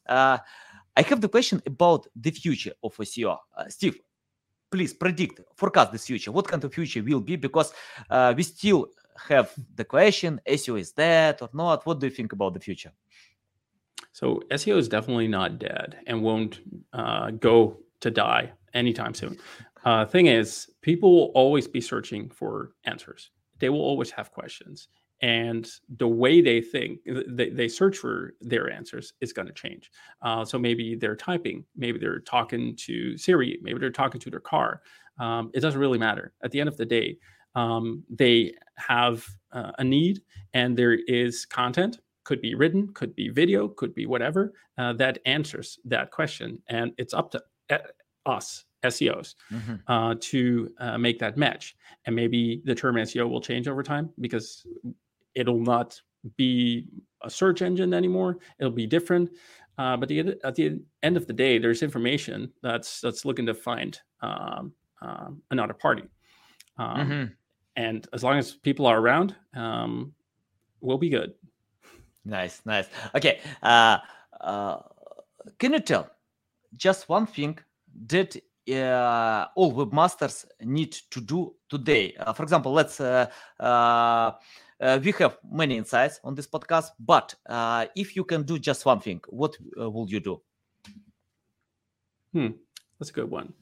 Uh, 0.09 0.39
I 0.97 1.03
have 1.03 1.21
the 1.21 1.29
question 1.29 1.63
about 1.67 2.07
the 2.17 2.31
future 2.31 2.73
of 2.83 2.97
SEO. 2.97 3.39
Uh, 3.57 3.69
Steve, 3.69 3.99
please 4.71 4.93
predict, 4.93 5.41
forecast 5.55 5.93
the 5.93 5.99
future. 5.99 6.33
What 6.33 6.49
kind 6.49 6.63
of 6.65 6.75
future 6.75 7.03
will 7.03 7.21
be? 7.21 7.37
Because 7.37 7.73
uh, 8.11 8.35
we 8.37 8.43
still 8.43 8.89
have 9.29 9.53
the 9.75 9.85
question: 9.85 10.41
SEO 10.49 10.81
is 10.81 10.93
dead 10.93 11.39
or 11.41 11.51
not? 11.53 11.87
What 11.87 12.01
do 12.01 12.07
you 12.07 12.13
think 12.13 12.33
about 12.33 12.55
the 12.55 12.61
future? 12.61 12.93
So 14.13 14.43
SEO 14.51 14.79
is 14.79 14.89
definitely 14.89 15.29
not 15.29 15.61
dead 15.61 15.99
and 16.07 16.23
won't 16.23 16.61
go 17.41 17.79
to 18.01 18.11
die 18.11 18.53
anytime 18.75 19.15
soon. 19.15 19.39
Uh, 19.89 20.05
thing 20.05 20.27
is, 20.27 20.69
people 20.83 21.11
will 21.15 21.33
always 21.35 21.67
be 21.67 21.81
searching 21.81 22.29
for 22.29 22.73
answers. 22.85 23.31
They 23.59 23.71
will 23.71 23.81
always 23.81 24.11
have 24.11 24.31
questions, 24.33 24.89
and 25.23 25.67
the 25.97 26.07
way 26.07 26.43
they 26.43 26.61
think, 26.61 27.01
they, 27.07 27.49
they 27.49 27.69
search 27.69 27.97
for 27.97 28.35
their 28.43 28.71
answers 28.71 29.15
is 29.23 29.33
going 29.33 29.49
to 29.49 29.55
change. 29.55 29.91
Uh, 30.21 30.45
so 30.45 30.59
maybe 30.59 30.95
they're 30.95 31.17
typing, 31.17 31.65
maybe 31.75 31.99
they're 31.99 32.21
talking 32.21 32.77
to 32.77 33.17
Siri, 33.17 33.59
maybe 33.63 33.79
they're 33.79 33.91
talking 34.03 34.21
to 34.21 34.29
their 34.29 34.41
car. 34.41 34.83
Um, 35.19 35.51
it 35.55 35.61
doesn't 35.61 35.81
really 35.81 35.99
matter. 35.99 36.35
At 36.45 36.51
the 36.51 36.61
end 36.61 36.69
of 36.69 36.77
the 36.77 36.85
day, 36.85 37.17
um, 37.55 38.05
they 38.11 38.53
have 38.77 39.27
uh, 39.53 39.73
a 39.79 39.85
need 39.85 40.21
and 40.53 40.77
there 40.77 40.99
is 41.07 41.47
content 41.47 42.01
could 42.25 42.43
be 42.43 42.55
written 42.55 42.93
could 42.93 43.15
be 43.15 43.31
video 43.31 43.67
could 43.67 43.95
be 43.95 44.05
whatever 44.05 44.53
uh, 44.77 44.93
that 44.93 45.19
answers 45.25 45.79
that 45.83 46.11
question 46.11 46.63
and 46.69 46.93
it's 46.99 47.15
up 47.15 47.31
to 47.31 47.43
us 48.29 48.65
seos 48.85 49.35
mm-hmm. 49.53 49.75
uh, 49.89 50.15
to 50.21 50.73
uh, 50.79 50.97
make 50.97 51.19
that 51.19 51.37
match 51.37 51.77
and 52.07 52.15
maybe 52.15 52.63
the 52.65 52.75
term 52.75 52.95
seo 52.97 53.29
will 53.29 53.41
change 53.41 53.67
over 53.67 53.83
time 53.83 54.09
because 54.21 54.67
it'll 55.35 55.61
not 55.61 56.01
be 56.37 56.87
a 57.23 57.31
search 57.31 57.63
engine 57.63 57.93
anymore 57.93 58.39
it'll 58.61 58.73
be 58.73 58.87
different 58.87 59.31
uh, 59.79 59.97
but 59.97 60.09
the, 60.09 60.39
at 60.45 60.55
the 60.55 60.81
end 61.03 61.17
of 61.17 61.27
the 61.27 61.33
day 61.33 61.59
there's 61.59 61.83
information 61.83 62.53
that's 62.63 63.01
that's 63.01 63.25
looking 63.25 63.47
to 63.47 63.55
find 63.55 64.01
um, 64.21 64.73
um 65.03 65.43
another 65.51 65.75
party 65.75 66.05
um, 66.79 66.97
mm-hmm 66.97 67.25
and 67.79 68.09
as 68.13 68.25
long 68.25 68.37
as 68.37 68.55
people 68.55 68.87
are 68.87 68.99
around, 68.99 69.37
um, 69.55 70.13
we'll 70.81 70.99
be 70.99 71.09
good. 71.09 71.33
Nice, 72.25 72.61
nice. 72.67 72.89
Okay, 73.15 73.39
uh, 73.63 73.99
uh, 74.41 74.81
can 75.61 75.73
you 75.73 75.79
tell 75.79 76.11
just 76.77 77.09
one 77.09 77.25
thing 77.25 77.57
that 78.07 78.37
uh, 78.71 79.47
all 79.55 79.73
webmasters 79.73 80.45
need 80.63 80.93
to 81.11 81.21
do 81.21 81.55
today? 81.69 82.15
Uh, 82.19 82.33
for 82.33 82.43
example, 82.43 82.73
let's 82.73 83.01
uh, 83.01 83.27
uh, 83.61 84.33
we 85.03 85.13
have 85.13 85.39
many 85.51 85.77
insights 85.77 86.21
on 86.25 86.35
this 86.35 86.47
podcast, 86.47 86.91
but 87.01 87.35
if 87.97 88.15
you 88.17 88.25
can 88.25 88.43
do 88.45 88.59
just 88.59 88.85
one 88.87 89.01
thing, 89.01 89.21
what 89.29 89.57
will 89.77 90.07
you 90.09 90.21
do? 90.21 90.41
Hmm, 92.33 92.49
that's 92.99 93.11
a 93.11 93.13
good 93.13 93.31
one. 93.31 93.53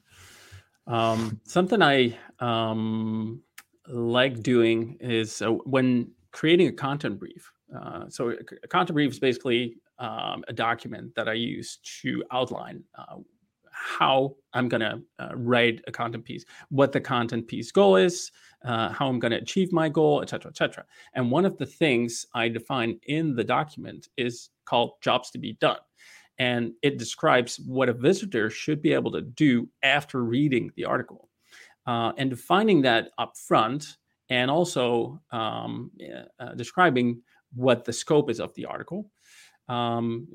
Um, 0.87 1.39
something 1.45 1.81
I 1.81 2.17
um, 2.39 3.41
like 3.87 4.41
doing 4.41 4.97
is 4.99 5.41
uh, 5.41 5.51
when 5.51 6.11
creating 6.31 6.67
a 6.67 6.71
content 6.71 7.19
brief. 7.19 7.51
Uh, 7.75 8.05
so 8.09 8.33
a 8.63 8.67
content 8.67 8.95
brief 8.95 9.11
is 9.11 9.19
basically 9.19 9.77
um, 9.99 10.43
a 10.47 10.53
document 10.53 11.13
that 11.15 11.27
I 11.27 11.33
use 11.33 11.79
to 12.01 12.23
outline 12.31 12.83
uh, 12.97 13.17
how 13.77 14.35
I'm 14.53 14.67
going 14.67 14.81
to 14.81 15.01
uh, 15.19 15.35
write 15.35 15.81
a 15.87 15.91
content 15.91 16.25
piece, 16.25 16.45
what 16.69 16.91
the 16.91 17.01
content 17.01 17.47
piece 17.47 17.71
goal 17.71 17.95
is, 17.95 18.31
uh, 18.65 18.89
how 18.89 19.07
I'm 19.07 19.19
going 19.19 19.31
to 19.31 19.37
achieve 19.37 19.71
my 19.71 19.87
goal, 19.87 20.21
etc., 20.21 20.49
etc. 20.49 20.85
And 21.13 21.29
one 21.29 21.45
of 21.45 21.57
the 21.57 21.65
things 21.65 22.25
I 22.33 22.49
define 22.49 22.99
in 23.07 23.35
the 23.35 23.43
document 23.43 24.07
is 24.17 24.49
called 24.65 24.93
jobs 25.01 25.29
to 25.31 25.37
be 25.37 25.53
done. 25.53 25.77
And 26.39 26.73
it 26.81 26.97
describes 26.97 27.59
what 27.59 27.89
a 27.89 27.93
visitor 27.93 28.49
should 28.49 28.81
be 28.81 28.93
able 28.93 29.11
to 29.11 29.21
do 29.21 29.67
after 29.83 30.23
reading 30.23 30.71
the 30.75 30.85
article 30.85 31.29
uh, 31.85 32.13
and 32.17 32.29
defining 32.29 32.81
that 32.81 33.09
up 33.17 33.37
front 33.37 33.97
and 34.29 34.51
also 34.51 35.21
um, 35.31 35.91
uh, 36.39 36.53
describing 36.55 37.21
what 37.53 37.85
the 37.85 37.93
scope 37.93 38.29
is 38.29 38.39
of 38.39 38.53
the 38.55 38.65
article 38.65 39.09
um, 39.69 40.27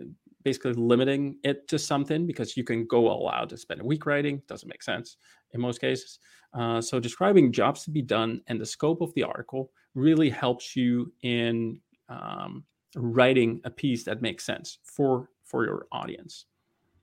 basically 0.44 0.72
limiting 0.72 1.36
it 1.44 1.68
to 1.68 1.78
something 1.78 2.26
because 2.26 2.56
you 2.56 2.64
can 2.64 2.86
go 2.86 3.08
all 3.08 3.30
out 3.30 3.48
to 3.50 3.56
spend 3.56 3.80
a 3.80 3.84
week 3.84 4.06
writing 4.06 4.42
doesn't 4.48 4.68
make 4.68 4.82
sense 4.82 5.16
in 5.52 5.60
most 5.60 5.80
cases 5.80 6.18
uh, 6.54 6.80
so 6.80 7.00
describing 7.00 7.52
jobs 7.52 7.84
to 7.84 7.90
be 7.90 8.02
done 8.02 8.40
and 8.46 8.60
the 8.60 8.66
scope 8.66 9.00
of 9.00 9.12
the 9.14 9.22
article 9.22 9.70
really 9.94 10.30
helps 10.30 10.76
you 10.76 11.12
in 11.22 11.80
um, 12.08 12.64
writing 12.96 13.60
a 13.64 13.70
piece 13.70 14.04
that 14.04 14.22
makes 14.22 14.44
sense 14.44 14.78
for 14.82 15.28
for 15.44 15.64
your 15.64 15.86
audience 15.92 16.46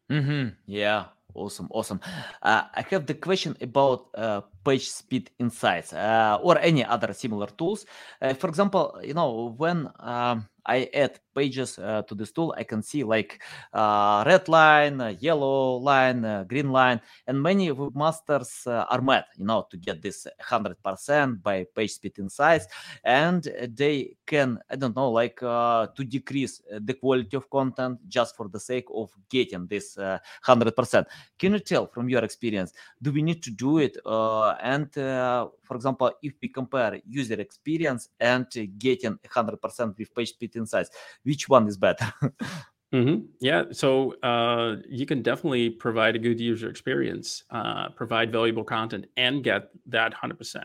mm-hmm. 0.10 0.50
yeah 0.66 1.06
Awesome, 1.36 1.68
awesome. 1.72 2.02
Uh, 2.42 2.64
I 2.74 2.82
have 2.90 3.06
the 3.06 3.14
question 3.14 3.56
about 3.62 4.08
uh, 4.16 4.42
page 4.66 4.90
speed 4.90 5.30
insights 5.38 5.94
uh, 5.94 6.40
or 6.42 6.58
any 6.58 6.84
other 6.84 7.14
similar 7.14 7.48
tools. 7.48 7.86
Uh, 8.20 8.34
for 8.34 8.50
example, 8.50 9.00
you 9.04 9.14
know, 9.14 9.54
when 9.58 9.90
um, 10.00 10.50
I 10.66 10.90
add 10.94 11.20
pages 11.40 11.80
uh, 11.80 12.02
to 12.04 12.16
this 12.16 12.32
tool, 12.32 12.54
I 12.58 12.64
can 12.64 12.82
see 12.82 13.04
like 13.04 13.42
uh, 13.74 14.24
red 14.26 14.48
line, 14.50 15.00
uh, 15.00 15.14
yellow 15.20 15.78
line, 15.78 16.26
uh, 16.26 16.44
green 16.44 16.72
line, 16.72 17.00
and 17.28 17.42
many 17.42 17.70
webmasters 17.70 18.68
uh, 18.68 18.86
are 18.90 19.02
mad, 19.02 19.26
you 19.38 19.46
know, 19.46 19.66
to 19.72 19.78
get 19.78 20.02
this 20.02 20.28
100% 20.42 21.42
by 21.42 21.66
page 21.76 21.92
speed 21.94 22.20
insights, 22.20 22.66
and 23.04 23.44
they 23.80 24.16
can, 24.26 24.60
I 24.70 24.76
don't 24.76 24.96
know, 24.96 25.12
like 25.12 25.42
uh, 25.42 25.88
to 25.96 26.04
decrease 26.04 26.62
the 26.80 26.94
quality 26.94 27.38
of 27.38 27.50
content 27.50 28.00
just 28.08 28.36
for 28.36 28.50
the 28.50 28.60
sake 28.60 28.88
of 28.94 29.10
getting 29.30 29.68
this 29.68 29.96
100%. 29.96 31.06
Can 31.38 31.54
you 31.54 31.60
tell 31.60 31.88
from 31.88 32.10
your 32.10 32.24
experience, 32.24 32.74
do 33.02 33.12
we 33.12 33.22
need 33.22 33.42
to 33.44 33.52
do 33.52 33.78
it? 33.80 33.98
and 34.62 34.92
for 34.94 35.76
example, 35.76 36.12
if 36.22 36.34
we 36.42 36.50
compare 36.50 37.00
user 37.08 37.40
experience 37.40 38.10
and 38.20 38.48
getting 38.78 39.18
100% 39.18 39.98
with 39.98 40.16
page 40.16 40.30
speed 40.30 40.49
insights, 40.56 40.90
which 41.24 41.50
one 41.50 41.68
is 41.68 41.78
better? 41.78 42.12
mm-hmm. 42.94 43.26
Yeah, 43.40 43.66
so 43.72 44.14
uh, 44.22 44.78
you 44.88 45.06
can 45.06 45.22
definitely 45.22 45.70
provide 45.70 46.16
a 46.16 46.20
good 46.20 46.40
user 46.40 46.70
experience, 46.70 47.44
uh, 47.52 47.90
provide 47.90 48.32
valuable 48.32 48.64
content, 48.64 49.08
and 49.18 49.44
get 49.44 49.70
that 49.88 50.14
100%. 50.14 50.64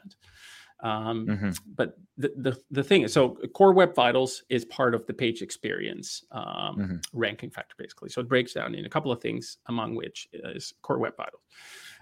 Um, 0.85 1.27
mm-hmm. 1.27 1.51
But 1.75 1.97
the, 2.19 2.33
the, 2.37 2.61
the 2.71 2.85
thing 2.85 3.03
is, 3.03 3.13
so 3.13 3.39
Core 3.55 3.73
Web 3.73 3.95
Vitals 3.95 4.43
is 4.51 4.67
part 4.67 4.95
of 4.95 5.07
the 5.07 5.15
page 5.15 5.41
experience 5.41 6.23
um, 6.31 6.45
mm-hmm. 6.45 6.97
ranking 7.13 7.51
factor, 7.51 7.75
basically. 7.79 8.11
So 8.11 8.21
it 8.21 8.29
breaks 8.29 8.53
down 8.53 8.75
in 8.75 8.85
a 8.85 8.91
couple 8.91 9.11
of 9.11 9.21
things, 9.21 9.57
among 9.67 9.95
which 9.95 10.29
is 10.33 10.75
Core 10.83 10.99
Web 10.99 11.17
Vitals. 11.17 11.43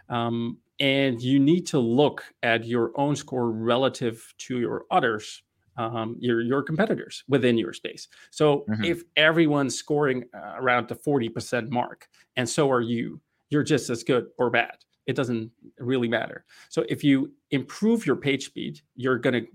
Um, 0.08 0.58
and 0.80 1.22
you 1.22 1.38
need 1.38 1.66
to 1.68 1.78
look 1.78 2.24
at 2.42 2.66
your 2.66 2.90
own 2.96 3.14
score 3.14 3.52
relative 3.52 4.34
to 4.38 4.58
your 4.58 4.84
others 4.90 5.42
um, 5.76 6.16
your 6.18 6.40
your 6.40 6.62
competitors 6.62 7.24
within 7.28 7.58
your 7.58 7.72
space. 7.72 8.08
So 8.30 8.64
mm-hmm. 8.68 8.84
if 8.84 9.02
everyone's 9.16 9.74
scoring 9.74 10.24
uh, 10.34 10.54
around 10.56 10.88
the 10.88 10.94
40% 10.94 11.68
mark 11.70 12.08
and 12.36 12.48
so 12.48 12.70
are 12.70 12.80
you, 12.80 13.20
you're 13.50 13.62
just 13.62 13.90
as 13.90 14.02
good 14.02 14.26
or 14.38 14.50
bad. 14.50 14.76
It 15.06 15.16
doesn't 15.16 15.50
really 15.78 16.08
matter. 16.08 16.44
So 16.68 16.84
if 16.88 17.02
you 17.02 17.32
improve 17.50 18.06
your 18.06 18.16
page 18.16 18.46
speed, 18.46 18.80
you're 18.94 19.18
going 19.18 19.44
to 19.44 19.46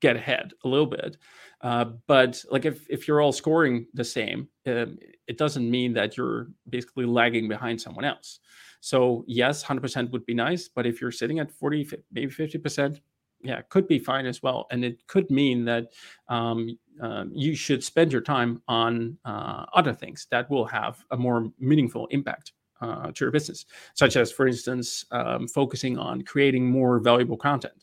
get 0.00 0.16
ahead 0.16 0.52
a 0.64 0.68
little 0.68 0.86
bit. 0.86 1.16
Uh, 1.60 1.84
but 2.06 2.42
like 2.50 2.64
if 2.64 2.88
if 2.88 3.06
you're 3.06 3.20
all 3.20 3.32
scoring 3.32 3.86
the 3.92 4.04
same, 4.04 4.48
um, 4.66 4.98
it 5.26 5.36
doesn't 5.36 5.70
mean 5.70 5.92
that 5.92 6.16
you're 6.16 6.48
basically 6.68 7.04
lagging 7.04 7.48
behind 7.48 7.80
someone 7.80 8.04
else. 8.04 8.40
So 8.80 9.24
yes, 9.26 9.62
100% 9.62 10.10
would 10.10 10.24
be 10.24 10.34
nice, 10.34 10.68
but 10.68 10.86
if 10.86 11.00
you're 11.00 11.12
sitting 11.12 11.38
at 11.38 11.52
40, 11.52 11.90
maybe 12.10 12.32
50%, 12.32 12.98
yeah, 13.42 13.62
could 13.68 13.88
be 13.88 13.98
fine 13.98 14.26
as 14.26 14.42
well. 14.42 14.66
And 14.70 14.84
it 14.84 15.06
could 15.06 15.30
mean 15.30 15.64
that 15.64 15.88
um, 16.28 16.78
uh, 17.02 17.24
you 17.32 17.54
should 17.54 17.82
spend 17.82 18.12
your 18.12 18.20
time 18.20 18.62
on 18.68 19.16
uh, 19.24 19.66
other 19.74 19.92
things 19.92 20.26
that 20.30 20.50
will 20.50 20.66
have 20.66 21.04
a 21.10 21.16
more 21.16 21.50
meaningful 21.58 22.06
impact 22.08 22.52
uh, 22.80 23.10
to 23.12 23.24
your 23.24 23.30
business, 23.30 23.66
such 23.94 24.16
as, 24.16 24.32
for 24.32 24.46
instance, 24.46 25.04
um, 25.10 25.46
focusing 25.48 25.98
on 25.98 26.22
creating 26.22 26.66
more 26.66 26.98
valuable 26.98 27.36
content. 27.36 27.74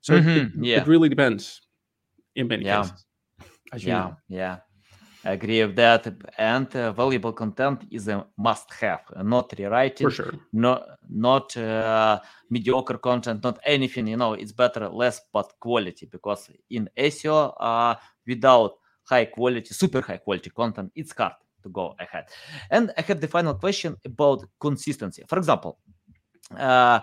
So 0.00 0.14
mm-hmm. 0.14 0.62
it, 0.62 0.66
yeah. 0.66 0.80
it, 0.80 0.86
really 0.86 1.08
depends 1.08 1.60
in 2.34 2.48
many 2.48 2.64
yeah. 2.64 2.82
cases. 2.82 3.04
yeah, 3.84 3.98
know. 3.98 4.16
yeah. 4.28 4.56
I 5.24 5.32
agree 5.32 5.62
with 5.64 5.76
that. 5.76 6.06
And 6.38 6.74
uh, 6.74 6.92
valuable 6.92 7.32
content 7.32 7.84
is 7.90 8.08
a 8.08 8.26
must-have. 8.38 9.02
Not 9.22 9.52
rewriting, 9.58 10.08
For 10.08 10.10
sure. 10.10 10.34
not 10.52 10.86
not 11.08 11.56
uh, 11.56 12.20
mediocre 12.48 12.98
content, 12.98 13.42
not 13.44 13.58
anything. 13.64 14.06
You 14.08 14.16
know, 14.16 14.32
it's 14.32 14.52
better 14.52 14.88
less 14.88 15.20
but 15.32 15.52
quality 15.60 16.06
because 16.06 16.50
in 16.70 16.88
SEO, 16.96 17.54
uh, 17.60 17.94
without 18.26 18.72
high 19.04 19.26
quality, 19.26 19.74
super 19.74 20.00
high 20.00 20.18
quality 20.18 20.50
content, 20.50 20.90
it's 20.94 21.12
hard 21.12 21.32
to 21.62 21.68
go 21.68 21.94
ahead. 21.98 22.24
And 22.70 22.92
I 22.96 23.02
have 23.02 23.20
the 23.20 23.28
final 23.28 23.54
question 23.54 23.96
about 24.04 24.44
consistency. 24.58 25.22
For 25.28 25.38
example. 25.38 25.78
Uh, 26.56 27.00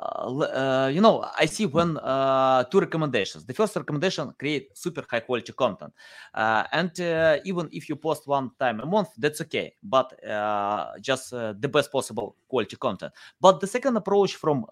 uh, 0.00 0.90
you 0.92 1.00
know, 1.00 1.24
I 1.38 1.46
see 1.46 1.66
when 1.66 1.96
uh, 1.98 2.64
two 2.64 2.80
recommendations. 2.80 3.44
The 3.44 3.54
first 3.54 3.76
recommendation 3.76 4.32
create 4.38 4.76
super 4.76 5.04
high 5.10 5.20
quality 5.20 5.52
content, 5.52 5.92
uh, 6.34 6.64
and 6.72 6.90
even 7.44 7.68
if 7.72 7.88
you 7.88 7.96
post 7.96 8.26
one 8.26 8.50
time 8.58 8.80
a 8.80 8.86
month, 8.86 9.10
that's 9.18 9.40
okay. 9.42 9.74
But 9.82 10.18
just 11.00 11.30
the 11.30 11.70
best 11.70 11.92
possible 11.92 12.36
quality 12.48 12.76
content. 12.76 13.12
But 13.40 13.60
the 13.60 13.66
second 13.66 13.96
approach 13.96 14.36
from 14.36 14.64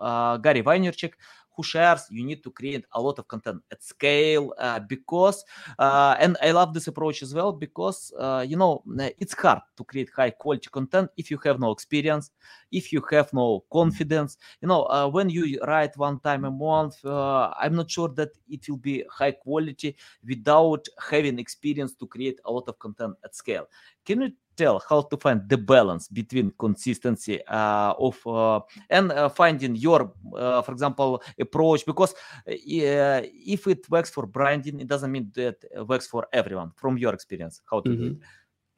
Gary 0.42 0.62
Vaynerchuk 0.62 1.12
who 1.58 1.64
shares 1.64 2.06
you 2.08 2.24
need 2.24 2.40
to 2.44 2.52
create 2.52 2.84
a 2.92 3.00
lot 3.00 3.18
of 3.18 3.26
content 3.26 3.60
at 3.72 3.82
scale 3.82 4.54
uh, 4.58 4.78
because 4.78 5.44
uh, 5.80 6.14
and 6.20 6.36
i 6.40 6.52
love 6.52 6.72
this 6.72 6.86
approach 6.86 7.20
as 7.20 7.34
well 7.34 7.52
because 7.52 8.12
uh, 8.20 8.46
you 8.48 8.56
know 8.56 8.82
it's 9.18 9.34
hard 9.34 9.58
to 9.76 9.82
create 9.82 10.08
high 10.14 10.30
quality 10.30 10.68
content 10.70 11.10
if 11.16 11.32
you 11.32 11.38
have 11.44 11.58
no 11.58 11.72
experience 11.72 12.30
if 12.70 12.92
you 12.92 13.02
have 13.10 13.32
no 13.32 13.64
confidence. 13.72 14.36
You 14.60 14.68
know 14.68 14.82
uh, 14.84 15.08
when 15.08 15.30
you 15.30 15.58
write 15.66 15.96
one 15.96 16.20
time 16.20 16.44
a 16.44 16.50
month 16.50 17.04
uh, 17.04 17.52
i'm 17.58 17.74
not 17.74 17.90
sure 17.90 18.08
that 18.10 18.30
it 18.48 18.68
will 18.68 18.76
be 18.76 19.02
high 19.10 19.32
quality 19.32 19.96
without 20.26 20.86
having 21.10 21.38
experience 21.40 21.94
to 21.94 22.06
create 22.06 22.38
a 22.44 22.52
lot 22.52 22.68
of 22.68 22.78
content 22.78 23.14
at 23.24 23.34
scale. 23.34 23.68
Can 24.04 24.20
you 24.22 24.30
tell 24.58 24.82
how 24.88 25.02
to 25.02 25.16
find 25.16 25.48
the 25.48 25.56
balance 25.56 26.08
between 26.08 26.52
consistency 26.58 27.40
uh, 27.46 27.94
of 27.98 28.26
uh, 28.26 28.60
and 28.90 29.12
uh, 29.12 29.28
finding 29.28 29.76
your, 29.76 30.12
uh, 30.36 30.62
for 30.62 30.72
example, 30.72 31.22
approach. 31.40 31.86
Because 31.86 32.12
uh, 32.12 33.22
if 33.56 33.66
it 33.66 33.88
works 33.88 34.10
for 34.10 34.26
branding, 34.26 34.80
it 34.80 34.88
doesn't 34.88 35.12
mean 35.12 35.30
that 35.34 35.56
it 35.74 35.86
works 35.86 36.06
for 36.06 36.26
everyone. 36.32 36.72
From 36.76 36.98
your 36.98 37.14
experience, 37.14 37.62
how 37.70 37.80
to 37.80 37.96
do 37.96 38.06
it. 38.06 38.16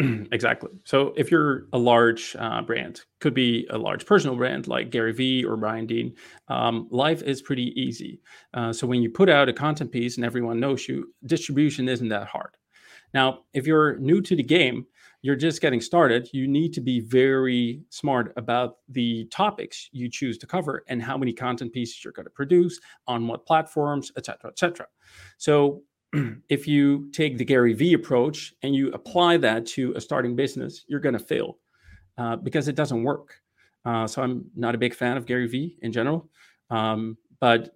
exactly. 0.33 0.71
So 0.85 1.13
if 1.17 1.31
you're 1.31 1.67
a 1.73 1.79
large 1.79 2.35
uh, 2.39 2.63
brand, 2.63 3.03
could 3.21 3.35
be 3.35 3.67
a 3.71 3.79
large 3.79 4.07
personal 4.07 4.37
brand 4.37 4.67
like 4.67 4.91
Gary 4.91 5.13
Vee 5.13 5.45
or 5.45 5.57
Brian 5.57 5.87
Dean, 5.87 6.15
um, 6.49 6.89
life 6.91 7.23
is 7.23 7.43
pretty 7.43 7.69
easy. 7.81 8.21
Uh, 8.55 8.73
so 8.73 8.87
when 8.87 9.03
you 9.03 9.11
put 9.11 9.29
out 9.29 9.49
a 9.49 9.53
content 9.53 9.93
piece 9.93 10.17
and 10.17 10.25
everyone 10.25 10.61
knows 10.61 10.89
you, 10.89 11.13
distribution 11.27 11.89
isn't 11.89 12.09
that 12.09 12.29
hard. 12.29 12.57
Now, 13.13 13.41
if 13.53 13.67
you're 13.67 13.99
new 13.99 14.21
to 14.23 14.37
the 14.37 14.43
game, 14.43 14.87
you're 15.23 15.37
just 15.37 15.61
getting 15.61 15.81
started, 15.81 16.29
you 16.33 16.49
need 16.49 16.73
to 16.73 16.81
be 16.81 17.01
very 17.01 17.83
smart 17.91 18.33
about 18.37 18.77
the 18.89 19.27
topics 19.27 19.89
you 19.93 20.09
choose 20.09 20.39
to 20.39 20.47
cover 20.47 20.83
and 20.89 21.03
how 21.03 21.19
many 21.19 21.33
content 21.33 21.73
pieces 21.73 22.03
you're 22.03 22.13
going 22.13 22.27
to 22.27 22.31
produce 22.31 22.81
on 23.07 23.27
what 23.27 23.47
platforms, 23.47 24.13
etc., 24.17 24.51
etc. 24.51 24.87
So 25.39 25.83
if 26.49 26.67
you 26.67 27.11
take 27.13 27.39
the 27.39 27.45
Gary 27.45 27.73
Vee 27.73 27.93
approach 27.93 28.55
and 28.63 28.75
you 28.75 28.91
apply 28.93 29.37
that 29.39 29.67
to 29.67 29.93
a 29.95 30.01
starting 30.01 30.35
business, 30.35 30.85
you're 30.89 31.01
going 31.01 31.19
to 31.19 31.19
fail 31.19 31.59
uh, 32.19 32.37
because 32.37 32.69
it 32.69 32.75
doesn't 32.75 33.03
work. 33.03 33.35
Uh, 33.85 34.07
so 34.07 34.23
I'm 34.23 34.45
not 34.57 34.75
a 34.75 34.79
big 34.79 34.95
fan 34.95 35.17
of 35.17 35.27
Gary 35.27 35.47
Vee 35.47 35.77
in 35.83 35.93
general. 35.93 36.29
Um, 36.71 37.17
but 37.41 37.71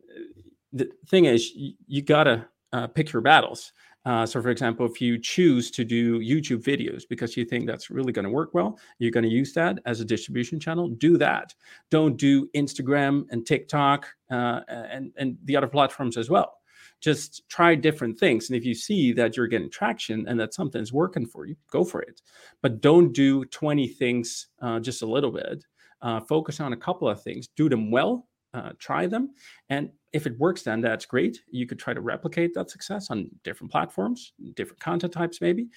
the 0.73 0.91
thing 1.09 1.25
is, 1.27 1.53
you, 1.55 1.75
you 1.87 2.03
got 2.03 2.25
to 2.25 2.47
uh, 2.73 2.87
pick 2.89 3.13
your 3.13 3.23
battles. 3.23 3.73
Uh, 4.05 4.27
so, 4.27 4.41
for 4.43 4.51
example, 4.51 4.85
if 4.85 5.01
you 5.01 5.19
choose 5.19 5.71
to 5.71 5.85
do 5.85 6.21
YouTube 6.21 6.63
videos 6.63 7.05
because 7.09 7.37
you 7.37 7.45
think 7.45 7.67
that's 7.67 7.91
really 7.91 8.13
going 8.13 8.25
to 8.25 8.31
work 8.31 8.53
well, 8.53 8.79
you're 8.99 9.11
going 9.11 9.25
to 9.25 9.31
use 9.31 9.53
that 9.55 9.79
as 9.87 10.01
a 10.01 10.05
distribution 10.05 10.61
channel. 10.61 10.89
Do 10.89 11.17
that. 11.19 11.55
Don't 11.91 12.17
do 12.17 12.49
Instagram 12.55 13.25
and 13.31 13.47
TikTok 13.47 14.07
uh, 14.31 14.61
and 14.69 15.13
and 15.17 15.39
the 15.45 15.57
other 15.57 15.69
platforms 15.69 16.17
as 16.17 16.29
well 16.29 16.59
just 17.05 17.47
try 17.51 17.75
different 17.75 18.19
things. 18.19 18.49
And 18.49 18.57
if 18.57 18.65
you 18.65 18.75
see 18.75 19.13
that 19.13 19.37
you're 19.37 19.47
getting 19.47 19.71
traction 19.71 20.27
and 20.27 20.41
that 20.41 20.55
something's 20.55 20.91
working 20.91 21.27
for 21.27 21.45
you, 21.45 21.55
go 21.71 21.85
for 21.85 22.01
it. 22.01 22.23
But 22.63 22.81
don't 22.81 23.13
do 23.13 23.45
20 23.45 23.87
things 23.89 24.49
uh, 24.63 24.81
just 24.81 25.03
a 25.03 25.07
little 25.07 25.31
bit. 25.31 25.63
Uh, 26.01 26.21
focus 26.21 26.61
on 26.61 26.73
a 26.73 26.77
couple 26.77 27.07
of 27.07 27.23
things, 27.23 27.49
do 27.57 27.69
them 27.69 27.91
well, 27.91 28.27
uh, 28.55 28.71
try 28.79 29.07
them. 29.07 29.31
And 29.69 29.91
if 30.13 30.27
it 30.27 30.39
works, 30.39 30.63
then 30.63 30.81
that's 30.81 31.05
great. 31.05 31.43
You 31.51 31.67
could 31.67 31.79
try 31.79 31.93
to 31.93 32.01
replicate 32.01 32.55
that 32.55 32.71
success 32.71 33.11
on 33.11 33.29
different 33.43 33.71
platforms, 33.71 34.33
different 34.55 34.81
content 34.81 35.13
types, 35.13 35.41
maybe. 35.41 35.69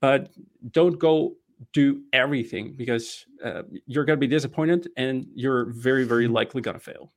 But 0.00 0.30
don't 0.70 0.98
go 0.98 1.36
do 1.72 2.02
everything 2.12 2.74
because 2.76 3.24
uh, 3.42 3.62
you're 3.86 4.04
going 4.04 4.18
to 4.18 4.20
be 4.20 4.26
disappointed 4.26 4.88
and 4.96 5.26
you're 5.34 5.72
very, 5.72 6.04
very 6.04 6.28
likely 6.28 6.60
going 6.60 6.76
to 6.76 6.80
fail. 6.80 7.12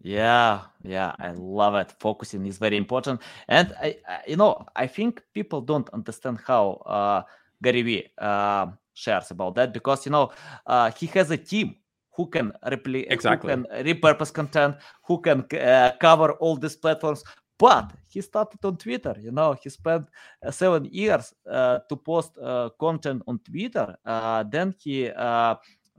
Yeah, 0.00 0.62
yeah, 0.82 1.14
I 1.18 1.32
love 1.32 1.74
it. 1.76 1.92
Focusing 2.00 2.44
is 2.46 2.58
very 2.58 2.76
important, 2.76 3.20
and 3.46 3.72
I, 3.80 3.98
I 4.08 4.18
you 4.26 4.34
know, 4.34 4.66
I 4.74 4.88
think 4.88 5.22
people 5.32 5.60
don't 5.60 5.88
understand 5.90 6.40
how 6.44 6.82
uh, 6.86 7.22
Gary 7.62 7.82
Vee 7.82 8.08
uh, 8.18 8.66
shares 8.94 9.30
about 9.30 9.54
that 9.54 9.72
because 9.72 10.04
you 10.04 10.10
know 10.10 10.32
uh, 10.66 10.90
he 10.90 11.06
has 11.06 11.30
a 11.30 11.36
team 11.36 11.76
who 12.14 12.26
can 12.26 12.52
repli- 12.66 13.06
exactly 13.10 13.54
who 13.54 13.64
can 13.64 13.84
repurpose 13.84 14.32
content, 14.32 14.76
who 15.06 15.20
can 15.20 15.44
uh, 15.58 15.92
cover 16.00 16.32
all 16.32 16.56
these 16.56 16.76
platforms. 16.76 17.24
But 17.58 17.92
he 18.08 18.20
started 18.20 18.64
on 18.64 18.76
Twitter. 18.76 19.14
You 19.20 19.30
know, 19.30 19.54
he 19.62 19.70
spent 19.70 20.08
uh, 20.44 20.50
seven 20.50 20.84
years 20.86 21.32
uh, 21.48 21.78
to 21.88 21.96
post 21.96 22.36
uh, 22.38 22.70
content 22.78 23.22
on 23.28 23.38
Twitter. 23.38 23.94
Uh, 24.04 24.42
then 24.42 24.74
he 24.82 25.08
uh, 25.08 25.54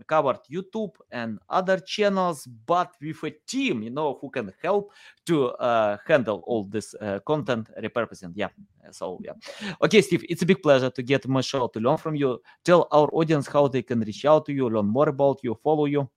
covered 0.07 0.39
YouTube 0.51 0.95
and 1.11 1.39
other 1.49 1.79
channels, 1.79 2.47
but 2.65 2.93
with 3.01 3.23
a 3.23 3.31
team, 3.47 3.83
you 3.83 3.89
know, 3.89 4.17
who 4.19 4.29
can 4.29 4.51
help 4.61 4.91
to 5.25 5.49
uh, 5.51 5.97
handle 6.07 6.43
all 6.45 6.63
this 6.63 6.95
uh, 6.95 7.19
content 7.25 7.69
repurposing. 7.81 8.33
Yeah. 8.35 8.49
So 8.91 9.19
yeah. 9.23 9.33
Okay, 9.81 10.01
Steve, 10.01 10.25
it's 10.29 10.41
a 10.41 10.45
big 10.45 10.61
pleasure 10.61 10.89
to 10.89 11.03
get 11.03 11.27
my 11.27 11.41
show 11.41 11.67
to 11.67 11.79
learn 11.79 11.97
from 11.97 12.15
you. 12.15 12.41
Tell 12.63 12.87
our 12.91 13.09
audience 13.13 13.47
how 13.47 13.67
they 13.67 13.81
can 13.81 13.99
reach 14.01 14.25
out 14.25 14.45
to 14.47 14.53
you, 14.53 14.69
learn 14.69 14.87
more 14.87 15.09
about 15.09 15.39
you, 15.43 15.57
follow 15.63 15.85
you. 15.85 16.09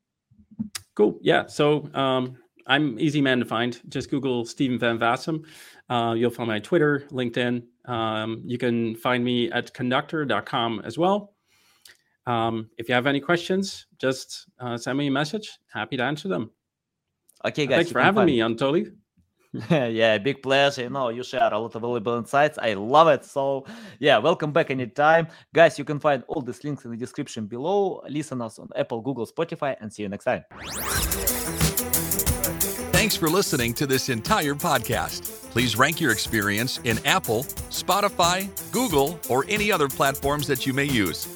Cool. 0.94 1.18
Yeah. 1.20 1.46
So 1.46 1.88
um, 1.94 2.36
I'm 2.66 2.98
easy 2.98 3.20
man 3.20 3.38
to 3.38 3.44
find. 3.44 3.80
Just 3.88 4.10
Google 4.10 4.44
Steven 4.44 4.78
van 4.78 4.98
Vessum. 4.98 5.44
Uh, 5.88 6.14
you'll 6.16 6.30
find 6.30 6.48
my 6.48 6.58
Twitter, 6.58 7.04
LinkedIn. 7.10 7.62
Um, 7.84 8.42
you 8.44 8.58
can 8.58 8.96
find 8.96 9.24
me 9.24 9.50
at 9.52 9.72
conductor.com 9.72 10.82
as 10.84 10.98
well. 10.98 11.35
Um, 12.26 12.70
if 12.76 12.88
you 12.88 12.94
have 12.94 13.06
any 13.06 13.20
questions, 13.20 13.86
just 13.98 14.48
uh, 14.58 14.76
send 14.76 14.98
me 14.98 15.06
a 15.06 15.10
message. 15.10 15.58
Happy 15.72 15.96
to 15.96 16.02
answer 16.02 16.28
them. 16.28 16.50
Okay, 17.44 17.66
guys. 17.66 17.76
Thanks 17.76 17.92
for 17.92 18.00
having 18.00 18.16
find... 18.16 18.26
me, 18.26 18.38
Anatoly. 18.38 18.92
yeah, 19.70 20.18
big 20.18 20.42
pleasure. 20.42 20.82
You 20.82 20.90
know, 20.90 21.08
you 21.08 21.22
share 21.22 21.52
a 21.52 21.58
lot 21.58 21.74
of 21.74 21.82
valuable 21.82 22.16
insights. 22.18 22.58
I 22.58 22.74
love 22.74 23.08
it. 23.08 23.24
So, 23.24 23.64
yeah, 23.98 24.18
welcome 24.18 24.52
back 24.52 24.70
anytime. 24.70 25.28
Guys, 25.54 25.78
you 25.78 25.84
can 25.84 26.00
find 26.00 26.24
all 26.28 26.42
these 26.42 26.62
links 26.64 26.84
in 26.84 26.90
the 26.90 26.96
description 26.96 27.46
below. 27.46 28.02
Listen 28.08 28.42
us 28.42 28.58
on 28.58 28.68
Apple, 28.76 29.00
Google, 29.00 29.26
Spotify, 29.26 29.76
and 29.80 29.92
see 29.92 30.02
you 30.02 30.08
next 30.08 30.24
time. 30.24 30.44
Thanks 32.92 33.14
for 33.16 33.28
listening 33.28 33.72
to 33.74 33.86
this 33.86 34.08
entire 34.08 34.54
podcast. 34.54 35.50
Please 35.50 35.76
rank 35.76 36.00
your 36.00 36.12
experience 36.12 36.80
in 36.84 36.98
Apple, 37.06 37.44
Spotify, 37.70 38.48
Google, 38.72 39.18
or 39.28 39.44
any 39.48 39.70
other 39.70 39.88
platforms 39.88 40.46
that 40.48 40.66
you 40.66 40.72
may 40.72 40.84
use. 40.84 41.35